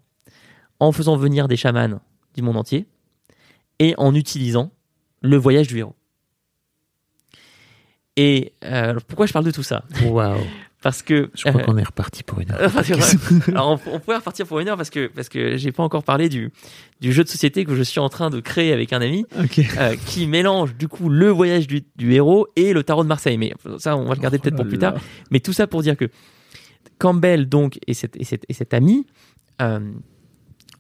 [0.80, 2.00] en faisant venir des chamans
[2.36, 2.88] du monde entier
[3.80, 4.72] et en utilisant
[5.22, 5.96] le voyage du héros.
[8.18, 9.84] Et euh, pourquoi je parle de tout ça?
[10.82, 12.60] Parce que Je crois euh, qu'on est reparti pour une heure.
[13.50, 16.04] Alors, on, on pourrait repartir pour une heure parce que parce que j'ai pas encore
[16.04, 16.52] parlé du
[17.02, 19.26] du jeu de société que je suis en train de créer avec un ami
[19.78, 23.38] euh, qui mélange du coup le voyage du, du héros et le tarot de Marseille.
[23.38, 24.96] Mais ça, on va le garder Oh peut-être pour plus tard.
[25.30, 26.10] Mais tout ça pour dire que
[26.98, 29.06] Campbell donc et cet et cet, et cet ami.
[29.62, 29.80] Euh,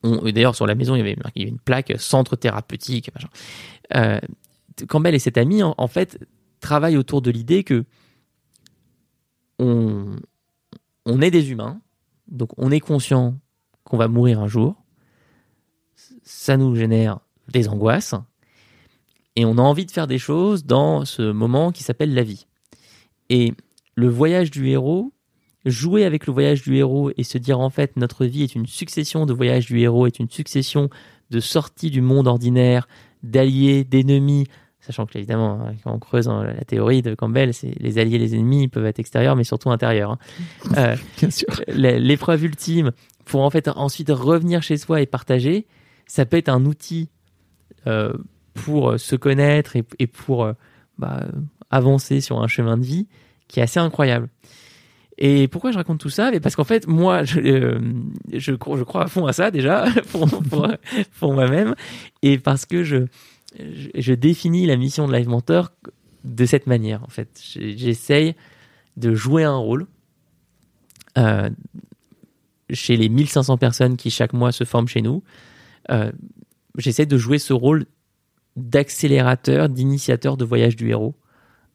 [0.03, 3.11] D'ailleurs, sur la maison, il y avait marqué- il y avait une plaque centre thérapeutique.
[3.13, 3.27] Machin.
[3.95, 4.19] Euh,
[4.87, 6.17] Campbell et cet ami, en, en fait,
[6.59, 7.83] travaillent autour de l'idée que
[9.61, 11.79] on, est des humains,
[12.27, 13.37] donc on est conscient
[13.83, 14.75] qu'on va mourir un jour.
[16.23, 18.15] Ça nous génère des angoisses.
[19.35, 22.47] Et on a envie de faire des choses dans ce moment qui s'appelle la vie.
[23.29, 23.53] Et
[23.95, 25.13] le voyage du héros,
[25.65, 28.65] jouer avec le voyage du héros et se dire en fait notre vie est une
[28.65, 30.89] succession de voyages du héros, est une succession
[31.29, 32.87] de sorties du monde ordinaire,
[33.23, 34.47] d'alliés, d'ennemis,
[34.81, 38.17] sachant que évidemment hein, quand on creuse hein, la théorie de Campbell, c'est les alliés,
[38.17, 40.11] les ennemis peuvent être extérieurs mais surtout intérieurs.
[40.11, 40.17] hein.
[40.77, 41.47] Euh, Bien sûr.
[41.67, 42.91] l'épreuve ultime
[43.25, 45.65] pour en fait ensuite revenir chez soi et partager,
[46.07, 47.09] ça peut être un outil
[47.87, 48.13] euh,
[48.53, 50.53] pour se connaître et, et pour euh,
[50.97, 51.25] bah,
[51.69, 53.07] avancer sur un chemin de vie
[53.47, 54.27] qui est assez incroyable.
[55.17, 56.31] Et pourquoi je raconte tout ça?
[56.41, 57.79] Parce qu'en fait, moi, je, euh,
[58.33, 60.67] je, crois, je crois à fond à ça déjà, pour, pour,
[61.19, 61.75] pour moi-même,
[62.23, 63.05] et parce que je,
[63.57, 65.71] je, définis la mission de Live Mentor
[66.23, 67.03] de cette manière.
[67.03, 68.35] En fait, j'essaye
[68.97, 69.87] de jouer un rôle
[71.17, 71.49] euh,
[72.69, 75.23] chez les 1500 personnes qui chaque mois se forment chez nous.
[75.89, 76.11] Euh,
[76.77, 77.85] j'essaie de jouer ce rôle
[78.55, 81.15] d'accélérateur, d'initiateur de voyage du héros,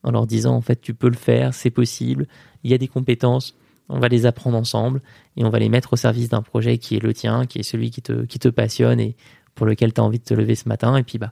[0.03, 2.27] en leur disant en fait tu peux le faire, c'est possible,
[2.63, 3.55] il y a des compétences,
[3.89, 5.01] on va les apprendre ensemble
[5.35, 7.63] et on va les mettre au service d'un projet qui est le tien, qui est
[7.63, 9.15] celui qui te, qui te passionne et
[9.55, 10.95] pour lequel tu as envie de te lever ce matin.
[10.97, 11.31] Et puis bah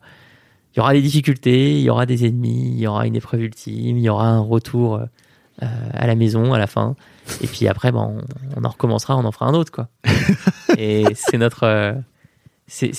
[0.76, 3.42] il y aura des difficultés, il y aura des ennemis, il y aura une épreuve
[3.44, 6.96] ultime, il y aura un retour euh, à la maison à la fin.
[7.42, 8.22] Et puis après, bah, on,
[8.58, 9.88] on en recommencera, on en fera un autre, quoi.
[10.78, 11.94] et c'est notre, euh,
[12.68, 12.92] c'est,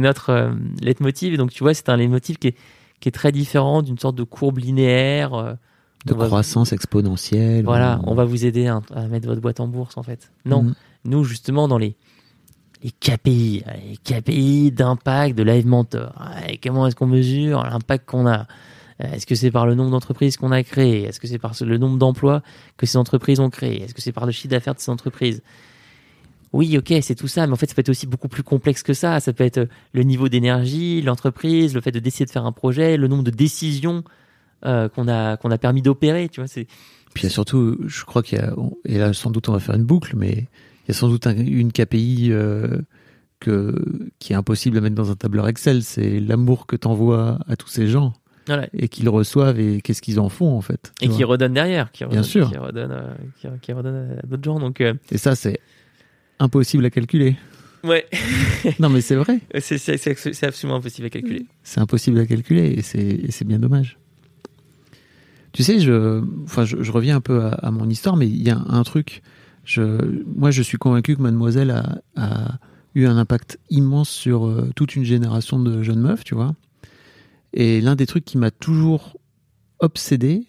[0.00, 1.34] notre euh, leitmotiv.
[1.34, 2.56] Et donc, tu vois, c'est un leitmotiv qui est,
[3.00, 5.34] qui est très différent d'une sorte de courbe linéaire.
[5.34, 5.52] euh,
[6.06, 7.64] De on va- croissance exponentielle.
[7.64, 10.30] Voilà, ou- on va vous aider à, à mettre votre boîte en bourse, en fait.
[10.46, 10.74] Non, Mhm.
[11.06, 11.96] nous, justement, dans les,
[12.84, 16.12] les KPI, les KPI d'impact de Live Mentor.
[16.62, 18.46] Comment est-ce qu'on mesure l'impact qu'on a?
[19.02, 21.02] Euh, Est-ce que c'est par le nombre d'entreprises qu'on a créées?
[21.04, 22.42] Est-ce que c'est par le nombre d'emplois
[22.76, 25.42] que ces entreprises ont créés Est-ce que c'est par le chiffre d'affaires de ces entreprises?
[26.52, 28.84] Oui, ok, c'est tout ça, mais en fait, ça peut être aussi beaucoup plus complexe
[28.84, 29.18] que ça.
[29.18, 32.52] Ça peut être euh, le niveau d'énergie, l'entreprise, le fait de décider de faire un
[32.52, 34.04] projet, le nombre de décisions
[34.64, 36.28] euh, qu'on a qu'on a permis d'opérer.
[36.28, 36.66] Tu vois, c'est
[37.14, 38.54] Puis surtout, je crois qu'il y a,
[38.84, 40.46] et là sans doute on va faire une boucle, mais
[40.88, 42.78] y a sans doute un- une KPI euh,
[43.40, 43.74] que,
[44.18, 45.82] qui est impossible à mettre dans un tableur Excel.
[45.82, 48.12] C'est l'amour que t'envoies à tous ces gens
[48.46, 48.68] voilà.
[48.72, 50.92] et qu'ils reçoivent et qu'est-ce qu'ils en font en fait.
[51.00, 52.50] tu et qui redonne derrière, qui redonne, sûr.
[52.50, 54.58] qui euh, qui, qui redonne à d'autres gens.
[54.58, 55.58] Donc euh, Et ça c'est
[56.38, 57.36] impossible à calculer.
[57.84, 58.06] ouais,
[58.78, 61.46] non mais c'est vrai, c'est absolument impossible à calculer.
[61.62, 63.98] c'est impossible à calculer et c'est bien dommage.
[65.52, 68.42] Tu sais, je, enfin, je, je reviens un peu à, à mon histoire, mais il
[68.42, 69.22] y a un truc.
[69.64, 72.58] Je, moi, je suis convaincu que Mademoiselle a, a
[72.94, 76.54] eu un impact immense sur euh, toute une génération de jeunes meufs, tu vois.
[77.52, 79.16] Et l'un des trucs qui m'a toujours
[79.80, 80.46] obsédé,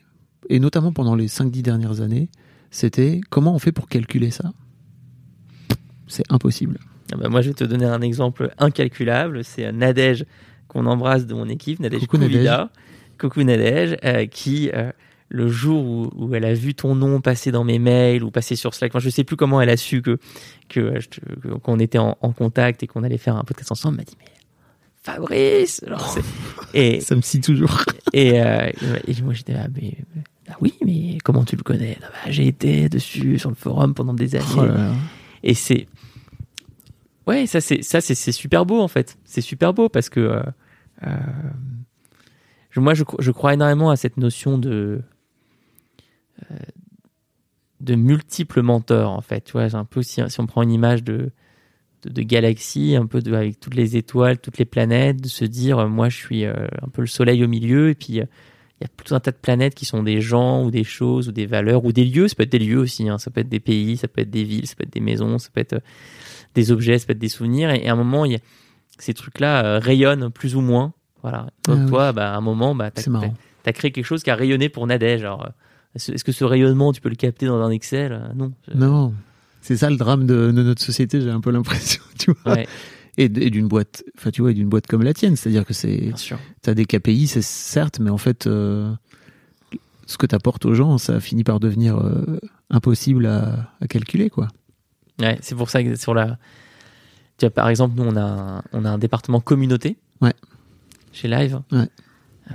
[0.49, 2.29] et notamment pendant les 5-10 dernières années,
[2.71, 4.53] c'était comment on fait pour calculer ça?
[6.07, 6.79] C'est impossible.
[7.13, 9.43] Ah bah, moi, je vais te donner un exemple incalculable.
[9.43, 10.25] C'est Nadège
[10.67, 12.71] qu'on embrasse de mon équipe, Nadège Coucou, Kouvida.
[13.19, 14.91] Coucou Nadège, euh, qui euh,
[15.35, 18.55] le jour où, où elle a vu ton nom passer dans mes mails ou passer
[18.55, 20.17] sur Slack, enfin, je sais plus comment elle a su que
[20.69, 24.03] que euh, qu'on était en, en contact et qu'on allait faire un podcast ensemble, m'a
[24.03, 24.25] dit mais
[25.03, 26.17] Fabrice, genre,
[26.73, 27.83] et Ça me scie toujours.
[28.13, 28.71] Et, euh,
[29.07, 31.97] et moi j'étais là, mais, mais- ah oui, mais comment tu le connais?
[32.01, 34.45] Ah bah, J'ai été dessus sur le forum pendant des années.
[34.57, 34.91] Oh là là.
[35.43, 35.85] Et c'est.
[37.27, 39.17] Ouais, ça c'est ça c'est super beau en fait.
[39.25, 40.43] C'est super beau parce que euh,
[41.05, 41.09] euh,
[42.77, 45.01] moi je, cro- je crois énormément à cette notion de
[47.81, 49.41] de multiples mentors en fait.
[49.45, 51.31] Tu vois, un peu si, si on prend une image de
[52.03, 55.43] de, de galaxie, un peu de, avec toutes les étoiles, toutes les planètes, de se
[55.45, 58.25] dire euh, moi je suis euh, un peu le soleil au milieu et puis euh,
[58.79, 61.29] il y a tout un tas de planètes qui sont des gens ou des choses
[61.29, 62.27] ou des valeurs ou des lieux.
[62.27, 63.07] Ça peut être des lieux aussi.
[63.07, 63.17] hein.
[63.17, 65.37] Ça peut être des pays, ça peut être des villes, ça peut être des maisons,
[65.37, 65.81] ça peut être
[66.55, 67.71] des objets, ça peut être des souvenirs.
[67.71, 68.39] Et, et à un moment, il y a,
[68.99, 70.93] ces trucs-là rayonnent plus ou moins.
[71.21, 71.47] Voilà.
[71.63, 73.01] Donc Ah toi, bah, à un moment, bah, t'as,
[73.63, 75.21] t'as créé quelque chose qui a rayonné pour Nadège.
[75.21, 75.49] Alors,
[75.95, 78.11] est-ce que ce rayonnement, tu peux le capter dans un Excel?
[78.11, 78.51] Euh, Non.
[78.73, 79.13] Non.
[79.61, 82.53] C'est ça le drame de, de notre société, j'ai un peu l'impression, tu vois.
[82.53, 82.67] Ouais,
[83.17, 85.35] Et, d'une boîte, enfin, tu vois, et d'une boîte comme la tienne.
[85.35, 86.13] C'est-à-dire que c'est,
[86.61, 88.93] t'as des KPI, c'est certes, mais en fait, euh,
[90.05, 92.39] ce que t'apportes aux gens, ça finit par devenir euh,
[92.69, 94.49] impossible à, à calculer, quoi.
[95.19, 96.37] Ouais, c'est pour ça que sur la.
[97.37, 99.97] Tu vois, par exemple, nous, on a un, on a un département communauté.
[100.21, 100.33] Ouais.
[101.11, 101.59] Chez Live.
[101.71, 101.87] Ouais.
[102.51, 102.53] Euh,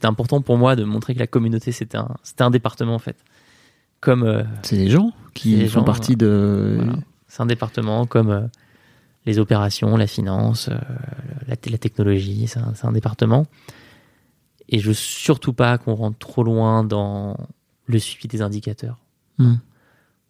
[0.00, 2.98] c'était important pour moi de montrer que la communauté, c'était un, c'était un département, en
[2.98, 3.22] fait.
[4.00, 4.22] Comme.
[4.22, 6.78] euh, C'est les gens qui les font gens, partie de.
[6.78, 6.94] Voilà.
[7.28, 8.46] C'est un département comme euh,
[9.26, 10.78] les opérations, la finance, euh,
[11.46, 13.44] la, la technologie, c'est un, c'est un département.
[14.70, 17.36] Et je veux surtout pas qu'on rentre trop loin dans
[17.84, 18.96] le suivi des indicateurs.
[19.36, 19.56] Hmm.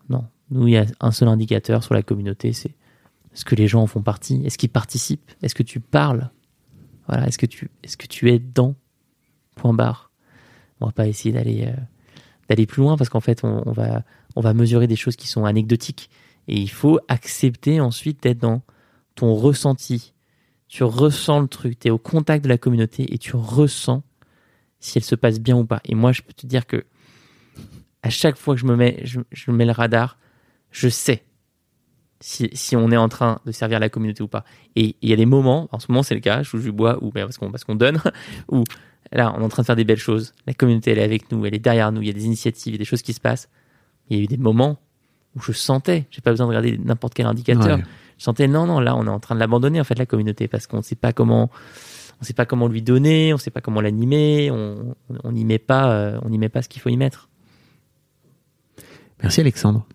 [0.08, 2.74] Non, nous, il y a un seul indicateur sur la communauté, c'est
[3.32, 5.30] est-ce que les gens en font partie Est-ce qu'ils participent?
[5.42, 6.28] Est-ce que tu parles?
[7.06, 8.74] Voilà, est-ce que tu, est-ce que tu es dedans
[9.60, 10.10] Point barre.
[10.80, 11.68] On va pas essayer d'aller
[12.48, 14.02] euh, plus loin parce qu'en fait, on, va
[14.34, 16.08] on va mesurer des choses qui sont anecdotiques
[16.48, 18.62] et il faut accepter ensuite d'être dans
[19.14, 20.14] ton ressenti.
[20.68, 24.02] Tu ressens le truc, tu es au contact de la communauté et tu ressens
[24.78, 25.80] si elle se passe bien ou pas.
[25.84, 26.86] Et moi, je peux te dire que
[28.02, 30.16] à chaque fois que je me mets, je, je mets le radar,
[30.70, 31.22] je sais
[32.20, 34.44] si, si on est en train de servir la communauté ou pas.
[34.76, 36.72] Et il y a des moments, en ce moment c'est le cas, je touche du
[36.72, 38.00] bois, ou ben, parce qu'on parce qu'on donne,
[38.48, 38.64] ou
[39.12, 40.32] là on est en train de faire des belles choses.
[40.46, 42.72] La communauté elle est avec nous, elle est derrière nous, il y a des initiatives,
[42.72, 43.48] il y a des choses qui se passent.
[44.08, 44.78] Il y a eu des moments
[45.36, 47.84] où je sentais, j'ai pas besoin de regarder n'importe quel indicateur, Ouais.
[48.18, 50.48] je sentais non non là on est en train de l'abandonner en fait la communauté
[50.48, 51.50] parce qu'on ne sait pas comment
[52.20, 55.58] on sait pas comment lui donner, on sait pas comment l'animer, on on n'y met
[55.58, 57.28] pas euh, on n'y met pas ce qu'il faut y mettre.
[59.22, 59.86] Merci Alexandre.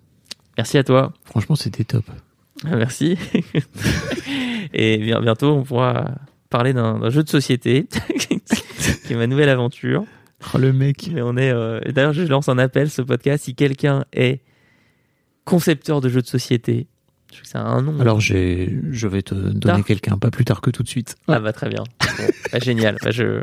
[0.58, 1.12] Merci à toi.
[1.26, 2.06] Franchement, c'était top.
[2.64, 3.18] Merci.
[4.74, 6.16] Et bien, bientôt, on pourra
[6.50, 7.88] parler d'un jeu de société
[9.06, 10.06] qui est ma nouvelle aventure.
[10.53, 11.10] Oh, le mec.
[11.14, 11.52] Mais on est.
[11.52, 13.45] euh, D'ailleurs, je lance un appel ce podcast.
[13.45, 14.41] Si quelqu'un est
[15.45, 16.88] concepteur de jeux de société,
[17.34, 17.99] je que ça a un nom.
[17.99, 21.15] Alors, j'ai, je vais te donner quelqu'un, pas plus tard que tout de suite.
[21.27, 21.84] ah bah très bien.
[22.02, 22.98] Bon, bah, génial.
[23.03, 23.41] Bah, je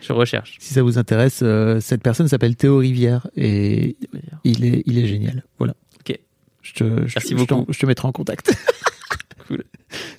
[0.00, 0.56] je recherche.
[0.60, 3.96] Si ça vous intéresse, euh, cette personne s'appelle Théo Rivière et
[4.44, 5.44] il est, il est génial.
[5.58, 5.74] Voilà.
[6.00, 6.18] Ok.
[6.62, 7.64] Je te, je, Merci je beaucoup.
[7.70, 8.54] je te mettrai en contact.
[9.46, 9.62] Cool.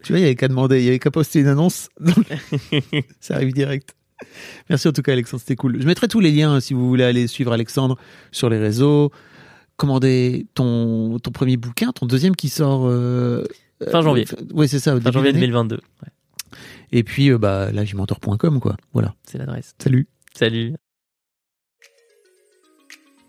[0.03, 1.89] Tu vois, il y avait qu'à demander, il y avait qu'à poster une annonce.
[3.19, 3.95] Ça arrive direct.
[4.69, 5.81] Merci en tout cas, Alexandre, c'était cool.
[5.81, 7.97] Je mettrai tous les liens hein, si vous voulez aller suivre Alexandre
[8.31, 9.11] sur les réseaux,
[9.77, 12.85] commander ton, ton premier bouquin, ton deuxième qui sort.
[12.87, 13.43] euh,
[13.91, 14.25] Fin janvier.
[14.53, 15.47] Oui, c'est ça, au Fin janvier d'année.
[15.47, 15.75] 2022.
[15.75, 16.09] Ouais,
[16.93, 18.77] Et puis, euh, bah, lagimentor.com, quoi.
[18.93, 19.15] Voilà.
[19.23, 19.75] c'est l'adresse.
[19.79, 20.07] Salut.
[20.33, 20.75] Salut.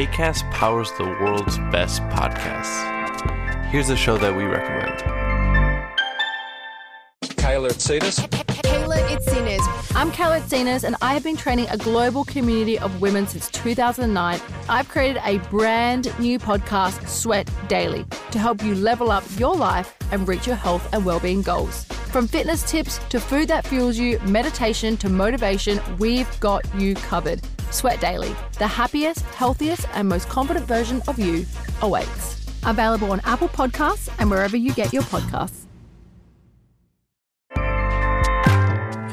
[0.00, 3.66] ACAST powers the world's best podcasts.
[3.66, 4.98] Here's a show that we recommend.
[7.36, 8.26] Kyler Tsadis.
[8.62, 9.60] Kayla Itzinas.
[9.94, 14.40] I'm Kayla Itzinas, and I have been training a global community of women since 2009.
[14.70, 19.94] I've created a brand new podcast, Sweat Daily, to help you level up your life
[20.12, 21.84] and reach your health and well-being goals.
[22.10, 27.42] From fitness tips to food that fuels you, meditation to motivation, we've got you covered.
[27.70, 31.46] Sweat Daily, the happiest, healthiest, and most confident version of you
[31.82, 32.36] awaits.
[32.64, 35.66] Available on Apple Podcasts and wherever you get your podcasts.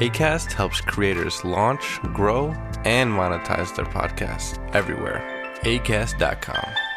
[0.00, 2.50] ACAST helps creators launch, grow,
[2.84, 5.20] and monetize their podcasts everywhere.
[5.62, 6.87] ACAST.com.